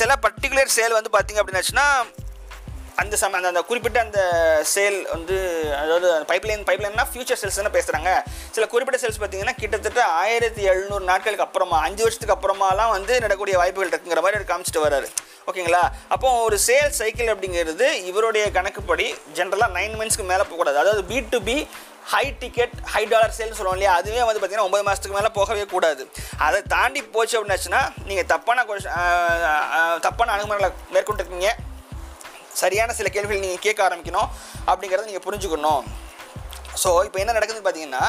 சில 0.00 0.12
பர்டிகுலர் 0.26 0.76
சேல் 0.78 0.98
வந்து 0.98 1.14
பார்த்திங்க 1.16 1.42
அப்படின்னாச்சுன்னா 1.42 1.88
அந்த 3.02 3.16
சம 3.22 3.36
அந்த 3.40 3.50
அந்த 3.52 3.62
குறிப்பிட்ட 3.70 3.98
அந்த 4.06 4.20
சேல் 4.74 4.98
வந்து 5.14 5.36
அதாவது 5.82 6.08
பைப்லைன் 6.30 6.64
பைப்லைன்னா 6.70 7.06
ஃபியூச்சர் 7.10 7.40
சேல்ஸ் 7.42 7.76
பேசுகிறாங்க 7.76 8.10
சில 8.56 8.66
குறிப்பிட்ட 8.72 9.00
சேல்ஸ் 9.02 9.20
பார்த்தீங்கன்னா 9.22 9.56
கிட்டத்தட்ட 9.60 10.00
ஆயிரத்தி 10.22 10.64
எழுநூறு 10.72 11.04
நாட்களுக்கு 11.10 11.46
அப்புறமா 11.48 11.78
அஞ்சு 11.88 12.04
வருஷத்துக்கு 12.06 12.36
அப்புறமாலாம் 12.36 12.94
வந்து 12.96 13.14
நடக்கூடிய 13.26 13.56
வாய்ப்புகள் 13.62 13.92
இருக்குங்கிற 13.92 14.22
மாதிரி 14.24 14.38
அவர் 14.38 14.50
காமிச்சிட்டு 14.50 14.84
வர்றாரு 14.86 15.08
ஓகேங்களா? 15.50 15.80
அப்போ 16.14 16.28
ஒரு 16.48 16.56
சேல் 16.66 16.92
சைக்கிள் 16.98 17.30
அப்படிங்கிறது 17.32 17.86
இவருடைய 18.10 18.44
கணக்குப்படி 18.56 19.06
ஜென்ரலாக 19.38 19.74
நைன் 19.78 19.96
மந்த்ஸ்க்கு 20.00 20.26
மேலே 20.28 20.44
போகக்கூடாது. 20.50 20.78
அதாவது 20.82 21.02
B 21.08 21.18
to 21.32 21.38
B 21.48 21.56
high 22.12 22.22
ticket 22.42 22.76
high 22.92 23.02
dollar 23.12 23.34
சேல்னு 23.38 23.58
சொல்லுவோம் 23.58 23.76
இல்லையா? 23.78 23.94
அதுவே 24.00 24.22
வந்து 24.28 24.40
பார்த்தீங்கன்னா 24.40 24.68
ஒம்பது 24.68 24.86
மாதத்துக்கு 24.86 25.18
மேலே 25.18 25.30
போகவே 25.38 25.64
கூடாது. 25.74 26.04
அதை 26.46 26.60
தாண்டி 26.74 27.02
போச்சு 27.16 27.36
அப்படின்னாச்சுன்னா 27.38 27.82
நீங்கள் 28.08 28.30
தப்பான 28.32 28.64
கொஷ் 28.70 28.88
தப்பான 30.06 30.32
அணுகுமுறைகளை 30.36 30.70
மேற்கொண்டிருக்கீங்க. 30.96 31.50
சரியான 32.60 32.92
சில 32.92 33.08
கேள்விகள் 33.08 33.44
நீங்கள் 33.44 33.64
கேட்க 33.66 33.80
ஆரம்பிக்கணும் 33.88 34.28
அப்படிங்கிறத 34.70 35.08
நீங்கள் 35.10 35.26
புரிஞ்சுக்கணும். 35.26 35.82
ஸோ 36.82 36.90
இப்போ 37.06 37.18
என்ன 37.22 37.32
நடக்குதுன்னு 37.38 37.66
பார்த்தீங்கன்னா 37.68 38.04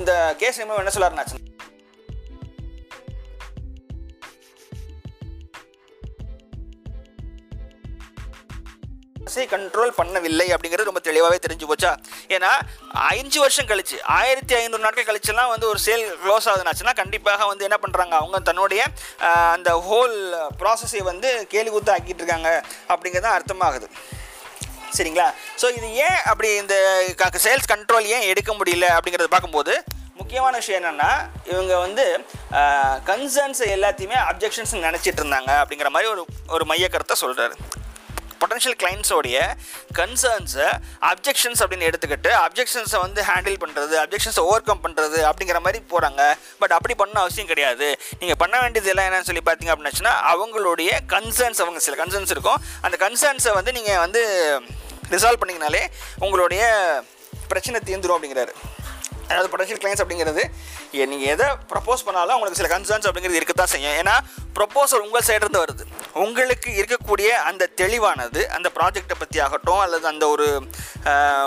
இந்த 0.00 0.12
கேஸ் 0.38 0.62
என்ன 0.64 0.74
அரசை 9.38 9.46
கண்ட்ரோல் 9.54 9.90
பண்ணவில்லை 9.98 10.46
அப்படிங்கிறது 10.54 10.88
ரொம்ப 10.88 11.00
தெளிவாகவே 11.08 11.38
தெரிஞ்சு 11.42 11.66
போச்சா? 11.70 11.90
ஏன்னா 12.36 12.50
அஞ்சு 13.10 13.38
வருஷம் 13.42 13.68
கழிச்சு 13.70 13.96
ஆயிரத்தி 14.16 14.54
ஐநூறு 14.60 14.82
நாட்கள் 14.84 15.06
கழிச்செல்லாம் 15.08 15.50
வந்து 15.52 15.66
ஒரு 15.72 15.80
சேல் 15.84 16.02
க்ளோஸ் 16.22 16.46
ஆகுதுனாச்சுன்னா 16.50 16.94
கண்டிப்பாக 17.00 17.46
வந்து 17.50 17.66
என்ன 17.68 17.78
பண்ணுறாங்க 17.84 18.14
அவங்க 18.20 18.38
தன்னுடைய 18.48 18.82
அந்த 19.54 19.70
ஹோல் 19.88 20.16
ப்ராசஸை 20.62 21.02
வந்து 21.10 21.30
கேலி 21.52 21.70
கூத்து 21.74 21.94
ஆக்கிட்டு 21.96 22.22
இருக்காங்க 22.22 22.50
அப்படிங்கிறது 22.92 23.26
தான் 23.26 23.36
அர்த்தமாகுது. 23.38 23.88
சரிங்களா? 24.96 25.28
ஸோ 25.60 25.66
இது 25.78 25.88
ஏன் 26.06 26.18
அப்படி 26.30 26.50
இந்த 26.62 26.74
சேல்ஸ் 27.46 27.70
கண்ட்ரோல் 27.72 28.10
ஏன் 28.16 28.28
எடுக்க 28.32 28.52
முடியல 28.60 28.86
அப்படிங்கிறத 28.96 29.30
பார்க்கும்போது 29.36 29.74
முக்கியமான 30.20 30.54
விஷயம் 30.60 30.80
என்னென்னா 30.80 31.10
இவங்க 31.52 31.74
வந்து 31.86 32.04
கன்சர்ன்ஸ் 33.10 33.62
எல்லாத்தையுமே 33.76 34.18
அப்ஜெக்ஷன்ஸ் 34.30 34.74
நினச்சிட்டு 34.86 35.20
இருந்தாங்க 35.22 35.52
அப்படிங்கிற 35.62 35.90
மாதிரி 35.96 36.10
ஒரு 36.14 36.24
ஒரு 36.56 36.64
மைய 36.72 36.88
கருத்தை 36.94 37.16
சொல்கிறாரு 37.24 37.56
பொட்டன்ஷியல் 38.40 38.76
கிளைண்ட்ஸோடைய 38.82 39.38
கன்சர்ன்ஸை 39.98 40.68
அப்ஜெக்ஷன்ஸ் 41.10 41.62
அப்படின்னு 41.64 41.88
எடுத்துக்கிட்டு 41.90 42.30
அப்ஜெக்ஷன்ஸை 42.44 43.00
வந்து 43.06 43.20
ஹேண்டில் 43.30 43.58
பண்ணுறது 43.64 43.94
அப்ஜெக்ஷன்ஸை 44.04 44.44
ஓவர் 44.48 44.66
கம் 44.68 44.82
பண்ணுறது 44.86 45.20
அப்படிங்கிற 45.30 45.60
மாதிரி 45.66 45.80
போகிறாங்க 45.92 46.22
பட் 46.62 46.74
அப்படி 46.78 46.96
பண்ண 47.02 47.20
அவசியம் 47.24 47.50
கிடையாது. 47.52 47.88
நீங்கள் 48.22 48.40
பண்ண 48.42 48.56
வேண்டியது 48.64 48.90
எல்லாம் 48.94 49.08
என்னன்னு 49.08 49.28
சொல்லி 49.30 49.44
பார்த்தீங்க 49.50 49.74
அப்படின்னாச்சுன்னா 49.74 50.14
அவங்களுடைய 50.32 50.90
கன்சர்ன்ஸ் 51.14 51.62
அவங்க 51.66 51.82
சில 51.86 51.96
கன்சர்ன்ஸ் 52.02 52.34
இருக்கும். 52.36 52.60
அந்த 52.86 52.96
கன்சர்ன்ஸை 53.04 53.54
வந்து 53.60 53.72
நீங்கள் 53.78 54.02
வந்து 54.04 54.22
ரிசால்வ் 55.14 55.42
பண்ணிங்கனாலே 55.42 55.84
உங்களுடைய 56.24 56.64
பிரச்சனை 57.52 57.80
தீர்ந்துடும் 57.88 58.16
அப்படிங்கிறாரு. 58.16 58.52
அதாவது 59.30 59.50
பொட்டன்ஷியல் 59.52 59.80
கிளைண்ட்ஸ் 59.82 60.02
அப்படிங்கிறது 60.04 60.42
நீங்கள் 61.12 61.30
எதை 61.34 61.46
ப்ரப்போஸ் 61.72 62.04
பண்ணாலும் 62.06 62.34
உங்களுக்கு 62.36 62.60
சில 62.60 62.70
கன்சர்ன்ஸ் 62.74 63.06
அப்படிங்கிறது 63.08 63.40
இருக்க 63.40 63.54
தான் 63.60 63.72
செய்யும். 63.74 63.96
ஏன்னா 64.02 64.14
ப்ரப்போசல் 64.58 65.04
உங்கள் 65.06 65.24
சைட்லேருந்து 65.28 65.62
வருது. 65.64 65.84
உங்களுக்கு 66.24 66.70
இருக்கக்கூடிய 66.80 67.28
அந்த 67.50 67.68
தெளிவானது 67.80 68.40
அந்த 68.56 68.68
ப்ராஜெக்டை 68.76 69.16
பற்றி 69.22 69.38
ஆகட்டும் 69.46 69.82
அல்லது 69.84 70.06
அந்த 70.12 70.24
ஒரு 70.34 70.46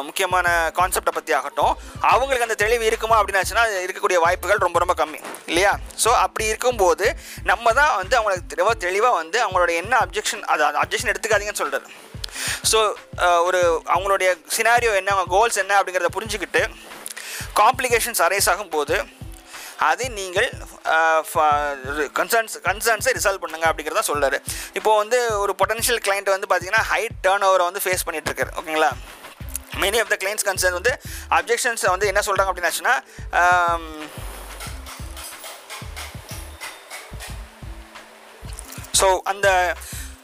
முக்கியமான 0.07 0.47
கான்செப்டை 0.79 1.13
பற்றி 1.17 1.33
ஆகட்டும் 1.39 1.73
அவங்களுக்கு 2.11 2.47
அந்த 2.47 2.57
தெளிவு 2.63 2.85
இருக்குமா 2.91 3.17
அப்படின்னாச்சுன்னா 3.21 3.65
இருக்கக்கூடிய 3.85 4.19
வாய்ப்புகள் 4.25 4.63
ரொம்ப 4.65 4.79
ரொம்ப 4.83 4.95
கம்மி. 5.01 5.19
இல்லையா? 5.51 5.73
ஸோ 6.03 6.09
அப்படி 6.25 6.45
இருக்கும்போது 6.51 7.07
நம்ம 7.51 7.73
தான் 7.79 7.93
வந்து 8.01 8.17
அவங்களுக்கு 8.19 8.53
தெளிவாக 8.53 8.77
தெளிவாக 8.87 9.19
வந்து 9.21 9.37
அவங்களோட 9.45 9.73
என்ன 9.81 9.93
அப்ஜெக்ஷன் 10.05 10.45
அது 10.53 10.63
அப்ஜெக்ஷன் 10.83 11.11
எடுத்துக்காதீங்கன்னு 11.13 11.63
சொல்கிறாரு 11.63 11.89
ஸோ 12.71 12.79
ஒரு 13.47 13.59
அவங்களுடைய 13.93 14.29
சினாரியோ 14.55 14.91
என்ன 14.99 15.11
அவங்க 15.15 15.31
கோல்ஸ் 15.35 15.61
என்ன 15.63 15.73
அப்படிங்கிறத 15.79 16.11
புரிஞ்சுக்கிட்டு 16.17 16.61
காம்ப்ளிகேஷன்ஸ் 17.61 18.21
அரைஸ் 18.21 18.49
ஆகும்போது 18.49 18.95
அதை 19.87 20.07
நீங்கள் 20.17 20.49
கன்சர்ன்ஸ் 22.13 22.55
கன்சர்ன்ஸை 22.67 23.11
ரிசால்வ் 23.11 23.43
பண்ணுங்க 23.45 23.65
அப்படிங்கிறத 23.69 24.03
சொல்கிறார் 24.09 24.37
இப்போ 24.75 24.91
வந்து 24.97 25.19
ஒரு 25.35 25.53
பொட்டன்ஷியல் 25.59 26.01
கிளைண்ட் 26.05 26.29
வந்து 26.29 26.49
பார்த்தீங்கன்னா 26.49 26.83
ஹை 26.91 27.01
டேர்ன் 27.21 27.45
ஓவரை 27.47 27.65
வந்து 27.69 27.83
ஃபேஸ் 27.85 28.05
பண்ணிட்டு 28.05 28.47
ஓகேங்களா? 28.59 28.91
Many 29.81 29.99
of 29.99 30.09
the 30.09 30.17
clients 30.21 30.47
concern 30.47 30.77
வந்து 30.79 30.93
அப்ஜெக்ஷன்ஸ் 31.31 31.85
வந்து 31.89 32.07
என்ன 32.07 32.21
சொல்கிறாங்க 32.21 32.51
அப்படின்னாச்சுன்னா 32.51 32.95
ஸோ 38.99 39.07
அந்த 39.25 39.47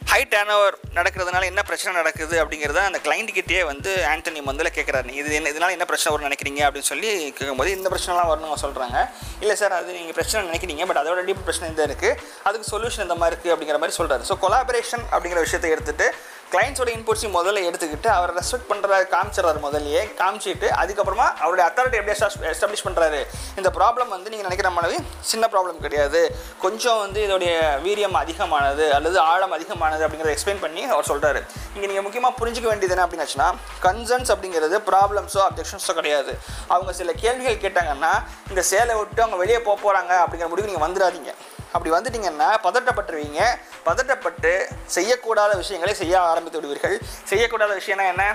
ஹை 0.07 0.19
டேர்ன் 0.23 0.51
ஓவர் 0.53 0.75
நடக்கிறதுனால 0.95 1.47
என்ன 1.49 1.61
பிரச்சனை 1.63 1.91
நடக்குது 1.95 2.35
அப்படிங்கிறத 2.41 2.79
அந்த 2.81 2.99
client 3.05 3.29
கிட்டே 3.29 3.57
வந்து 3.63 3.91
ஆண்டனி 4.11 4.41
முதல்ல 4.41 4.69
கேட்குறாரு 4.75 5.11
இது 5.13 5.35
என்ன 5.35 5.49
இதனால் 5.49 5.73
என்ன 5.75 5.85
பிரச்சனை 5.85 6.11
வரும்னு 6.11 6.29
நினைக்கிறீங்க? 6.29 6.61
அப்படின்னு 6.67 6.89
சொல்லி 6.89 7.09
கேட்கும்போது 7.37 7.71
இந்த 7.71 7.89
பிரச்சனைலாம் 7.89 8.29
வரணும் 8.31 8.61
சொல்கிறாங்க 8.63 8.97
இல்லை 9.41 9.55
சார் 9.55 9.75
அது 9.79 9.97
நீங்கள் 9.97 10.13
பிரச்சனை 10.13 10.41
நினைக்கிறீங்க 10.49 10.85
பட் 10.85 11.01
அதோட 11.03 11.25
டீப் 11.27 11.43
பிரச்சனை 11.43 11.69
இந்த 11.69 11.83
இருக்குது 11.89 12.15
அதுக்கு 12.43 12.71
சொல்யூஷன் 12.71 13.05
இந்த 13.07 13.15
மாதிரி 13.15 13.35
இருக்குது 13.35 13.53
அப்படிங்கிற 13.53 13.79
மாதிரி 13.83 13.97
சொல்கிறாரு 13.99 14.25
ஸோ 14.29 14.37
கொலாபரேஷன் 14.45 15.05
அப்படிங்கிற 15.11 15.39
விஷயத்தை 15.39 15.71
எடுத்துகிட்டு 15.71 16.07
கிளைண்ட்ஸோட 16.51 16.89
இன்புட்ஸையும் 16.95 17.35
முதல்ல 17.37 17.61
எடுத்துக்கிட்டு 17.69 18.09
அவர் 18.17 18.31
ரெஸ்பெக்ட் 18.37 18.69
பண்ணுறாரு 18.69 19.05
காமிச்சிடறாரு 19.13 19.59
முதல்லையே. 19.65 20.01
காமிச்சிட்டு 20.19 20.67
அதுக்கப்புறமா 20.81 21.25
அவருடைய 21.43 21.63
அத்தாரிட்டி 21.69 21.97
எப்படி 21.99 22.13
எஸ்டாப்ளிஷ் 22.51 22.85
பண்ணுறாரு 22.87 23.19
இந்த 23.59 23.69
ப்ராப்ளம் 23.77 24.13
வந்து 24.15 24.31
நீங்கள் 24.33 24.47
நினைக்கிற 24.47 24.69
மாதிரி 24.77 24.97
சின்ன 25.31 25.45
ப்ராப்ளம் 25.53 25.81
கிடையாது. 25.85 26.21
கொஞ்சம் 26.63 27.01
வந்து 27.03 27.19
இதோடைய 27.27 27.51
வீரியம் 27.85 28.17
அதிகமானது 28.21 28.85
அல்லது 28.99 29.19
ஆழம் 29.31 29.55
அதிகமானது 29.57 30.05
அப்படிங்கிறத 30.05 30.35
எக்ஸ்பிளைன் 30.35 30.63
பண்ணி 30.65 30.83
அவர் 30.93 31.09
சொல்கிறாரு 31.11 31.41
இங்கே 31.75 31.89
நீங்கள் 31.91 32.07
முக்கியமாக 32.07 32.39
புரிஞ்சிக்க 32.39 32.69
வேண்டியது 32.71 32.95
என்ன 32.97 33.05
அப்படின்னாச்சுன்னா 33.07 33.49
கன்சர்ன்ஸ் 33.87 34.33
அப்படிங்கிறது 34.35 34.79
ப்ராப்ளம்ஸோ 34.91 35.43
அப்ஜெக்ஷன்ஸோ 35.49 35.95
கிடையாது. 35.99 36.33
அவங்க 36.75 36.93
சில 37.01 37.11
கேள்விகள் 37.25 37.63
கேட்டாங்கன்னா 37.67 38.13
இந்த 38.51 38.63
சேலை 38.71 38.95
விட்டு 39.01 39.23
அவங்க 39.25 39.39
வெளியே 39.43 39.61
போக 39.69 39.77
போகிறாங்க 39.85 40.13
அப்படிங்கிற 40.23 40.49
முடிவு 40.53 40.71
நீங்கள் 40.71 40.87
வந்துடாதீங்க. 40.87 41.33
அப்படி 41.77 41.93
வந்துட்டீங்கன்னா 41.95 42.49
பதட்டப்பட்டுருவீங்க. 42.65 43.41
பதட்டப்பட்டு 43.87 44.51
செய்யக்கூடாத 44.97 45.53
விஷயங்களை 45.63 45.95
செய்ய 46.01 46.15
ஆரம்பித்து 46.31 46.59
விடுவீர்கள். 46.59 46.97
செய்யக்கூடாத 47.31 47.71
விஷயம்னா 47.79 48.07
என்ன? 48.15 48.25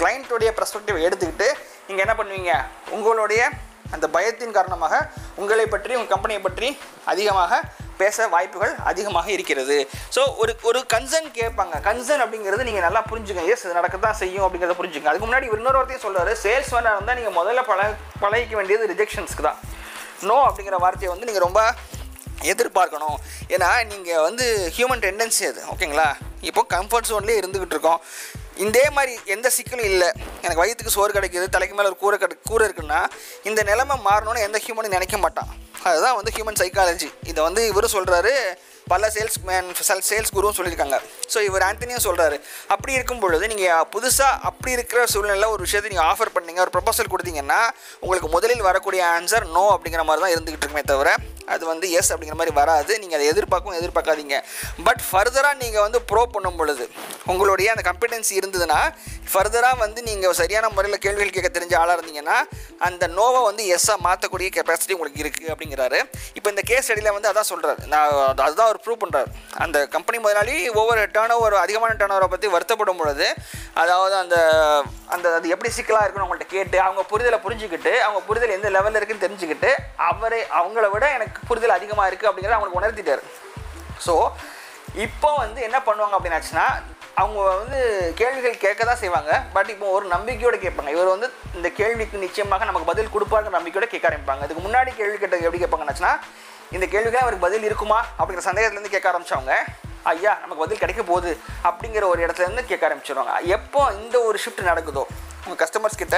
கிளைண்ட்டுடைய 0.00 0.50
ப்ரெஸ்பெக்டிவ் 0.58 1.04
எடுத்துக்கிட்டு 1.08 1.50
நீங்கள் 1.86 2.06
என்ன 2.06 2.16
பண்ணுவீங்க? 2.22 2.54
உங்களுடைய 2.96 3.42
அந்த 3.94 4.06
பயத்தின் 4.16 4.54
காரணமாக 4.56 4.94
உங்களை 5.40 5.64
பற்றி 5.72 5.92
உங்கள் 5.96 6.12
கம்பெனியை 6.12 6.40
பற்றி 6.44 6.68
அதிகமாக 7.12 7.58
பேச 8.00 8.26
வாய்ப்புகள் 8.34 8.72
அதிகமாக 8.90 9.28
இருக்கிறது. 9.34 9.76
ஸோ 10.14 10.20
ஒரு 10.42 10.52
ஒரு 10.68 10.80
கன்சர்ன் 10.94 11.28
கேட்பாங்க. 11.38 11.74
கன்சர்ன் 11.88 12.22
அப்படிங்கிறது 12.24 12.66
நீங்கள் 12.68 12.86
நல்லா 12.86 13.02
புரிஞ்சுங்க. 13.10 13.42
எஸ் 13.52 13.64
இது 13.66 13.78
நடக்க 13.80 13.98
தான் 14.06 14.18
செய்யும் 14.22 14.44
அப்படிங்கிறத 14.46 14.76
புரிஞ்சுங்க. 14.80 15.10
அதுக்கு 15.10 15.28
முன்னாடி 15.28 15.48
இன்னொரு 15.58 15.78
வார்த்தையும் 15.78 16.04
சொல்றாரு. 16.06 16.32
சேல்ஸ் 16.44 16.72
மேனாக 16.74 16.96
இருந்தால் 16.96 17.18
நீங்கள் 17.20 17.36
முதல்ல 17.40 17.64
பழ 17.70 17.80
பழகிக்க 18.22 18.56
வேண்டியது 18.60 18.90
ரிஜெக்ஷன்ஸ்க்கு 18.92 19.46
தான். 19.48 19.60
நோ 20.30 20.38
அப்படிங்கிற 20.48 20.78
வார்த்தையை 20.84 21.10
வந்து 21.14 21.28
நீங்கள் 21.30 21.46
ரொம்ப 21.48 21.62
எதிர்பார்க்கணும். 22.50 23.16
ஏன்னா 23.54 23.70
நீங்கள் 23.92 24.22
வந்து 24.28 24.46
ஹியூமன் 24.76 25.02
டெண்டன்சி 25.06 25.44
அது 25.50 25.62
ஓகேங்களா? 25.72 26.08
இப்போ 26.50 26.62
கம்ஃபர்ட் 26.74 27.10
ஜோன்லேயே 27.10 27.40
இருந்துக்கிட்டு 27.42 27.76
இருக்கோம். 27.76 28.02
இதே 28.66 28.84
மாதிரி 28.96 29.12
எந்த 29.34 29.50
சிக்கலும் 29.56 29.88
இல்லை. 29.90 30.08
எனக்கு 30.42 30.62
வயிற்றுக்கு 30.62 30.94
சோறு 30.96 31.12
கிடைக்கிது 31.16 31.46
தலைக்கு 31.54 31.76
மேலே 31.76 31.88
ஒரு 31.90 31.98
கூரை 32.02 32.16
கிடை 32.22 32.34
கூரை 32.48 32.64
இருக்குன்னா 32.68 33.00
இந்த 33.50 33.60
நிலைமை 33.70 33.96
மாறணும்னு 34.08 34.46
எந்த 34.48 34.58
ஹியூமனும் 34.64 34.96
நினைக்க 34.96 35.16
மாட்டான். 35.24 35.50
அதுதான் 35.88 36.18
வந்து 36.18 36.32
ஹியூமன் 36.36 36.60
சைக்காலஜி 36.62 37.08
இதை 37.30 37.40
வந்து 37.48 37.62
இவரும் 37.70 37.94
சொல்கிறாரு 37.94 38.34
பல 38.92 39.10
சேல்ஸ் 39.16 39.38
மேன் 39.48 39.68
சேல்ஸ் 40.08 40.32
குருவும் 40.36 40.56
சொல்லியிருக்காங்க. 40.58 40.98
ஸோ 41.32 41.38
இவர் 41.48 41.64
ஆண்டனியும் 41.68 42.04
சொல்கிறாரு 42.06 42.36
அப்படி 42.74 42.92
இருக்கும் 42.98 43.22
பொழுது 43.24 43.44
நீங்கள் 43.52 43.84
புதுசாக 43.94 44.40
அப்படி 44.50 44.72
இருக்கிற 44.76 45.02
சூழ்நிலையில் 45.12 45.52
ஒரு 45.54 45.62
விஷயத்தை 45.66 45.90
நீங்கள் 45.92 46.08
ஆஃபர் 46.12 46.34
பண்ணீங்க 46.36 46.62
ஒரு 46.64 46.74
ப்ரொபோசல் 46.76 47.12
கொடுத்தீங்கன்னா 47.12 47.60
உங்களுக்கு 48.02 48.30
முதலில் 48.36 48.66
வரக்கூடிய 48.70 49.04
ஆன்சர் 49.18 49.46
நோ 49.58 49.64
அப்படிங்கிற 49.76 50.04
மாதிரி 50.08 50.24
தான் 50.24 50.34
இருந்துகிட்டு 50.34 50.66
இருக்குமே 50.66 50.84
தவிர 50.92 51.10
அது 51.52 51.64
வந்து 51.70 51.86
எஸ் 51.98 52.10
அப்படிங்கிற 52.12 52.36
மாதிரி 52.40 52.52
வராது. 52.58 52.92
நீங்கள் 53.02 53.18
அதை 53.18 53.26
எதிர்பார்க்கவும் 53.30 53.78
எதிர்பார்க்காதீங்க. 53.78 54.36
பட் 54.86 55.00
ஃபர்தராக 55.06 55.56
நீங்கள் 55.62 55.84
வந்து 55.86 55.98
ப்ரோ 56.10 56.22
பண்ணும் 56.34 56.58
பொழுது 56.60 56.84
உங்களுடைய 57.32 57.68
அந்த 57.72 57.82
கம்பெட்டன்சி 57.88 58.34
இருந்ததுன்னா 58.40 58.78
ஃபர்தராக 59.32 59.76
வந்து 59.82 60.00
நீங்கள் 60.08 60.36
சரியான 60.40 60.70
முறையில் 60.76 61.02
கேள்விகள் 61.04 61.34
கேட்க 61.36 61.50
தெரிஞ்ச 61.56 61.74
ஆளாக 61.80 61.96
இருந்தீங்கன்னா 61.98 62.38
அந்த 62.88 63.04
நோவை 63.18 63.40
வந்து 63.48 63.64
எஸ்ஸாக 63.76 63.98
மாற்றக்கூடிய 64.06 64.50
கெப்பாசிட்டி 64.56 64.96
உங்களுக்கு 64.98 65.22
இருக்குது 65.24 65.50
அப்படிங்கிறாரு. 65.54 66.00
இப்போ 66.38 66.48
இந்த 66.54 66.64
கேஸ் 66.70 66.86
ஸ்டடியில் 66.86 67.14
வந்து 67.16 67.30
அதான் 67.32 67.50
சொல்கிறார் 67.52 67.80
நான் 67.94 68.14
அதுதான் 68.46 68.70
அவர் 68.72 68.82
ப்ரூவ் 68.84 69.02
பண்ணுறார் 69.04 69.30
அந்த 69.64 69.78
கம்பெனி 69.94 70.18
முதலாளி 70.24 70.56
ஒவ்வொரு 70.80 71.02
டேர்ன் 71.16 71.34
ஓவர் 71.38 71.56
அதிகமான 71.64 71.96
டேர்ன் 72.00 72.14
ஓவரை 72.16 72.28
பற்றி 72.34 72.50
வருத்தப்படும் 72.54 73.00
பொழுது 73.00 73.26
அதாவது 73.82 74.14
அந்த 74.22 74.36
அந்த 75.14 75.26
அது 75.38 75.52
எப்படி 75.54 75.70
சிக்கலாக 75.78 76.04
இருக்குன்னு 76.04 76.26
அவங்கள்ட்ட 76.26 76.48
கேட்டு 76.56 76.78
அவங்க 76.86 77.02
புரிதலை 77.12 77.38
புரிஞ்சுக்கிட்டு 77.46 77.92
அவங்க 78.06 78.22
புரிதல் 78.28 78.56
எந்த 78.58 78.70
லெவலில் 78.76 78.98
இருக்குன்னு 79.00 79.26
தெரிஞ்சுக்கிட்டு 79.26 79.70
அவரே 80.10 80.40
அவங்கள 80.60 80.88
விட 80.94 81.06
எனக்கு 81.18 81.46
புரிதல் 81.50 81.76
அதிகமாக 81.78 82.08
இருக்குது 82.10 82.30
அப்படிங்கிறத 82.30 82.58
அவங்களுக்கு 82.58 82.80
உணர்த்திட்டார். 82.80 83.22
ஸோ 84.06 84.14
இப்போ 85.06 85.28
வந்து 85.42 85.60
என்ன 85.66 85.78
பண்ணுவாங்க 85.88 86.16
அப்படின்னாச்சுன்னா 86.16 86.66
அவங்க 87.20 87.40
வந்து 87.60 87.78
கேள்விகள் 88.20 88.62
கேட்க 88.62 88.82
தான் 88.88 89.00
செய்வாங்க. 89.02 89.32
பட் 89.56 89.70
இப்போ 89.74 89.86
ஒரு 89.96 90.06
நம்பிக்கையோட 90.14 90.56
கேட்பாங்க. 90.62 90.92
இவர் 90.96 91.12
வந்து 91.14 91.28
இந்த 91.58 91.68
கேள்விக்கு 91.80 92.24
நிச்சயமாக 92.24 92.68
நமக்கு 92.70 92.90
பதில் 92.90 93.12
கொடுப்பாருங்கிற 93.14 93.56
நம்பிக்கையோட 93.58 93.88
கேட்க 93.90 94.10
ஆரம்பிப்பாங்க. 94.10 94.44
அதுக்கு 94.46 94.64
முன்னாடி 94.66 94.90
கேள்வி 95.00 95.16
கேட்டது 95.18 95.46
எப்படி 95.48 95.62
கேட்பாங்கன்னாச்சுன்னா 95.62 96.14
இந்த 96.76 96.86
கேள்விக்கு 96.92 97.22
அவருக்கு 97.22 97.46
பதில் 97.46 97.66
இருக்குமா? 97.68 97.98
அப்படிங்கிற 98.18 98.44
சந்தேகத்துலேருந்து 98.50 98.94
கேட்க 98.94 99.08
ஆரம்பிச்சவங்க 99.12 99.54
ஐயா 100.12 100.30
நமக்கு 100.42 100.62
பதில் 100.62 100.80
கிடைக்க 100.82 101.02
போகுது 101.10 101.32
அப்படிங்கிற 101.68 102.04
ஒரு 102.12 102.20
இடத்துலேருந்து 102.24 102.64
கேட்க 102.70 102.84
ஆரம்பிச்சிருவாங்க. 102.88 103.34
எப்போ 103.56 103.80
இந்த 104.00 104.16
ஒரு 104.28 104.38
ஷிஃப்ட் 104.44 104.62
நடக்குதோ 104.70 105.02
உங்கள் 105.44 105.60
கஸ்டமர்ஸ் 105.62 106.00
கிட்ட 106.00 106.16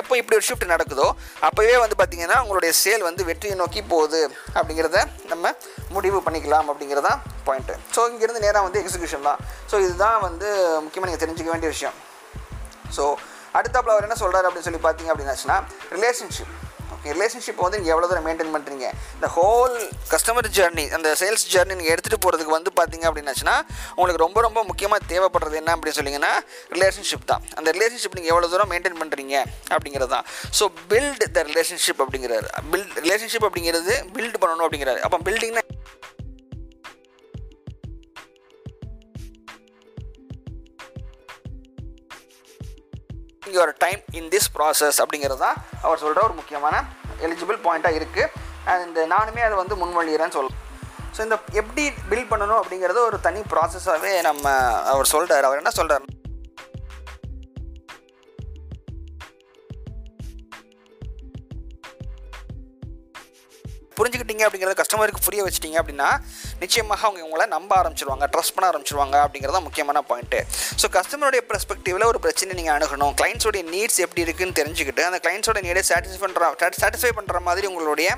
எப்போ 0.00 0.12
இப்படி 0.18 0.36
ஒரு 0.38 0.46
ஷிஃப்ட் 0.48 0.66
நடக்குதோ 0.72 1.06
அப்போவே 1.46 1.74
வந்து 1.82 1.96
பார்த்திங்கன்னா 2.00 2.36
உங்களுடைய 2.44 2.72
சேல் 2.82 3.06
வந்து 3.08 3.22
வெற்றியை 3.30 3.56
நோக்கி 3.62 3.80
போகுது 3.92 4.20
அப்படிங்கிறத 4.54 5.00
நம்ம 5.32 5.52
முடிவு 5.96 6.18
பண்ணிக்கலாம் 6.26 6.68
அப்படிங்கிறதான் 6.70 7.20
பாயிண்ட்டு 7.46 7.76
ஸோ 7.96 8.02
இங்கேருந்து 8.12 8.44
நேராக 8.46 8.64
வந்து 8.68 8.80
எக்ஸிக்யூஷன் 8.82 9.28
தான். 9.28 9.40
ஸோ 9.70 9.74
இதுதான் 9.86 10.18
வந்து 10.28 10.48
முக்கியமாக 10.84 11.08
நீங்கள் 11.10 11.24
தெரிஞ்சுக்க 11.24 11.54
வேண்டிய 11.54 11.70
விஷயம். 11.74 11.96
ஸோ 12.96 13.04
அடுத்தாப்பில் 13.58 13.94
அவர் 13.94 14.06
என்ன 14.08 14.18
சொல்கிறாரு 14.24 14.48
அப்படின்னு 14.48 14.68
சொல்லி 14.68 14.82
பார்த்தீங்க 14.88 15.12
அப்படின்னாச்சுன்னா 15.14 15.58
ரிலேஷன்ஷிப் 15.96 16.52
ஓகே 17.02 17.12
ரிலேஷன்ஷிப் 17.16 17.62
வந்து 17.64 17.78
நீங்கள் 17.78 17.92
எவ்வளோ 17.92 18.08
தூரம் 18.10 18.26
மெயின்டைன் 18.26 18.52
பண்ணுறீங்க 18.54 18.86
இந்த 19.14 19.28
ஹோல் 19.36 19.72
கஸ்டமர் 20.10 20.48
ஜேர்னி 20.56 20.84
அந்த 20.96 21.08
சேல்ஸ் 21.20 21.44
ஜர்னி 21.54 21.74
நீங்கள் 21.78 21.92
எடுத்துகிட்டு 21.94 22.20
போகிறதுக்கு 22.24 22.54
வந்து 22.56 22.70
பார்த்தீங்க 22.78 23.06
அப்படின்னாச்சுன்னா 23.08 23.54
உங்களுக்கு 23.96 24.20
ரொம்ப 24.24 24.40
ரொம்ப 24.46 24.60
முக்கியமாக 24.68 25.00
தேவைப்படுறது 25.12 25.58
என்ன 25.60 25.72
அப்படின்னு 25.76 25.98
சொல்லிங்கன்னா 25.98 26.32
ரிலேஷன்ஷிப் 26.76 27.26
தான். 27.32 27.42
அந்த 27.58 27.68
ரிலேஷன்ஷிப் 27.76 28.16
நீங்கள் 28.18 28.34
எவ்வளோ 28.34 28.50
தூரம் 28.52 28.70
மெயின்டைன் 28.74 29.00
பண்ணுறீங்க 29.02 29.34
அப்படிங்கிறது 29.74 30.12
தான். 30.16 30.28
ஸோ 30.58 30.66
பில்ட் 30.92 31.26
த 31.38 31.44
ரிலேஷன்ஷிப் 31.50 32.02
அப்படிங்கிறாரு. 32.04 32.48
பில்ட் 32.74 32.96
ரிலேஷன்ஷிப் 33.06 33.48
அப்படிங்கிறது 33.48 33.96
பில்ட் 34.18 34.40
பண்ணணும் 34.44 34.66
அப்படிங்கிறாரு. 34.68 35.02
அப்போ 35.08 35.20
பில்டிங்னா 35.28 35.64
your 43.52 43.72
time 43.78 44.00
in 44.12 44.28
this 44.28 44.50
process 44.56 45.00
அப்படிங்கிறது 45.02 45.40
தான் 45.40 45.58
அவர் 45.82 45.98
சொல்கிற 45.98 46.22
ஒரு 46.24 46.34
முக்கியமான 46.34 46.74
எலிஜிபிள் 47.20 47.58
பாயிண்ட்டாக 47.64 47.98
இருக்குது 47.98 48.30
அண்ட் 48.66 48.98
நானுமே 49.12 49.44
அதை 49.44 49.56
வந்து 49.56 49.76
முன்மொழிகிறேன்னு 49.76 50.36
சொல்ல 50.36 50.58
ஸோ 51.16 51.20
இந்த 51.20 51.36
எப்படி 51.52 51.82
பில்ட் 52.10 52.30
பண்ணணும் 52.30 52.60
அப்படிங்கிறது 52.60 53.00
ஒரு 53.04 53.18
தனி 53.20 53.40
ப்ராசஸாகவே 53.52 54.12
நம்ம 54.22 54.44
அவர் 54.92 55.12
சொல்கிறார் 55.14 55.48
அவர் 55.48 55.62
என்ன 55.62 55.72
சொல்கிறார் 55.72 56.06
புரிஞ்சுக்கிட்டீங்க 63.96 64.44
அப்படிங்கிறத 64.44 64.76
கஸ்டமருக்கு 64.78 65.26
புரிய 65.26 65.42
வச்சிட்டீங்க 65.44 65.78
அப்படின்னா 65.80 66.08
நிச்சயமாக 66.64 67.02
அவங்க 67.08 67.22
உங்களை 67.28 67.46
நம்ப 67.56 67.70
ஆரம்பிச்சிருவாங்க 67.80 68.26
ட்ரஸ்ட் 68.34 68.54
பண்ண 68.56 68.66
ஆரம்பிச்சிருவாங்க 68.72 69.16
அப்படிங்கிறது 69.24 69.56
தான் 69.58 69.66
முக்கியமான 69.68 70.04
பாயிண்ட்டு 70.10 70.40
ஸோ 70.82 70.88
கஸ்டமருடைய 70.98 71.42
பெர்ஸ்பெக்டிவில் 71.50 72.06
ஒரு 72.10 72.18
பிரச்சனை 72.24 72.56
நீங்கள் 72.60 72.74
அணுகணும். 72.76 73.14
கிளைண்ட்ஸோடைய 73.20 73.62
நீட்ஸ் 73.74 74.00
எப்படி 74.06 74.24
இருக்குன்னு 74.26 74.56
தெரிஞ்சுக்கிட்டு 74.60 75.02
அந்த 75.10 75.20
கிளைண்ட்ஸோட 75.26 75.60
நீடை 75.68 75.82
சாட்டிஸ்ஃபை 75.90 76.20
பண்ணுற 76.24 76.70
சாட்டிஸ்ஃபை 76.82 77.12
பண்ணுற 77.18 77.40
மாதிரி 77.48 77.66
உங்களுடைய 77.72 78.08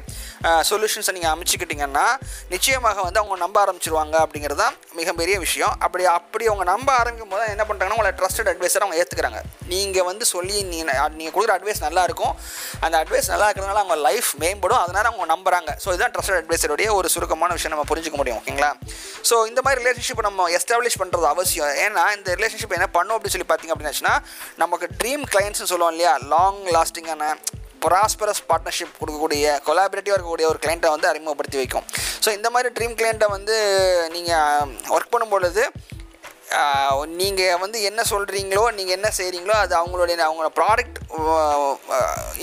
சொல்யூஷன்ஸை 0.70 1.12
நீங்கள் 1.18 1.34
அமைச்சிக்கிட்டிங்கன்னா 1.34 2.06
நிச்சயமாக 2.54 2.98
வந்து 3.06 3.20
அவங்க 3.22 3.36
நம்ப 3.44 3.56
ஆரம்பிச்சிருவாங்க 3.64 4.16
அப்படிங்கிறது 4.24 4.60
தான் 4.64 4.74
மிகப்பெரிய 5.00 5.36
விஷயம். 5.44 5.74
அப்படி 5.86 6.04
அப்படி 6.18 6.44
அவங்க 6.50 6.64
நம்ப 6.72 6.88
ஆரம்பிக்கும் 7.00 7.32
போது 7.34 7.44
என்ன 7.54 7.64
பண்ணுறாங்கன்னா 7.68 7.98
உங்களை 7.98 8.12
ட்ரஸ்டட் 8.20 8.50
அட்வைஸர் 8.52 8.84
அவங்க 8.84 8.98
ஏற்றுக்கிறாங்க 9.02 9.40
நீங்கள் 9.72 10.06
வந்து 10.10 10.24
சொல்லி 10.34 10.56
நீங்கள் 10.72 11.12
நீங்கள் 11.18 11.34
கொடுக்குற 11.36 11.54
அட்வைஸ் 11.58 11.84
நல்லா 11.86 12.02
இருக்கும். 12.08 12.34
அந்த 12.84 12.94
அட்வைஸ் 13.02 13.30
நல்லா 13.34 13.46
இருக்கிறதுனால 13.48 13.82
அவங்க 13.84 13.96
லைஃப் 14.08 14.30
மேம்படும். 14.42 14.82
அதனால் 14.84 15.10
அவங்க 15.10 15.26
நம்புறாங்க. 15.34 15.70
ஸோ 15.84 15.88
இதுதான் 15.94 16.14
ட்ரஸ்டட் 16.16 16.40
அட்வைஸருடைய 16.42 16.88
ஒரு 16.98 17.08
சுருக்கமான 17.14 17.52
விஷயம் 17.58 17.74
நம்ம 17.76 17.86
புரிஞ்சுக்க 17.92 18.18
முடியும். 18.22 18.33
ஓகேங்களா? 18.38 18.70
ஸோ 19.28 19.34
இந்த 19.50 19.60
மாதிரி 19.64 19.80
ரிலேஷன்ஷிப் 19.82 20.22
நம்ம 20.28 20.48
எஸ்டாப்ளிஷ் 20.58 21.00
பண்ணுறது 21.02 21.26
அவசியம். 21.32 21.72
ஏன்னா 21.86 22.04
இந்த 22.16 22.28
ரிலேஷன்ஷிப் 22.38 22.76
என்ன 22.78 22.88
பண்ணும் 22.96 23.16
அப்படின்னு 23.16 23.36
சொல்லி 23.36 23.48
பார்த்தீங்க 23.50 23.74
அப்படின்னாச்சுன்னா 23.74 24.14
நமக்கு 24.62 24.88
ட்ரீம் 25.02 25.26
கிளைண்ட்ஸ்னு 25.34 25.70
சொல்லுவோம் 25.72 25.94
இல்லையா? 25.94 26.14
லாங் 26.34 26.62
லாஸ்டிங்கான 26.76 27.32
ப்ராஸ்பரஸ் 27.86 28.44
பார்ட்னர்ஷிப் 28.50 28.98
கொடுக்கக்கூடிய 29.00 29.46
கொலாபரேட்டிவாக 29.66 30.16
இருக்கக்கூடிய 30.18 30.46
ஒரு 30.52 30.60
கிளைண்ட்டை 30.64 30.90
வந்து 30.94 31.10
அறிமுகப்படுத்தி 31.10 31.58
வைக்கும். 31.62 31.86
ஸோ 32.24 32.28
இந்த 32.38 32.48
மாதிரி 32.54 32.68
ட்ரீம் 32.76 32.94
கிளைண்ட்டை 33.00 33.28
வந்து 33.36 33.56
நீங்கள் 34.16 34.70
ஒர்க் 34.96 35.10
um, 35.10 35.14
பண்ணும்பொழுது 35.16 35.64
நீங்கள் 37.20 37.60
வந்து 37.62 37.78
என்ன 37.88 38.00
சொல்கிறீங்களோ 38.10 38.64
நீங்கள் 38.78 38.96
என்ன 38.96 39.08
செய்கிறீங்களோ 39.18 39.54
அது 39.62 39.72
அவங்களுடைய 39.78 40.16
அவங்களோட 40.26 40.50
ப்ராடக்ட் 40.58 40.98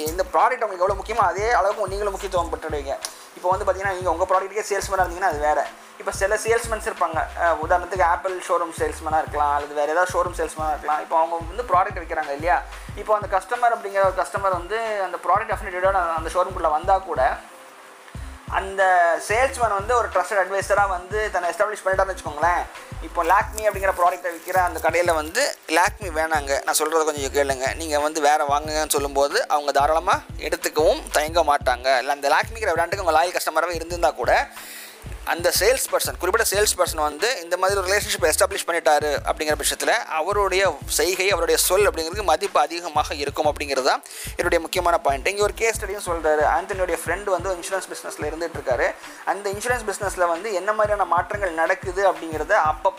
இந்த 0.09 0.23
ப்ராடக்ட் 0.33 0.63
அவங்களுக்கு 0.63 0.85
எவ்வளோ 0.85 0.97
முக்கியமோ 0.99 1.23
அதே 1.31 1.47
அளவுக்கு 1.59 1.91
நீங்களும் 1.93 2.15
முக்கியத்துவம் 2.15 2.51
பெற்றுடுவீங்க. 2.53 2.95
இப்போ 3.37 3.47
வந்து 3.51 3.65
பார்த்தீங்கன்னா 3.65 3.95
நீங்கள் 3.97 4.13
உங்கள் 4.15 4.29
ப்ராடக்ட்டுக்கே 4.31 4.67
சேல்ஸ்மேனாக 4.71 5.05
இருந்தீங்கன்னா 5.05 5.31
அது 5.33 5.41
வேறு. 5.47 5.63
இப்போ 6.01 6.13
சில 6.21 6.35
சேல்ஸ்மென்ஸ் 6.45 6.89
இருப்பாங்க. 6.89 7.19
உதாரணத்துக்கு 7.63 8.05
ஆப்பிள் 8.13 8.35
ஷோரூம் 8.47 8.75
சேல்ஸ்மேனாக 8.79 9.23
இருக்கலாம் 9.23 9.53
அல்லது 9.57 9.79
வேறு 9.79 9.93
ஏதாவது 9.95 10.13
ஷோரூம் 10.15 10.37
சேல்ஸ்மேனாக 10.39 10.73
இருக்கலாம். 10.75 11.01
இப்போ 11.05 11.17
அவங்க 11.21 11.35
வந்து 11.53 11.69
ப்ராடக்ட் 11.71 12.01
விற்கிறாங்க 12.01 12.33
இல்லையா? 12.39 12.57
இப்போ 13.01 13.13
அந்த 13.19 13.29
கஸ்டமர் 13.37 13.75
அப்படிங்கிற 13.77 14.03
ஒரு 14.09 14.19
கஸ்டமர் 14.23 14.59
வந்து 14.59 14.79
அந்த 15.07 15.19
ப்ராடக்ட் 15.25 15.53
டெஃபினட்டோட 15.53 15.99
அந்த 16.19 16.31
ஷோரூம்குள்ளே 16.35 16.71
வந்தால் 16.77 17.07
கூட 17.09 17.21
அந்த 18.59 18.83
சேல்ஸ்மேன் 19.27 19.75
வந்து 19.77 19.93
ஒரு 19.97 20.07
ட்ரஸ்டட் 20.13 20.39
அட்வைஸராக 20.41 20.91
வந்து 20.95 21.19
தன்னை 21.33 21.49
எஸ்டாப்ளிஷ் 21.51 21.83
பண்ணிட்டான்னு 21.83 22.13
வச்சுக்கோங்களேன். 22.13 22.63
இப்போ 23.07 23.21
லாக்மி 23.29 23.63
அப்படிங்கிற 23.67 23.93
ப்ராடக்ட்டை 23.99 24.31
விற்கிற 24.33 24.57
அந்த 24.69 24.79
கடையில் 24.85 25.11
வந்து 25.19 25.43
லாக்மி 25.77 26.09
வேணாங்க. 26.17 26.51
நான் 26.65 26.79
சொல்கிறத 26.79 27.05
கொஞ்சம் 27.09 27.35
கேளுங்க. 27.37 27.67
நீங்கள் 27.81 28.03
வந்து 28.07 28.21
வேறு 28.27 28.51
வாங்குங்கன்னு 28.51 28.95
சொல்லும்போது 28.97 29.37
அவங்க 29.53 29.71
தாராளமாக 29.79 30.25
எடுத்துக்கவும் 30.47 31.01
தயங்க 31.15 31.43
மாட்டாங்க. 31.51 31.87
இல்லை 32.01 32.13
அந்த 32.17 32.29
லாக்மிங்கிற 32.35 32.73
பிராண்டுக்கு 32.77 33.05
அவங்க 33.05 33.17
லாயல் 33.19 33.37
கஸ்டமராகவே 33.37 33.79
இருந்திருந்தால் 33.79 34.19
கூட 34.21 34.33
அந்த 35.25 35.51
சேல்ஸ் 35.59 35.85
பர்சன் 35.91 36.17
குறிப்பிட்ட 36.17 36.45
சேல்ஸ் 36.51 36.77
பர்சன் 36.77 37.01
வந்து 37.01 37.41
இந்த 37.41 37.57
மாதிரி 37.57 37.79
ஒரு 37.79 37.87
ரிலேஷன்ஷிப் 37.91 38.25
எஸ்டாப்ளிஷ் 38.25 38.65
பண்ணிட்டாரு 38.67 39.11
அப்படிங்கிற 39.25 39.55
பட்சத்தில் 39.55 39.93
அவருடைய 40.09 40.73
செய்கை 40.85 41.31
அவருடைய 41.31 41.57
சொல் 41.57 41.87
அப்படிங்கிறது 41.87 42.23
மதிப்பு 42.23 42.59
அதிகமாக 42.59 43.15
இருக்கும் 43.15 43.45
அப்படிங்கிறது 43.45 43.87
தான் 43.87 44.03
என்னுடைய 44.35 44.59
முக்கியமான 44.61 44.97
பாயிண்ட் 44.97 45.27
இங்கே 45.27 45.41
ஒரு 45.41 45.53
கேஸ் 45.53 45.77
ஸ்டடியும் 45.79 46.07
சொல்கிறாரு 46.07 46.45
ஆந்தனியோடைய 46.57 46.99
ஃப்ரெண்டு 47.03 47.29
வந்து 47.29 47.55
இன்சூரன்ஸ் 47.55 47.89
பிஸ்னஸில் 47.91 48.29
இருந்துட்டு 48.29 48.57
இருக்காரு. 48.59 48.93
அந்த 49.25 49.49
இன்சூரன்ஸ் 49.49 49.87
பிஸ்னஸில் 49.91 50.27
வந்து 50.27 50.53
என்ன 50.53 50.73
மாதிரியான 50.73 51.05
மாற்றங்கள் 51.05 51.53
நடக்குது 51.53 52.11
அப்படிங்கிறத 52.11 52.51
அப்போ 52.51 52.91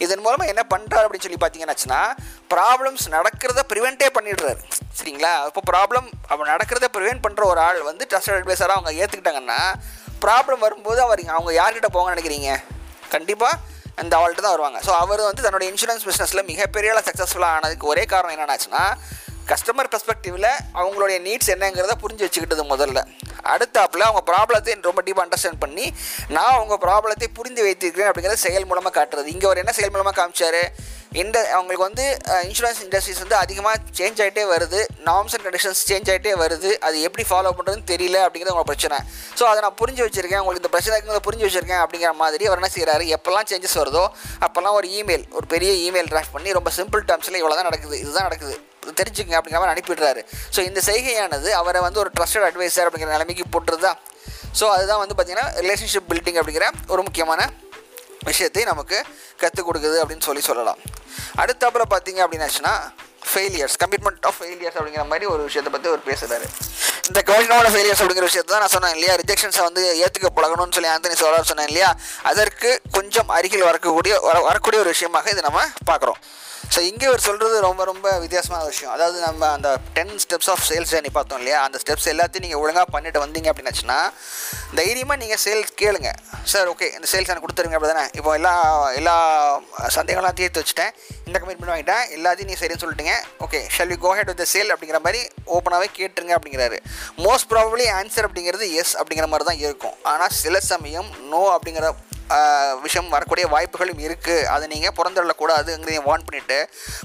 இதன் 0.00 0.18
மூலமாக 0.18 0.48
என்ன 0.48 0.66
பண்ணுறாரு 0.74 1.04
அப்படின்னு 1.06 1.18
சொல்லி 1.18 1.40
பார்த்தீங்கன்னாச்சுன்னா 1.40 2.12
ப்ராப்ளம்ஸ் 2.54 3.04
நடக்கிறத 3.16 3.60
ப்ரிவெண்ட்டே 3.72 4.08
பண்ணிடுறாரு. 4.16 4.60
சரிங்களா? 4.98 5.32
இப்போ 5.50 5.62
ப்ராப்ளம் 5.72 6.08
அவன் 6.32 6.50
நடக்கிறத 6.52 6.88
ப்ரிவெண்ட் 6.96 7.22
பண்ணுற 7.26 7.42
ஒரு 7.52 7.60
ஆள் 7.66 7.80
வந்து 7.90 8.06
ட்ரஸ்டட் 8.10 8.38
அட்வைஸராக 8.38 8.76
அவங்க 8.78 8.92
ஏற்றுக்கிட்டாங்கன்னா 9.00 9.60
ப்ராப்ளம் 10.24 10.64
வரும்போது 10.66 11.00
அவர் 11.06 11.22
அவங்க 11.36 11.52
யார்கிட்ட 11.60 11.90
போங்க 11.96 12.10
நினைக்கிறீங்க? 12.14 12.50
கண்டிப்பாக 13.14 13.60
அந்த 14.00 14.12
அவள்கிட்ட 14.18 14.42
தான் 14.44 14.54
வருவாங்க. 14.56 14.78
ஸோ 14.86 14.92
அவர் 15.02 15.22
வந்து 15.28 15.42
தன்னோட 15.46 15.64
இன்சூரன்ஸ் 15.70 16.04
பிஸ்னஸில் 16.08 16.48
மிகப்பெரிய 16.50 16.92
சக்ஸஸ்ஃபுல்லாக 17.08 17.56
ஆனதுக்கு 17.56 17.86
ஒரே 17.92 18.04
காரணம் 18.12 18.34
என்னென்னாச்சுன்னா 18.36 18.84
கஸ்டமர் 19.50 19.90
பெர்ஸ்பெக்டிவில் 19.92 20.48
அவங்களுடைய 20.80 21.18
நீட்ஸ் 21.26 21.50
என்னங்கிறத 21.54 21.94
புரிஞ்சு 22.04 22.24
வச்சுக்கிட்டது 22.26 22.64
முதல்ல. 22.72 23.00
அடுத்தாப்புல 23.52 24.06
அவங்க 24.08 24.22
ப்ராப்ளத்தை 24.30 24.74
ரொம்ப 24.88 25.02
டீப் 25.06 25.22
அண்டர்ஸ்டாண்ட் 25.24 25.62
பண்ணி 25.64 25.86
நான் 26.36 26.58
உங்கள் 26.62 26.80
ப்ராப்ளத்தை 26.86 27.28
புரிந்து 27.38 27.66
வைத்திருக்கிறேன் 27.66 28.08
அப்படிங்கிறத 28.10 28.40
செயல் 28.46 28.68
மூலமாக 28.70 28.94
காட்டுறது. 28.98 29.28
இங்கே 29.34 29.48
ஒரு 29.52 29.60
என்ன 29.62 29.74
செயல் 29.78 29.94
மூலமாக 29.94 30.16
காமிச்சாரு? 30.20 30.62
இந்த 31.22 31.38
அவங்களுக்கு 31.54 31.86
வந்து 31.88 32.04
இன்சூரன்ஸ் 32.48 32.80
இண்டஸ்ட்ரீஸ் 32.84 33.22
வந்து 33.24 33.36
அதிகமாக 33.40 33.76
சேஞ்ச் 33.98 34.20
ஆகிட்டே 34.24 34.44
வருது. 34.52 34.80
நார்ம்ஸ் 35.08 35.34
அண்ட் 35.36 35.44
கண்டிஷன்ஸ் 35.46 35.82
சேஞ்ச் 35.90 36.10
ஆகிட்டே 36.12 36.32
வருது. 36.42 36.70
அது 36.86 36.96
எப்படி 37.08 37.24
ஃபாலோ 37.30 37.52
பண்ணுறதுன்னு 37.58 37.90
தெரியல 37.92 38.18
அப்படிங்கிறது 38.26 38.54
உங்கள் 38.56 38.70
பிரச்சனை. 38.70 38.98
ஸோ 39.38 39.44
அதை 39.50 39.58
நான் 39.66 39.78
புரிஞ்சு 39.82 40.02
வச்சுருக்கேன். 40.06 40.42
உங்களுக்கு 40.44 40.64
இந்த 40.64 40.72
பிரச்சனை 40.74 40.94
இருக்குங்கிறத 40.96 41.24
புரிஞ்சு 41.28 41.46
வச்சுருக்கேன் 41.48 41.82
அப்படிங்கிற 41.84 42.12
மாதிரி 42.24 42.46
அவர் 42.50 42.60
என்ன 42.62 42.72
செய்கிறாரு 42.76 43.06
எப்போல்லாம் 43.18 43.48
சேஞ்சஸ் 43.52 43.78
வருதோ 43.82 44.04
அப்போல்லாம் 44.46 44.78
ஒரு 44.80 44.88
இமெயில் 45.00 45.26
ஒரு 45.38 45.48
பெரிய 45.54 45.72
இமெயில் 45.88 46.10
ட்ராஃப்ட் 46.12 46.36
பண்ணி 46.36 46.58
ரொம்ப 46.60 46.72
சிம்பிள் 46.80 47.08
டேர்ம்ஸில் 47.10 47.40
இவ்வளோ 47.42 47.56
தான் 47.60 47.70
நடக்குது. 47.70 47.96
இதுதான் 48.04 48.28
நடக்குது. 48.30 48.56
தெரிஞ்சுக்கங்க 49.00 49.36
அப்படிங்கிற 49.38 49.60
மாதிரி 49.62 49.74
அனுப்பிடுறாரு 49.74 50.22
ஸோ 50.54 50.60
இந்த 50.68 50.80
செய்கையானது 50.88 51.50
அவரை 51.60 51.80
வந்து 51.86 52.00
ஒரு 52.04 52.10
ட்ரஸ்டட் 52.16 52.46
அட்வைசர் 52.48 52.86
அப்படிங்கிற 52.88 53.12
நிலைமைக்கு 53.16 53.46
போட்டுருதா? 53.54 53.92
ஸோ 54.60 54.64
அதுதான் 54.76 55.02
வந்து 55.02 55.14
பார்த்திங்கன்னா 55.18 55.48
ரிலேஷன்ஷிப் 55.64 56.08
பில்டிங் 56.12 56.40
அப்படிங்கிற 56.40 56.66
ஒரு 56.94 57.02
முக்கியமான 57.08 57.40
விஷயத்தை 58.30 58.62
நமக்கு 58.72 58.96
கற்றுக் 59.42 59.68
கொடுக்குது 59.68 59.96
அப்படின்னு 60.02 60.26
சொல்லி 60.26 60.42
சொல்லலாம். 60.48 60.80
அடுத்த 61.42 61.62
அப்புறம் 61.68 61.90
பார்த்தீங்க 61.94 62.20
அப்படின்னாச்சுன்னா 62.24 62.74
ஃபெயிலியர்ஸ் 63.30 63.76
கமிட்மெண்ட் 63.82 64.24
ஆஃப் 64.28 64.38
ஃபெயிலியர்ஸ் 64.40 64.76
அப்படிங்கிற 64.78 65.04
மாதிரி 65.12 65.26
ஒரு 65.32 65.42
விஷயத்தை 65.48 65.70
பற்றி 65.72 65.88
அவர் 65.90 66.06
பேசுகிறாரு 66.10 66.46
இந்த 67.08 67.20
கவர்னோட 67.28 67.68
ஃபெயிலியர்ஸ் 67.72 68.00
அப்படிங்கிற 68.02 68.26
விஷயத்தை 68.30 68.50
தான் 68.52 68.62
நான் 68.64 68.74
சொன்னேன் 68.74 68.94
இல்லையா? 68.96 69.14
ரிஜெக்ஷன்ஸை 69.20 69.62
வந்து 69.68 69.82
ஏற்றுக்க 70.04 70.28
பழகணும்னு 70.38 70.76
சொல்லி 70.76 70.90
ஆந்தனி 70.94 71.16
சோலார் 71.22 71.50
சொன்னேன் 71.50 71.68
இல்லையா? 71.70 71.90
அதற்கு 72.30 72.70
கொஞ்சம் 72.96 73.28
அருகில் 73.36 73.68
வரக்கூடிய 73.70 74.14
வர 74.28 74.36
வரக்கூடிய 74.48 74.80
ஒரு 74.84 74.92
விஷயமாக 74.94 75.30
இது 75.30 75.46
நம்ம 75.48 75.62
பார்க்குறோம். 75.90 76.20
ஸோ 76.74 76.80
இங்கே 76.90 77.06
அவர் 77.10 77.24
சொல்கிறது 77.26 77.56
ரொம்ப 77.66 77.82
ரொம்ப 77.90 78.06
வித்தியாசமான 78.24 78.62
விஷயம். 78.70 78.92
அதாவது 78.96 79.18
நம்ம 79.26 79.42
அந்த 79.56 79.70
ten 79.96 80.14
steps 80.24 80.50
of 80.52 80.64
sales 80.68 80.92
journey 80.92 81.10
பார்த்தோம் 81.16 81.40
இல்லையா? 81.42 81.58
அந்த 81.66 81.78
ஸ்டெப்ஸ் 81.82 82.08
எல்லாத்தையும் 82.12 82.44
நீங்கள் 82.46 82.62
ஒழுங்காக 82.64 82.86
பண்ணிட்டு 82.94 83.22
வந்தீங்க 83.24 83.48
அப்படின்னாச்சுன்னா 83.52 83.98
தைரியமாக 84.78 85.18
நீங்கள் 85.22 85.40
சேல்ஸ் 85.44 85.72
கேளுங்க. 85.82 86.10
சார் 86.52 86.68
ஓகே 86.72 86.88
இந்த 86.98 87.06
சேல்ஸ் 87.12 87.30
எனக்கு 87.32 87.46
கொடுத்துருங்க 87.46 87.78
அப்படி 87.78 87.92
தானே 87.92 88.04
இப்போ 88.18 88.30
எல்லா 88.38 88.52
எல்லா 89.00 89.16
சந்தேகம்லாம் 89.96 90.38
தீர்த்து 90.40 90.62
வச்சுட்டேன். 90.62 90.94
இந்த 91.26 91.36
கமிட்மெண்ட் 91.40 91.72
வாங்கிட்டேன். 91.74 92.04
எல்லாத்தையும் 92.18 92.50
நீ 92.52 92.56
சரின்னு 92.62 92.82
சொல்லிட்டீங்க. 92.84 93.16
Okay 93.46 93.60
shall 93.76 93.92
we 93.94 93.98
go 94.06 94.12
ahead 94.18 94.32
with 94.32 94.44
sale 94.54 94.72
அப்படிங்கிற 94.76 95.00
மாதிரி 95.08 95.20
ஓப்பனாகவே 95.56 95.90
கேட்டுருங்க 95.98 96.34
அப்படிங்கிறாரு. 96.38 96.78
மோஸ்ட் 97.26 97.50
ப்ராபப்ளி 97.52 97.86
ஆன்சர் 97.98 98.28
அப்படிங்கிறது 98.28 98.66
எஸ் 98.82 98.94
அப்படிங்கிற 99.00 99.28
மாதிரி 99.34 99.48
தான் 99.50 99.62
இருக்கும். 99.66 99.96
ஆனால் 100.12 100.34
சில 100.42 100.60
சமயம் 100.72 101.10
நோ 101.34 101.42
அப்படிங்கிற 101.56 101.88
விஷயம் 102.84 103.08
வரக்கூடிய 103.14 103.46
வாய்ப்புகளும் 103.54 104.00
இருக்குது 104.06 104.46
அதை 104.54 104.64
நீங்கள் 104.74 104.94
புறந்தள்ளக்கூடாதுங்கிறதையும் 104.98 106.06
வார்ன் 106.08 106.24
பண்ணிவிட்டு 106.28 106.58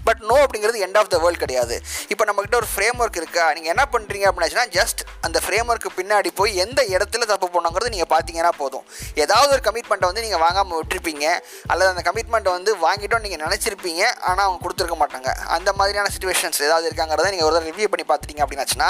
பட் 0.08 0.22
நோ 0.30 0.36
அப்படிங்கிறது 0.46 0.84
எண்ட் 0.86 1.00
ஆஃப் 1.02 1.12
த 1.14 1.18
வேர்ல்ட் 1.24 1.42
கிடையாது. 1.44 1.76
இப்போ 2.14 2.24
நம்மக்கிட்ட 2.30 2.58
ஒரு 2.62 2.70
ஃப்ரேம் 2.74 3.00
ஒர்க் 3.04 3.20
இருக்கா? 3.22 3.46
நீங்கள் 3.58 3.74
என்ன 3.74 3.84
பண்ணுறீங்க 3.94 4.26
அப்படின்னாச்சுன்னா 4.30 4.68
ஜஸ்ட் 4.78 5.02
அந்த 5.28 5.38
ஃப்ரேம் 5.46 5.70
ஒர்க்கு 5.74 5.92
பின்னாடி 6.00 6.30
போய் 6.40 6.54
எந்த 6.66 6.80
இடத்துல 6.96 7.26
தப்பு 7.34 7.50
பண்ணோங்கிறது 7.56 7.92
நீங்கள் 7.96 8.12
பார்த்தீங்கன்னா 8.14 8.54
போதும். 8.62 8.86
ஏதாவது 9.24 9.52
ஒரு 9.58 9.64
கமிட்மெண்ட்டை 9.68 10.10
வந்து 10.12 10.24
நீங்கள் 10.28 10.44
வாங்காமல் 10.46 10.80
விட்டுருப்பீங்க 10.82 11.26
அல்லது 11.72 11.90
அந்த 11.94 12.04
கமிட்மெண்ட்டை 12.10 12.54
வந்து 12.58 12.74
வாங்கிட்டோம் 12.86 13.24
நீங்கள் 13.26 13.44
நினச்சிருப்பீங்க 13.46 14.04
ஆனால் 14.30 14.46
அவங்க 14.48 14.62
கொடுத்துருக்க 14.66 14.98
மாட்டாங்க. 15.04 15.30
அந்த 15.58 15.70
மாதிரியான 15.80 16.12
சுச்சுவேஷன்ஸ் 16.16 16.62
ஏதாவது 16.70 16.88
இருக்காங்கிறத 16.92 17.32
நீங்கள் 17.36 17.50
ஒரு 17.50 17.56
தடவை 17.58 17.72
ரிவ்யூ 17.72 17.90
பண்ணி 17.94 18.08
பார்த்துட்டீங்க 18.12 18.44
அப்படின்னாச்சுன்னா 18.46 18.90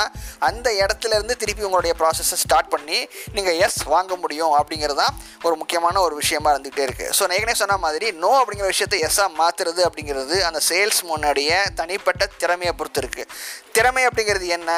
அந்த 0.49 0.67
இடத்துல 0.83 1.13
இருந்து 1.19 1.37
திருப்பி 1.43 1.67
உங்களுடைய 1.69 1.95
ப்ராசஸை 2.01 2.39
ஸ்டார்ட் 2.45 2.71
பண்ணி 2.75 2.99
நீங்கள் 3.37 3.59
எஸ் 3.67 3.81
வாங்க 3.95 4.15
முடியும் 4.23 4.55
அப்படிங்கிறது 4.59 4.99
தான் 5.03 5.15
ஒரு 5.47 5.55
முக்கியமான 5.63 5.95
ஒரு 6.05 6.13
விஷயம். 6.15 6.25
விஷயமா 6.27 6.51
இருந்துகிட்டே 6.53 6.83
இருக்குது 6.87 7.13
ஸோ 7.17 7.21
நான் 7.25 7.37
ஏற்கனவே 7.37 7.59
சொன்ன 7.61 7.75
மாதிரி 7.85 8.07
நோ 8.23 8.31
அப்படிங்கிற 8.41 8.67
விஷயத்தை 8.73 8.99
எஸ்ஸாக 9.07 9.29
மாற்றுறது 9.41 9.81
அப்படிங்கிறது 9.87 10.37
அந்த 10.49 10.59
சேல்ஸ் 10.69 11.01
முன்னாடிய 11.11 11.51
தனிப்பட்ட 11.79 12.23
திறமையை 12.41 12.73
பொறுத்து 12.79 13.01
இருக்குது 13.03 13.31
திறமை 13.75 14.03
அப்படிங்கிறது 14.09 14.47
என்ன? 14.57 14.71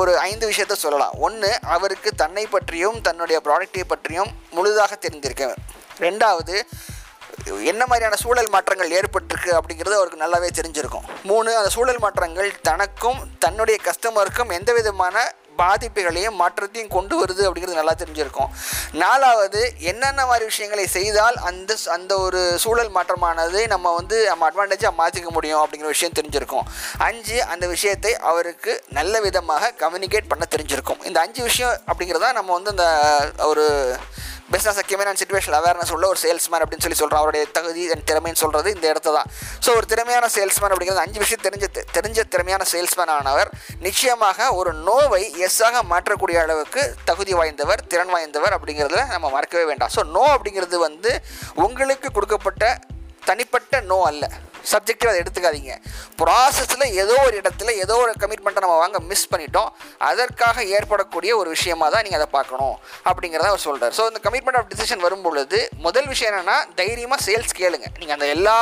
ஒரு 0.00 0.12
ஐந்து 0.28 0.44
விஷயத்த 0.50 0.74
சொல்லலாம். 0.82 1.14
ஒன்று 1.26 1.50
அவருக்கு 1.74 2.10
தன்னை 2.22 2.44
பற்றியும் 2.54 2.98
தன்னுடைய 3.06 3.38
ப்ராடக்ட்டை 3.46 3.84
பற்றியும் 3.92 4.30
முழுதாக 4.56 4.96
தெரிந்திருக்க 5.04 5.54
ரெண்டாவது 6.06 6.56
என்ன 7.70 7.82
மாதிரியான 7.90 8.18
சூழல் 8.22 8.50
மாற்றங்கள் 8.54 8.94
ஏற்பட்டிருக்கு 8.98 9.50
அப்படிங்கிறது 9.58 9.98
அவருக்கு 9.98 10.22
நல்லாவே 10.24 10.48
தெரிஞ்சிருக்கும். 10.58 11.06
மூணு 11.30 11.50
அந்த 11.58 11.70
சூழல் 11.76 12.02
மாற்றங்கள் 12.04 12.50
தனக்கும் 12.68 13.20
தன்னுடைய 13.44 13.76
கஸ்டமருக்கும் 13.88 14.52
எந்த 14.58 14.72
விதமான 14.78 15.16
பாதிப்புகளையும் 15.62 16.38
மாற்றத்தையும் 16.42 16.92
கொண்டு 16.96 17.14
வருது 17.20 17.42
அப்படிங்கிறது 17.46 17.80
நல்லா 17.80 17.94
தெரிஞ்சிருக்கும். 18.02 18.50
நாலாவது 19.02 19.62
என்னென்ன 19.90 20.26
மாதிரி 20.30 20.44
விஷயங்களை 20.50 20.86
செய்தால் 20.96 21.38
அந்த 21.50 21.76
அந்த 21.96 22.12
ஒரு 22.26 22.42
சூழல் 22.64 22.94
மாற்றமானது 22.96 23.60
நம்ம 23.74 23.94
வந்து 24.00 24.18
நம்ம 24.30 24.48
அட்வான்டேஜாக 24.50 24.94
மாற்றிக்க 25.02 25.30
முடியும் 25.38 25.62
அப்படிங்கிற 25.62 25.90
விஷயம் 25.96 26.16
தெரிஞ்சிருக்கும். 26.20 26.66
அஞ்சு 27.08 27.38
அந்த 27.52 27.64
விஷயத்தை 27.74 28.14
அவருக்கு 28.30 28.74
நல்ல 28.98 29.20
விதமாக 29.26 29.72
கம்யூனிகேட் 29.84 30.30
பண்ண 30.32 30.46
தெரிஞ்சிருக்கும். 30.54 31.02
இந்த 31.10 31.18
அஞ்சு 31.26 31.42
விஷயம் 31.50 31.76
அப்படிங்கிறதா 31.90 32.30
நம்ம 32.40 32.52
வந்து 32.58 32.74
அந்த 32.76 32.86
ஒரு 33.50 33.66
பிஸ்னஸ் 34.52 34.78
அக்கியமேன் 34.82 35.18
சுச்சுவேஷன் 35.20 35.56
அவேர்னஸ் 35.58 35.92
உள்ள 35.94 36.04
ஒரு 36.12 36.18
சேல்ஸ்மேன் 36.24 36.62
அப்படின்னு 36.64 36.84
சொல்லி 36.84 36.98
சொல்கிறான் 37.00 37.22
அவருடைய 37.22 37.44
தகுதி 37.58 37.82
அண்ட் 37.94 38.04
திறமைன்னு 38.10 38.40
சொல்கிறது 38.42 38.68
இந்த 38.76 38.86
இடத்த 38.92 39.12
தான். 39.16 39.28
ஸோ 39.64 39.68
ஒரு 39.78 39.86
திறமையான 39.92 40.26
சேல்ஸ்மேன் 40.36 40.72
அப்படிங்கிறது 40.74 41.04
அஞ்சு 41.04 41.18
விஷயம் 41.24 41.44
தெரிஞ்ச 41.46 41.66
தெரிஞ்ச 41.96 42.24
திறமையான 42.34 42.66
சேல்ஸ்மேன் 42.72 43.12
ஆனவர் 43.16 43.50
நிச்சயமாக 43.86 44.48
ஒரு 44.60 44.72
நோவை 44.88 45.22
எஸ்ஸாக 45.46 45.82
மாற்றக்கூடிய 45.92 46.38
அளவுக்கு 46.44 46.84
தகுதி 47.10 47.34
வாய்ந்தவர் 47.40 47.82
திறன் 47.92 48.12
வாய்ந்தவர் 48.14 48.56
அப்படிங்கிறதுல 48.58 49.04
நம்ம 49.14 49.30
மறக்கவே 49.36 49.64
வேண்டாம். 49.70 49.92
ஸோ 49.96 50.04
நோ 50.16 50.24
அப்படிங்கிறது 50.36 50.78
வந்து 50.88 51.12
உங்களுக்கு 51.66 52.10
கொடுக்கப்பட்ட 52.18 52.76
தனிப்பட்ட 53.30 53.80
நோ 53.92 54.00
அல்ல. 54.10 54.26
சப்ஜெக்டிவ் 54.72 55.10
அதை 55.10 55.20
எடுத்துக்காதீங்க. 55.22 55.74
ப்ராசஸில் 56.22 56.86
ஏதோ 57.02 57.16
ஒரு 57.26 57.34
இடத்துல 57.42 57.74
ஏதோ 57.84 57.96
ஒரு 58.04 58.12
கமிட்மெண்ட்டை 58.22 58.62
நம்ம 58.64 58.78
வாங்க 58.82 58.98
மிஸ் 59.10 59.28
பண்ணிட்டோம். 59.32 59.70
அதற்காக 60.10 60.64
ஏற்படக்கூடிய 60.76 61.32
ஒரு 61.40 61.48
விஷயமா 61.56 61.88
தான் 61.94 62.04
நீங்கள் 62.06 62.20
அதை 62.20 62.28
பார்க்கணும் 62.36 62.76
அப்படிங்கிறத 63.10 63.48
அவர் 63.52 63.64
சொல்கிறார் 63.66 63.94
ஸோ 63.98 64.04
இந்த 64.10 64.20
கமிட்மெண்ட் 64.26 64.58
ஆஃப் 64.60 64.70
டிசிஷன் 64.72 65.04
வரும்பொழுது 65.06 65.60
முதல் 65.86 66.08
விஷயம் 66.12 66.30
என்னென்னா 66.32 66.56
தைரியமாக 66.80 67.20
சேல்ஸ் 67.26 67.54
கேளுங்க. 67.60 67.86
நீங்கள் 68.00 68.16
அந்த 68.18 68.28
எல்லா 68.36 68.56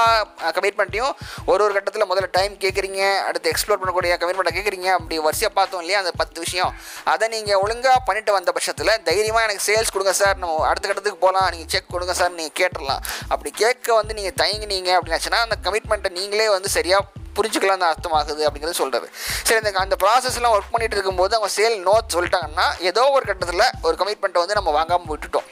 கமிட்மெண்ட்டையும் 0.59 1.13
ஒரு 1.53 1.61
ஒரு 1.67 1.73
கட்டத்தில் 1.77 2.09
முதல்ல 2.11 2.31
டைம் 2.39 2.55
கேட்குறீங்க 2.65 3.03
அடுத்து 3.29 3.53
எக்ஸ்ப்ளோர் 3.53 3.81
பண்ணக்கூடிய 3.83 4.13
கமிட்மெண்ட்டை 4.23 4.55
கேட்குறீங்க 4.59 4.89
அப்படி 4.99 5.19
வரிசையாக 5.27 5.53
பார்த்தோம் 5.59 5.83
இல்லையா 5.83 6.01
அந்த 6.03 6.13
பத்து 6.21 6.39
விஷயம். 6.45 6.73
அதை 7.13 7.27
நீங்கள் 7.35 7.61
ஒழுங்காக 7.65 7.99
பண்ணிட்டு 8.09 8.33
வந்த 8.39 8.51
பட்சத்தில் 8.57 8.93
தைரியமாக 9.09 9.47
எனக்கு 9.49 9.65
சேல்ஸ் 9.69 9.93
கொடுங்க 9.95 10.15
சார் 10.21 10.37
நம்ம 10.43 10.65
அடுத்த 10.71 10.85
கட்டத்துக்கு 10.89 11.21
போகலாம் 11.25 11.49
நீங்கள் 11.55 11.71
செக் 11.75 11.93
கொடுங்க 11.95 12.15
சார் 12.21 12.33
நீங்கள் 12.39 12.57
கேட்டுடலாம். 12.61 13.03
அப்படி 13.33 13.51
கேட்க 13.63 13.95
வந்து 14.01 14.13
நீங்கள் 14.19 14.37
தயங்கினீங்க 14.43 14.91
அப்படின்னாச்சுன்னா 14.99 15.41
அந்த 15.47 15.57
கமிட்மெண்ட் 15.67 15.96
கமிட்மெண்ட்டை 15.97 16.19
நீங்களே 16.21 16.47
வந்து 16.57 16.69
சரியாக 16.77 17.03
புரிஞ்சுக்கலாம் 17.37 17.83
தான் 17.83 17.93
அர்த்தமாகுது 17.93 18.43
அப்படிங்கிறது 18.47 18.81
சொல்கிறது 18.81 19.07
சரி 19.47 19.59
இந்த 19.63 19.71
அந்த 19.85 19.97
ப்ராசஸ்லாம் 20.03 20.55
ஒர்க் 20.57 20.73
பண்ணிட்டு 20.75 20.97
இருக்கும்போது 20.99 21.35
அவங்க 21.37 21.51
சேல் 21.59 21.77
நோட் 21.89 22.15
சொல்லிட்டாங்கன்னா 22.15 22.67
ஏதோ 22.91 23.03
ஒரு 23.17 23.25
கட்டத்தில் 23.31 23.67
ஒரு 23.87 23.95
கமிட்மெண்ட்டை 24.01 24.43
வந்து 24.43 24.59
நம்ம 24.59 24.73
வாங்காமல் 24.79 25.13
விட்டுட்டோம். 25.13 25.49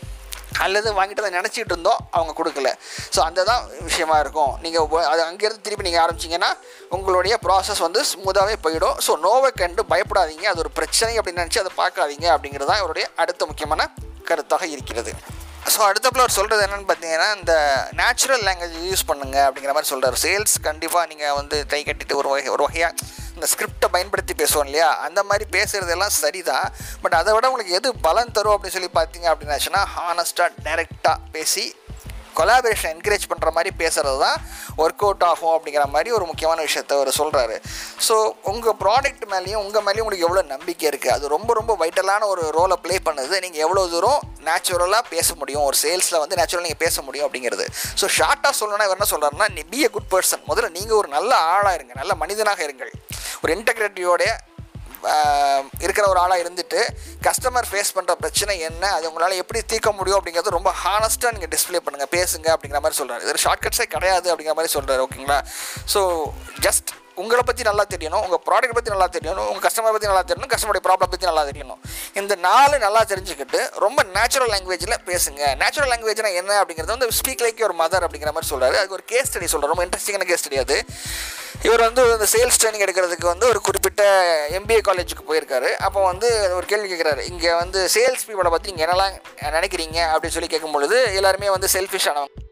அல்லது 0.65 0.89
வாங்கிட்டு 0.97 1.23
அதை 1.23 1.33
நினச்சிட்டு 1.37 1.73
இருந்தோம் 1.75 2.01
அவங்க 2.17 2.33
கொடுக்கல. 2.41 2.69
ஸோ 3.15 3.21
அந்த 3.29 3.45
தான் 3.51 3.63
விஷயமா 3.89 4.17
இருக்கும். 4.25 4.53
நீங்கள் 4.65 5.07
அது 5.13 5.23
அங்கேருந்து 5.29 5.65
திருப்பி 5.67 5.87
நீங்கள் 5.89 6.05
ஆரம்பிச்சிங்கன்னா 6.05 6.51
உங்களுடைய 6.97 7.37
ப்ராசஸ் 7.47 7.85
வந்து 7.87 8.03
ஸ்மூத்தாகவே 8.11 8.57
போயிடும். 8.67 8.99
ஸோ 9.07 9.15
நோவை 9.27 9.51
கண்டு 9.63 9.85
பயப்படாதீங்க. 9.93 10.47
அது 10.53 10.63
ஒரு 10.65 10.73
பிரச்சனை 10.81 11.15
அப்படின்னு 11.21 11.43
நினச்சி 11.45 11.63
அதை 11.65 11.73
பார்க்காதீங்க 11.83 12.29
அப்படிங்கிறது 12.35 12.71
தான் 12.73 12.83
இவருடைய 12.83 13.07
அடுத்த 13.25 13.47
முக்கியமான 13.53 13.91
கருத்தாக 14.31 14.65
இருக்கிறது. 14.75 15.15
ஸோ 15.65 15.81
அடுத்தப்பில் 15.83 16.23
அவர் 16.23 16.35
சொல்கிறது 16.35 16.65
என்னென்னு 16.65 16.89
பார்த்தீங்கன்னா 16.89 17.29
இந்த 17.37 17.53
நேச்சுரல் 17.93 18.43
லாங்குவேஜ் 18.47 18.75
யூஸ் 18.85 19.07
பண்ணுங்க 19.07 19.37
அப்படிங்கிற 19.45 19.73
மாதிரி 19.73 19.91
சொல்கிறார் 19.91 20.19
சேல்ஸ் 20.23 20.55
கண்டிப்பாக 20.61 21.07
நீங்கள் 21.07 21.37
வந்து 21.37 21.57
கை 21.67 21.81
கட்டிட்டு 21.83 22.15
ஒரு 22.15 22.29
வகை 22.29 22.49
ஒரு 22.49 22.62
வகையாக 22.62 22.93
இந்த 23.37 23.47
ஸ்கிரிப்டை 23.47 23.89
பயன்படுத்தி 23.89 24.35
பேசுவோம் 24.35 24.67
இல்லையா? 24.67 24.91
அந்த 25.07 25.21
மாதிரி 25.23 25.45
பேசுகிறதெல்லாம் 25.51 26.15
சரிதான். 26.17 26.67
பட் 27.03 27.15
அதை 27.15 27.33
விட 27.35 27.49
உங்களுக்கு 27.49 27.75
எது 27.75 27.89
பலன் 28.03 28.33
தரும் 28.33 28.55
அப்படின்னு 28.55 28.77
சொல்லி 28.77 28.91
பார்த்தீங்க 28.95 29.27
அப்படின்னாச்சுன்னா 29.33 29.83
ஹானஸ்ட்டாக 29.95 30.51
டைரெக்டாக 30.65 31.17
பேசி 31.33 31.65
கொலாபரேஷன் 32.41 32.93
என்கரேஜ் 32.97 33.28
பண்ணுற 33.32 33.51
மாதிரி 33.59 33.72
பேசுகிறது 33.82 34.20
தான் 34.26 34.39
ஒர்க் 34.85 35.05
அவுட் 35.07 35.26
ஆகும் 35.30 35.55
அப்படிங்கிற 35.57 35.87
மாதிரி 35.97 36.11
ஒரு 36.18 36.24
முக்கியமான 36.30 36.61
விஷயத்த 36.68 36.99
அவர் 36.99 37.12
சொல்கிறாரு 37.20 37.59
ஸோ 38.09 38.16
உங்கள் 38.53 38.78
ப்ராடக்ட் 38.85 39.26
மேலேயும் 39.35 39.62
உங்கள் 39.64 39.85
மேலேயும் 39.87 40.07
உங்களுக்கு 40.07 40.26
எவ்வளோ 40.28 40.45
நம்பிக்கை 40.55 40.87
இருக்குது 40.93 41.14
அது 41.16 41.35
ரொம்ப 41.37 41.51
ரொம்ப 41.61 41.72
வைட்டலான 41.82 42.26
ஒரு 42.35 42.43
ரோலை 42.59 42.76
ப்ளே 42.85 42.97
பண்ணுது. 43.09 43.37
நீங்கள் 43.45 43.64
எவ்வளோ 43.66 43.82
தூரம் 43.95 44.20
நேச்சுரலாக 44.49 45.05
பேச 45.14 45.28
முடியும்? 45.41 45.64
ஒரு 45.68 45.76
சேல்ஸில் 45.82 46.20
வந்து 46.22 46.39
நேச்சுரலாக 46.39 46.66
நீங்கள் 46.68 46.82
பேச 46.85 47.03
முடியும் 47.07 47.26
அப்படிங்கிறது. 47.26 47.66
ஸோ 48.01 48.09
ஷார்ட்டாக 48.18 48.53
சொல்லணும்னா 48.61 48.87
இவர் 48.89 48.99
என்ன 48.99 49.09
சொல்கிறாருன்னா 49.12 49.49
நீ 49.57 49.62
பி 49.72 49.80
எ 49.87 49.91
குட் 49.97 50.11
பர்சன் 50.14 50.43
முதல்ல 50.51 50.70
நீங்கள் 50.78 50.99
ஒரு 51.01 51.09
நல்ல 51.16 51.30
ஆளாக 51.55 51.76
இருங்க. 51.78 51.95
நல்ல 52.01 52.14
மனிதனாக 52.22 52.62
இருங்கள். 52.66 52.93
ஒரு 53.43 53.53
இன்டெகிரிட்டியோடைய 53.59 54.32
இருக்கிற 55.81 56.07
ஒரு 56.07 56.21
ஆளாக 56.21 56.43
இருந்துட்டு 56.43 56.81
கஸ்டமர் 57.23 57.69
ஃபேஸ் 57.71 57.95
பண்ணுற 57.95 58.15
பிரச்சனை 58.15 58.61
என்ன? 58.61 58.85
அது 58.91 59.09
உங்களால் 59.09 59.37
எப்படி 59.37 59.63
தீர்க்க 59.67 59.93
முடியும் 59.93 60.19
அப்படிங்கிறது 60.19 60.51
ரொம்ப 60.51 60.73
ஹானஸ்ட்டாக 60.85 61.33
நீங்கள் 61.33 61.49
டிஸ்பிளே 61.49 61.81
பண்ணுங்கள் 61.85 62.13
பேசுங்க 62.13 62.49
அப்படிங்கிற 62.55 62.81
மாதிரி 62.81 63.01
சொல்கிறாரு 63.01 63.23
இது 63.23 63.45
ஷார்ட்கட்ஸே 63.45 63.87
கிடையாது 63.87 64.31
அப்படிங்கிற 64.31 64.55
மாதிரி 64.55 64.75
சொல்கிறாரு 64.75 65.05
ஓகேங்களா 65.07 65.39
ஸோ 65.95 66.03
ஜஸ்ட் 66.61 66.91
உங்களை 67.23 67.43
பற்றி 67.49 67.62
நல்லா 67.69 67.85
தெரியணும் 67.95 68.23
உங்கள் 68.27 68.43
ப்ராடக்ட் 68.49 68.77
பற்றி 68.77 68.93
நல்லா 68.95 69.09
தெரியணும் 69.17 69.49
உங்கள் 69.51 69.65
கஸ்டமர் 69.67 69.95
பற்றி 69.97 70.11
நல்லா 70.11 70.25
தெரியணும் 70.31 70.53
கஸ்டமருடைய 70.55 70.85
ப்ராப்ளம் 70.87 71.12
பற்றி 71.12 71.29
நல்லா 71.31 71.45
தெரியணும். 71.51 71.81
இந்த 72.21 72.35
நாலு 72.49 72.77
நல்லா 72.87 73.03
தெரிஞ்சுக்கிட்டு 73.12 73.61
ரொம்ப 73.85 74.03
நேச்சுரல் 74.17 74.53
லாங்குவேஜில் 74.55 74.97
பேசுங்க. 75.11 75.43
நேச்சுரல் 75.62 75.91
லாங்குவேஜ்னா 75.93 76.33
என்ன 76.41 76.53
அப்படிங்கிறது 76.61 76.95
வந்து 76.97 77.09
ஸ்பீக் 77.21 77.45
லைக் 77.47 77.65
ஒரு 77.69 77.77
மதர் 77.83 78.07
அப்படிங்கிற 78.07 78.33
மாதிரி 78.37 78.51
சொல்கிறாரு 78.53 78.79
அதுக்கு 78.81 78.99
ஒரு 78.99 79.07
கேஸ் 79.12 79.31
ஸ்டடி 79.31 79.49
சொல்கிறார் 79.53 79.73
ரொம்ப 79.75 79.87
இன்ட்ரெஸ்டிங்கான 79.89 80.29
கேஸ் 80.31 80.43
ஸ்டடி 80.45 80.61
அது. 80.65 80.79
இவர் 81.67 81.85
வந்து 81.87 82.03
இந்த 82.17 82.27
சேல்ஸ் 82.35 82.61
ட்ரைனிங் 82.61 82.85
எடுக்கிறதுக்கு 82.87 83.33
வந்து 83.33 83.47
ஒரு 83.53 83.61
குறிப்பிட்ட 83.67 84.03
எம்பிஏ 84.59 84.81
காலேஜுக்கு 84.89 85.29
போயிருக்காரு. 85.31 85.71
அப்போ 85.89 86.01
வந்து 86.11 86.31
ஒரு 86.59 86.67
கேள்வி 86.73 86.89
கேட்குறாரு 86.93 87.25
இங்கே 87.33 87.53
வந்து 87.62 87.83
சேல்ஸ் 87.97 88.27
பீப்பிளை 88.29 88.53
பற்றி 88.55 88.73
நீங்கள் 88.73 88.87
என்னெல்லாம் 88.87 89.15
நினைக்கிறீங்க 89.59 90.01
அப்படின்னு 90.12 90.37
சொல்லி 90.39 90.53
கேட்கும்பொழுது 90.55 90.99
எல்லாருமே 91.21 91.55
வந்து 91.57 91.71
செல்ஃபிஷ் 91.77 92.11
ஆனவங்க. 92.12 92.44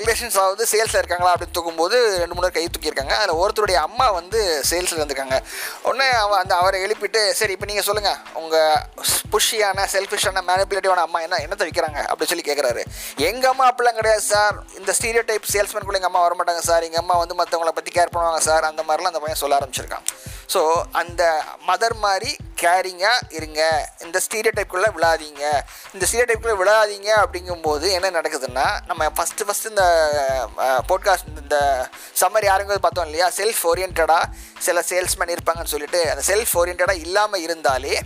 ரிலேஷன்ஸ் 0.00 0.38
ஆகுது 0.42 0.64
சேல்ஸில் 0.72 1.00
இருக்காங்களா 1.00 1.32
அப்படின்னு 1.34 1.56
தூக்கும்போது 1.58 1.96
ரெண்டு 2.22 2.34
மூணு 2.34 2.46
பேர் 2.46 2.56
கை 2.56 2.64
தூக்கியிருக்காங்க. 2.74 3.14
அதில் 3.20 3.40
ஒருத்தருடைய 3.42 3.78
அம்மா 3.88 4.06
வந்து 4.18 4.38
சேல்ஸில் 4.70 5.00
இருந்திருக்காங்க. 5.00 5.38
உடனே 5.88 6.08
அவ 6.24 6.36
அந்த 6.42 6.54
அவரை 6.56 6.78
எழுப்பிட்டு 6.86 7.22
சரி 7.40 7.52
இப்போ 7.56 7.68
நீங்கள் 7.70 7.86
சொல்லுங்கள் 7.88 8.18
உங்கள் 8.40 8.82
புஷியான 9.34 9.86
செல்ஃபிஷான 9.94 10.42
மேனிப்புலேட்டிவான 10.50 11.04
அம்மா 11.06 11.20
என்ன 11.26 11.40
என்னத்தை 11.46 11.66
விற்கிறாங்க 11.68 12.00
அப்படின்னு 12.08 12.32
சொல்லி 12.32 12.48
கேட்குறாரு 12.50 12.84
எங்கள் 13.30 13.50
அம்மா 13.52 13.66
அப்படிலாம் 13.70 13.98
கிடையாது 14.00 14.24
சார். 14.32 14.56
இந்த 14.80 14.94
ஸ்டீரியோ 14.98 15.24
டைப் 15.30 15.50
சேல்ஸ்மேன் 15.54 15.98
எங்கள் 16.00 16.12
அம்மா 16.12 16.24
வரமாட்டாங்க 16.26 16.64
சார். 16.70 16.86
எங்கள் 16.88 17.02
அம்மா 17.04 17.16
வந்து 17.22 17.34
மற்றவங்கள 17.40 17.72
பற்றி 17.78 17.92
கேர் 17.98 18.14
பண்ணுவாங்க 18.14 18.42
சார். 18.48 18.64
அந்த 18.70 18.82
மாதிரிலாம் 18.82 19.12
அந்த 19.14 19.22
பையன் 19.24 19.42
சொல்ல 19.42 19.58
ஆரம்பிச்சிருக்கான். 19.60 20.06
ஸோ 20.54 20.60
அந்த 21.00 21.22
மதர் 21.68 21.94
மாதிரி 22.06 22.30
கேரிங்காக 22.62 23.18
இருங்க. 23.28 23.90
இந்த 24.00 24.20
ஸ்டீரியோ 24.24 24.50
டைப்குள்ளே 24.56 24.90
விழாதீங்க. 24.96 25.62
இந்த 25.94 26.06
ஸ்டீரியோ 26.06 26.28
டைப்குள்ளே 26.30 26.56
விழாதீங்க 26.62 27.10
அப்படிங்கும்போது 27.16 27.90
என்ன 27.90 28.10
நடக்குதுன்னா 28.10 28.80
நம்ம 28.86 29.06
ஃபஸ்ட்டு 29.06 29.46
ஃபஸ்ட்டு 29.46 29.68
இந்த 29.68 29.84
போட்காஸ்ட் 30.88 31.40
இந்த 31.42 31.88
சம்மர் 32.20 32.44
யாருங்கிறது 32.44 32.78
பார்த்தோம் 32.78 33.04
இல்லையா? 33.04 33.30
செல்ஃப் 33.36 33.62
ஓரியன்டாக 33.62 34.22
சில 34.58 34.80
சேல்ஸ்மேன் 34.88 35.36
இருப்பாங்கன்னு 35.36 35.72
சொல்லிட்டு 35.74 36.10
அந்த 36.10 36.22
செல்ஃப் 36.26 36.54
ஓரியன்டாக 36.54 37.00
இல்லாமல் 37.00 37.40
இருந்தாலே 37.40 38.02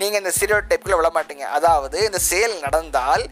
நீங்கள் 0.00 0.20
இந்த 0.22 0.30
ஸ்டீரியோ 0.34 0.58
டைப்புக்குள்ளே 0.68 0.98
விழ 1.00 1.08
மாட்டீங்க 1.16 1.44
அதாவது 1.58 1.98
இந்த 2.08 2.20
சேல் 2.30 2.54
நடந்தால் 2.64 3.24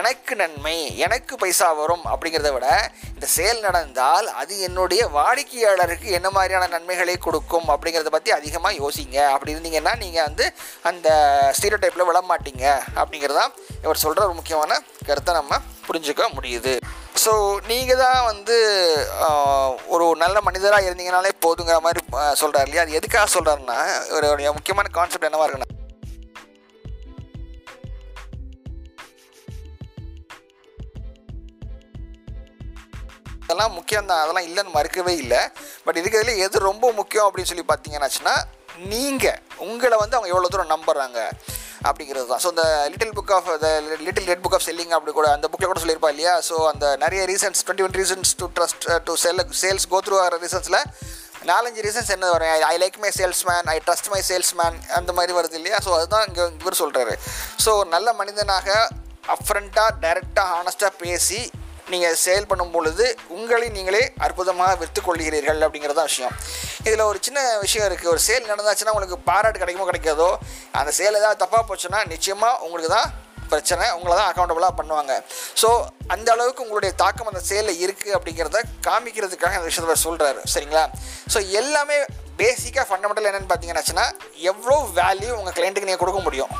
எனக்கு 0.00 0.34
நன்மை 0.42 0.76
எனக்கு 1.06 1.34
பைசா 1.42 1.68
வரும் 1.80 2.04
அப்படிங்கிறத 2.12 2.52
விட 2.56 2.68
இந்த 3.14 3.26
சேல் 3.36 3.60
நடந்தால் 3.66 4.28
அது 4.40 4.54
என்னுடைய 4.68 5.02
வாடிக்கையாளருக்கு 5.16 6.08
என்ன 6.18 6.30
மாதிரியான 6.36 6.70
நன்மைகளை 6.76 7.16
கொடுக்கும் 7.26 7.68
அப்படிங்கிறத 7.74 8.12
பற்றி 8.16 8.32
அதிகமாக 8.38 8.80
யோசிங்க. 8.82 9.18
அப்படி 9.34 9.54
இருந்தீங்கன்னா 9.54 9.94
நீங்கள் 10.04 10.26
வந்து 10.28 10.46
அந்த 10.90 11.08
ஸ்டீரியோ 11.58 11.80
டைப்பில் 11.84 12.08
விழ 12.10 12.20
மாட்டீங்க 12.32 12.64
அப்படிங்கிறதான் 13.00 13.52
இவர் 13.84 14.02
சொல்கிற 14.04 14.26
ஒரு 14.28 14.36
முக்கியமான 14.40 14.80
கருத்தை 15.08 15.34
நம்ம 15.40 15.60
புரிஞ்சுக்க 15.88 16.24
முடியுது. 16.36 16.74
ஸோ 17.22 17.32
நீங்கள் 17.70 18.02
தான் 18.04 18.20
வந்து 18.30 18.56
ஒரு 19.94 20.06
நல்ல 20.22 20.36
மனிதராக 20.48 20.88
இருந்தீங்கனாலே 20.88 21.32
போதுங்கிற 21.44 21.78
மாதிரி 21.86 22.00
சொல்கிறார் 22.40 22.66
இல்லையா? 22.66 22.84
அது 22.86 22.98
எதுக்காக 23.00 23.28
சொல்கிறாருன்னா 23.36 23.78
ஒரு 24.16 24.28
முக்கியமான 24.58 24.92
கான்செப்ட் 24.98 25.30
என்னவாக 25.30 25.48
இருக்குன்னா 25.48 25.70
அதெல்லாம் 33.44 33.74
முக்கியம் 33.78 34.08
தான் 34.10 34.20
அதெல்லாம் 34.22 34.46
இல்லைன்னு 34.48 34.76
மறுக்கவே 34.76 35.14
இல்லை. 35.24 35.40
பட் 35.86 35.98
இதுக்கிறதுல 36.00 36.36
எது 36.46 36.66
ரொம்ப 36.70 36.86
முக்கியம் 37.00 37.26
அப்படின்னு 37.28 37.50
சொல்லி 37.52 37.66
பார்த்தீங்கன்னாச்சுன்னா 37.72 38.34
நீங்கள் 38.92 39.38
உங்களை 39.66 39.96
வந்து 40.02 40.16
அவங்க 40.16 40.30
எவ்வளோ 40.34 40.48
தூரம் 40.52 40.72
நம்புறாங்க 40.74 41.18
அப்படிங்கிறது 41.88 42.26
தான். 42.30 42.40
ஸோ 42.44 42.48
இந்த 42.54 42.64
little 42.92 43.14
book 43.18 43.32
of 43.36 43.48
the 43.64 43.68
little 44.06 44.28
red 44.30 44.42
book 44.44 44.56
of 44.58 44.64
selling 44.68 44.94
அப்படி 44.96 45.12
கூட 45.18 45.28
அந்த 45.36 45.46
புக்கில் 45.52 45.70
கூட 45.70 45.80
சொல்லியிருப்பா 45.82 46.10
இல்லையா? 46.14 46.34
ஸோ 46.48 46.54
அந்த 46.72 46.86
நிறைய 47.04 47.22
reasons 47.32 47.60
twenty 47.64 47.86
one 47.86 47.96
reasons 48.00 48.32
to 48.40 48.46
trust 48.58 48.86
to 49.08 49.14
sell 49.24 49.42
sales 49.62 49.86
go 49.92 50.00
through 50.06 50.18
ஆகிற 50.22 50.38
ரீசன்ஸில் 50.44 50.80
நாலஞ்சு 51.50 51.80
ரீசன்ஸ் 51.86 52.12
என்ன 52.14 52.30
வரும்? 52.34 52.52
I 52.72 52.76
like 52.82 52.96
my 53.04 53.10
salesman 53.18 53.66
I 53.74 53.76
trust 53.86 54.08
my 54.14 54.20
salesman 54.30 54.78
அந்த 54.98 55.12
மாதிரி 55.18 55.32
வருது 55.38 55.58
இல்லையா? 55.60 55.78
ஸோ 55.86 55.90
அதுதான் 55.98 56.24
இங்கே 56.28 56.46
இவர் 56.62 56.80
சொல்கிறாரு 56.82 57.16
ஸோ 57.64 57.74
நல்ல 57.94 58.08
மனிதனாக 58.22 58.68
அப்ரண்ட்டாக 59.34 59.90
டைரெக்டாக 60.04 60.46
ஹானஸ்ட்டாக 60.54 60.92
பேசி 61.04 61.40
நீங்கள் 61.92 62.16
சேல் 62.24 62.48
பண்ணும் 62.50 62.74
பொழுது 62.74 63.06
உங்களை 63.36 63.66
நீங்களே 63.76 64.02
அற்புதமாக 64.26 64.76
விற்று 64.82 65.00
கொள்கிறீர்கள் 65.06 65.60
அப்படிங்கிறது 65.66 65.98
தான் 66.00 66.08
விஷயம். 66.10 66.34
இதில் 66.86 67.08
ஒரு 67.10 67.18
சின்ன 67.26 67.40
விஷயம் 67.64 67.86
இருக்குது. 67.88 68.12
ஒரு 68.14 68.22
சேல் 68.28 68.50
நடந்தாச்சுன்னா 68.52 68.94
உங்களுக்கு 68.94 69.18
பாராட்டு 69.28 69.60
கிடைக்குமோ 69.62 69.88
கிடைக்காதோ 69.90 70.30
அந்த 70.80 70.92
சேல் 71.00 71.20
ஏதாவது 71.20 71.42
தப்பாக 71.44 71.64
போச்சுன்னா 71.70 72.00
நிச்சயமாக 72.14 72.62
உங்களுக்கு 72.66 72.92
தான் 72.96 73.10
பிரச்சனை. 73.52 73.86
உங்களை 73.96 74.14
தான் 74.20 74.30
அக்கௌண்டபுளாக 74.30 74.74
பண்ணுவாங்க. 74.80 75.12
ஸோ 75.62 75.68
அந்த 76.14 76.28
அளவுக்கு 76.34 76.64
உங்களுடைய 76.64 76.92
தாக்கம் 77.02 77.30
அந்த 77.30 77.40
செயலில் 77.50 77.80
இருக்குது 77.84 78.14
அப்படிங்கிறத 78.16 78.60
காமிக்கிறதுக்காக 78.88 79.56
அந்த 79.58 79.70
விஷயத்தில் 79.70 80.04
சொல்கிறாரு 80.06 80.40
சரிங்களா? 80.54 80.84
ஸோ 81.32 81.40
எல்லாமே 81.60 81.98
பேசிக்காக 82.40 82.84
ஃபண்டமெண்டல் 82.88 83.26
என்னென்னு 83.28 83.50
பார்த்தீங்கன்னாச்சுன்னா 83.50 84.06
எவ்வளோ 84.50 84.76
வேல்யூ 85.00 85.30
உங்கள் 85.40 85.54
கிளைண்ட்டுக்கு 85.58 85.88
நீங்கள் 85.88 86.02
கொடுக்க 86.02 86.20
முடியும். 86.26 86.52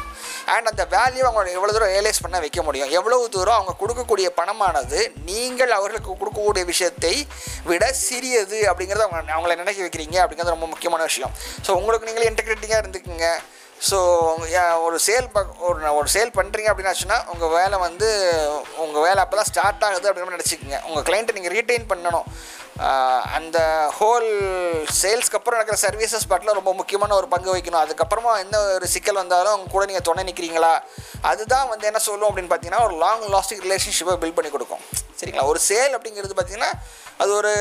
அண்ட் 0.53 0.68
அந்த 0.70 0.84
வேல்யூ 0.95 1.24
அவங்க 1.28 1.51
எவ்வளோ 1.59 1.72
தூரம் 1.74 1.92
ரியலைஸ் 1.95 2.22
பண்ண 2.24 2.36
வைக்க 2.45 2.62
முடியும். 2.66 2.90
எவ்வளவு 2.99 3.24
தூரம் 3.36 3.59
அவங்க 3.59 3.74
கொடுக்கக்கூடிய 3.80 4.28
பணமானது 4.38 5.01
நீங்கள் 5.30 5.72
அவர்களுக்கு 5.78 6.11
கொடுக்கக்கூடிய 6.11 6.64
விஷயத்தை 6.72 7.14
விட 7.70 7.84
சிறியது 8.07 8.61
அப்படிங்கிறத 8.70 9.07
அவங்க 9.07 9.34
அவங்கள 9.36 9.57
நினைக்க 9.62 9.80
வைக்கிறீங்க 9.86 10.18
அப்படிங்கிறது 10.22 10.57
ரொம்ப 10.57 10.68
முக்கியமான 10.74 11.03
விஷயம். 11.11 11.34
ஸோ 11.66 11.70
உங்களுக்கு 11.80 12.09
நீங்களே 12.11 12.30
இன்டெகிரேட்டிங்காக 12.30 12.82
இருந்துக்குங்க. 12.82 13.28
ஸோ 13.89 13.99
ஒரு 14.87 14.99
சேல் 15.07 15.26
ப 15.35 15.39
ஒரு 15.68 15.78
ஒரு 15.99 16.09
சேல் 16.14 16.30
பண்ணுறீங்க 16.37 16.68
அப்படின்னாச்சுன்னா 16.72 17.16
உங்கள் 17.32 17.53
வேலை 17.55 17.76
வந்து 17.87 18.09
உங்கள் 18.85 19.05
வேலை 19.07 19.20
அப்போ 19.22 19.37
தான் 19.39 19.49
ஸ்டார்ட் 19.51 19.85
ஆகுது 19.87 20.09
அப்படிங்கிற 20.09 20.26
மாதிரி 20.28 20.39
நினச்சிக்கோங்க. 20.39 20.78
உங்கள் 20.89 21.05
கிளைண்ட்டை 21.09 21.35
நீங்கள் 21.39 21.55
ரீட்டைன் 21.57 21.89
பண்ணணும். 21.91 22.28
அந்த 23.39 23.59
ஹோல் 23.99 24.28
சேல்ஸ்க்கு 25.01 25.39
அப்புறம் 25.39 25.59
நடக்கிற 25.59 25.78
சர்வீசஸ் 25.85 26.28
பாட்டில் 26.30 26.57
ரொம்ப 26.59 26.70
முக்கியமான 26.78 27.14
ஒரு 27.20 27.28
பங்கு 27.35 27.51
வகிக்கணும். 27.53 27.82
அதுக்கப்புறமா 27.85 28.32
எந்த 28.45 28.57
ஒரு 28.76 28.87
சிக்கல் 28.95 29.20
வந்தாலும் 29.22 29.53
அவங்க 29.55 29.68
கூட 29.74 29.85
நீங்கள் 29.91 30.07
துணை 30.09 30.24
நிற்கிறீங்களா 30.28 30.72
அதுதான் 31.32 31.68
வந்து 31.72 31.89
என்ன 31.91 32.03
சொல்லும் 32.09 32.28
அப்படின்னு 32.30 32.53
பார்த்தீங்கன்னா 32.53 32.85
ஒரு 32.89 32.97
லாங் 33.05 33.26
லாஸ்டிங் 33.35 33.62
ரிலேஷன்ஷிப்பை 33.66 34.16
பில்ட் 34.22 34.39
பண்ணி 34.39 34.53
கொடுக்கும். 34.57 34.82
சரிங்களா? 35.20 35.47
ஒரு 35.53 35.62
சேல் 35.68 35.97
அப்படிங்கிறது 35.99 36.37
பார்த்தீங்கன்னா 36.39 36.72
அது 37.24 37.32
ஒரு 37.41 37.53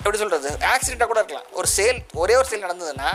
எப்படி 0.00 0.18
சொல்கிறது 0.24 0.50
ஆக்சிடெண்ட்டாக 0.74 1.10
கூட 1.12 1.20
இருக்கலாம். 1.22 1.48
ஒரு 1.60 1.70
சேல் 1.78 2.00
ஒரே 2.24 2.36
ஒரு 2.40 2.48
சேல் 2.50 2.66
நடந்ததுன்னா 2.66 3.12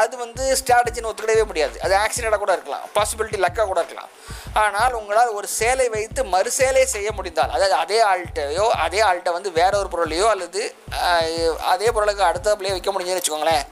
அது 0.00 0.14
வந்து 0.24 0.42
ஸ்ட்ராட்டஜின்னு 0.60 1.10
ஒத்துக்கிடவே 1.10 1.44
முடியாது. 1.50 1.76
அது 1.84 1.94
ஆக்சிடெண்ட்டாக 2.04 2.40
கூட 2.44 2.52
இருக்கலாம். 2.56 2.84
பாசிபிலிட்டி 2.96 3.38
லக்காக 3.44 3.66
கூட 3.70 3.80
இருக்கலாம். 3.82 4.10
ஆனால் 4.62 4.96
உங்களால் 4.98 5.36
ஒரு 5.38 5.48
சேலை 5.58 5.86
வைத்து 5.94 6.20
மறுசேலை 6.34 6.84
செய்ய 6.94 7.08
முடிந்தால் 7.18 7.52
அதாவது 7.56 7.76
அதே 7.82 7.98
ஆள்கிட்டையோ 8.10 8.66
அதே 8.84 9.00
ஆள்கிட்ட 9.08 9.32
வந்து 9.38 9.50
வேற 9.60 9.72
ஒரு 9.82 9.90
பொருளையோ 9.94 10.26
அல்லது 10.34 10.62
அதே 11.72 11.88
பொருளுக்கு 11.96 12.24
அடுத்த 12.30 12.56
பிள்ளைய 12.56 12.76
வைக்க 12.76 12.92
முடியுதுன்னு 12.94 13.20
வச்சுக்கோங்களேன் 13.20 13.64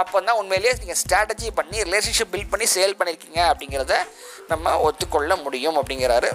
அப்போ 0.00 0.18
தான் 0.26 0.38
உண்மையிலேயே 0.40 0.74
நீங்கள் 0.82 1.00
ஸ்ட்ராட்டஜி 1.02 1.48
பண்ணி 1.58 1.78
ரிலேஷன்ஷிப் 1.88 2.32
பில்ட் 2.34 2.52
பண்ணி 2.52 2.68
சேல் 2.76 2.98
பண்ணியிருக்கீங்க 3.00 3.40
அப்படிங்கிறத 3.50 3.96
நம்ம 4.52 4.76
ஒத்துக்கொள்ள 4.88 5.32
முடியும் 5.46 5.78
அப்படிங்கிறாரு. 5.80 6.30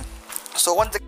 ஸோ 0.63 0.69
ஒன்ஸ் 0.81 0.99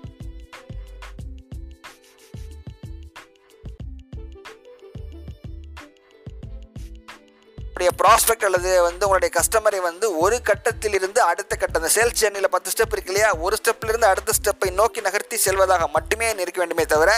உங்களுடைய 7.79 7.99
ப்ராஸ்பெக்ட் 8.01 8.45
அல்லது 8.47 8.71
வந்து 8.85 9.03
உங்களுடைய 9.07 9.31
கஸ்டமரை 9.35 9.77
வந்து 9.85 10.05
ஒரு 10.21 10.37
கட்டத்தில் 10.47 10.95
இருந்து 10.97 11.19
அடுத்த 11.27 11.53
கட்டம். 11.59 11.79
அந்த 11.81 11.91
சேல்ஸ் 11.93 12.17
ஜேர்னியில் 12.21 12.51
பத்து 12.55 12.71
ஸ்டெப் 12.73 12.93
இருக்கு 12.95 13.11
இல்லையா? 13.11 13.29
ஒரு 13.45 13.55
ஸ்டெப்லேருந்து 13.59 14.07
அடுத்த 14.09 14.33
ஸ்டெப்பை 14.39 14.69
நோக்கி 14.79 15.01
நகர்த்தி 15.05 15.37
செல்வதாக 15.43 15.85
மட்டுமே 15.95 16.27
இருக்க 16.45 16.59
வேண்டுமே 16.63 16.85
தவிர 16.93 17.11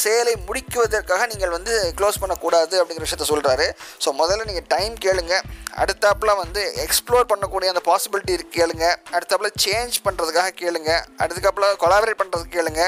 சேலை 0.00 0.34
முடிக்குவதற்காக 0.48 1.28
நீங்கள் 1.30 1.54
வந்து 1.56 1.72
க்ளோஸ் 2.00 2.20
பண்ணக்கூடாது 2.24 2.74
அப்படிங்கிற 2.80 3.06
விஷயத்த 3.06 3.28
சொல்கிறாரு 3.32 3.68
ஸோ 4.06 4.12
முதல்ல 4.20 4.46
நீங்கள் 4.50 4.68
டைம் 4.74 4.98
கேளுங்க. 5.06 5.36
அடுத்தாப்புல 5.82 6.34
வந்து 6.42 6.60
எக்ஸ்ப்ளோர் 6.84 7.30
பண்ணக்கூடிய 7.32 7.70
அந்த 7.74 7.82
பாசிபிலிட்டி 7.88 8.36
இருக்கு 8.36 8.54
கேளுங்க. 8.58 8.84
அடுத்தாப்புல 9.16 9.48
சேஞ்ச் 9.64 9.96
பண்ணுறதுக்காக 10.04 10.52
கேளுங்க. 10.62 10.90
அடுத்துக்காப்புல 11.22 11.72
கொலாபரேட் 11.84 12.20
பண்ணுறதுக்கு 12.22 12.54
கேளுங்க. 12.58 12.82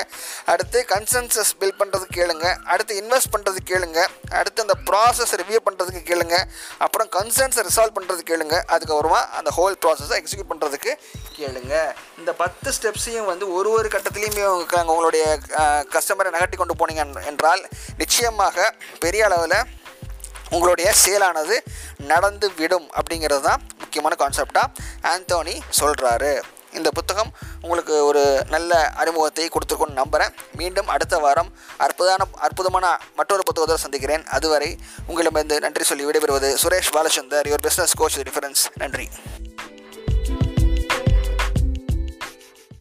அடுத்து 0.55 0.85
கன்சென்சஸ் 0.95 1.55
பில்ட் 1.63 1.81
பண்ணுறதுக்கு 1.81 2.19
கேளுங்க. 2.21 2.47
அடுத்து 2.75 3.01
இன்வெஸ்ட் 3.05 3.33
பண்ணுறதுக்கு 3.37 3.73
கேளுங்க. 3.75 4.03
அடுத்து 4.43 4.67
அந்த 4.67 4.79
ப்ராசஸ் 4.91 5.35
ரிவ்யூ 5.43 5.63
பண்ணுறதுக்கு 5.71 6.05
கேளுங்க. 6.13 6.37
அப்புறம் 6.85 7.05
கன்சர்ன்ஸை 7.15 7.63
ரிசால்வ் 7.69 7.97
பண்ணுறது 7.97 8.23
கேளுங்க. 8.31 8.57
அதுக்கப்புறமா 8.75 9.21
அந்த 9.39 9.51
ஹோல் 9.57 9.77
ப்ராசஸை 9.85 10.17
எக்ஸிக்யூட் 10.21 10.51
பண்ணுறதுக்கு 10.53 10.93
கேளுங்க. 11.39 11.75
இந்த 12.21 12.33
பத்து 12.43 12.69
ஸ்டெப்ஸையும் 12.77 13.31
வந்து 13.33 13.47
ஒரு 13.57 13.71
ஒரு 13.79 13.91
கட்டத்துலேயுமே 13.95 14.45
உங்களுடைய 14.93 15.25
கஸ்டமரை 15.95 16.33
நகர்த்தி 16.37 16.59
கொண்டு 16.61 16.79
போனீங்க 16.83 17.05
என்றால் 17.33 17.65
நிச்சயமாக 18.03 18.69
பெரிய 19.05 19.25
அளவில் 19.31 19.59
உங்களுடைய 20.57 20.89
சேலானது 21.05 21.57
நடந்து 22.11 22.49
விடும் 22.59 22.89
அப்படிங்கிறது 22.99 23.43
தான் 23.49 23.63
முக்கியமான 23.83 24.17
கான்செப்டாக 24.21 24.69
ஆந்தோனி 25.13 25.57
சொல்கிறாரு 25.81 26.35
இந்த 26.79 26.91
புத்தகம் 26.99 27.31
உங்களுக்கு 27.63 27.95
ஒரு 28.11 28.23
நல்ல 28.55 28.73
அறிமுகத்தை 29.03 29.49
கொடுத்துருக்கோன்னு 29.49 30.01
நம்புகிறேன் 30.03 30.35
மீண்டும் 30.61 30.89
அடுத்த 30.97 31.19
வாரம் 31.25 31.51
அற்புதமான 31.87 32.29
அற்புதமான 32.47 32.87
மற்றொரு 33.19 33.43
புத்தகத்தோடு 33.49 33.85
சந்திக்கிறேன். 33.87 34.27
அதுவரை 34.37 34.71
உங்களிடமிருந்து 35.07 35.59
நன்றி 35.67 35.87
சொல்லி 35.91 36.07
விடைபெறுவது 36.07 36.51
Suresh 36.65 36.95
Balachandar 36.97 37.49
your 37.51 37.65
business 37.69 37.99
coach 38.03 38.19
difference 38.29 38.65
நன்றி. 38.83 39.09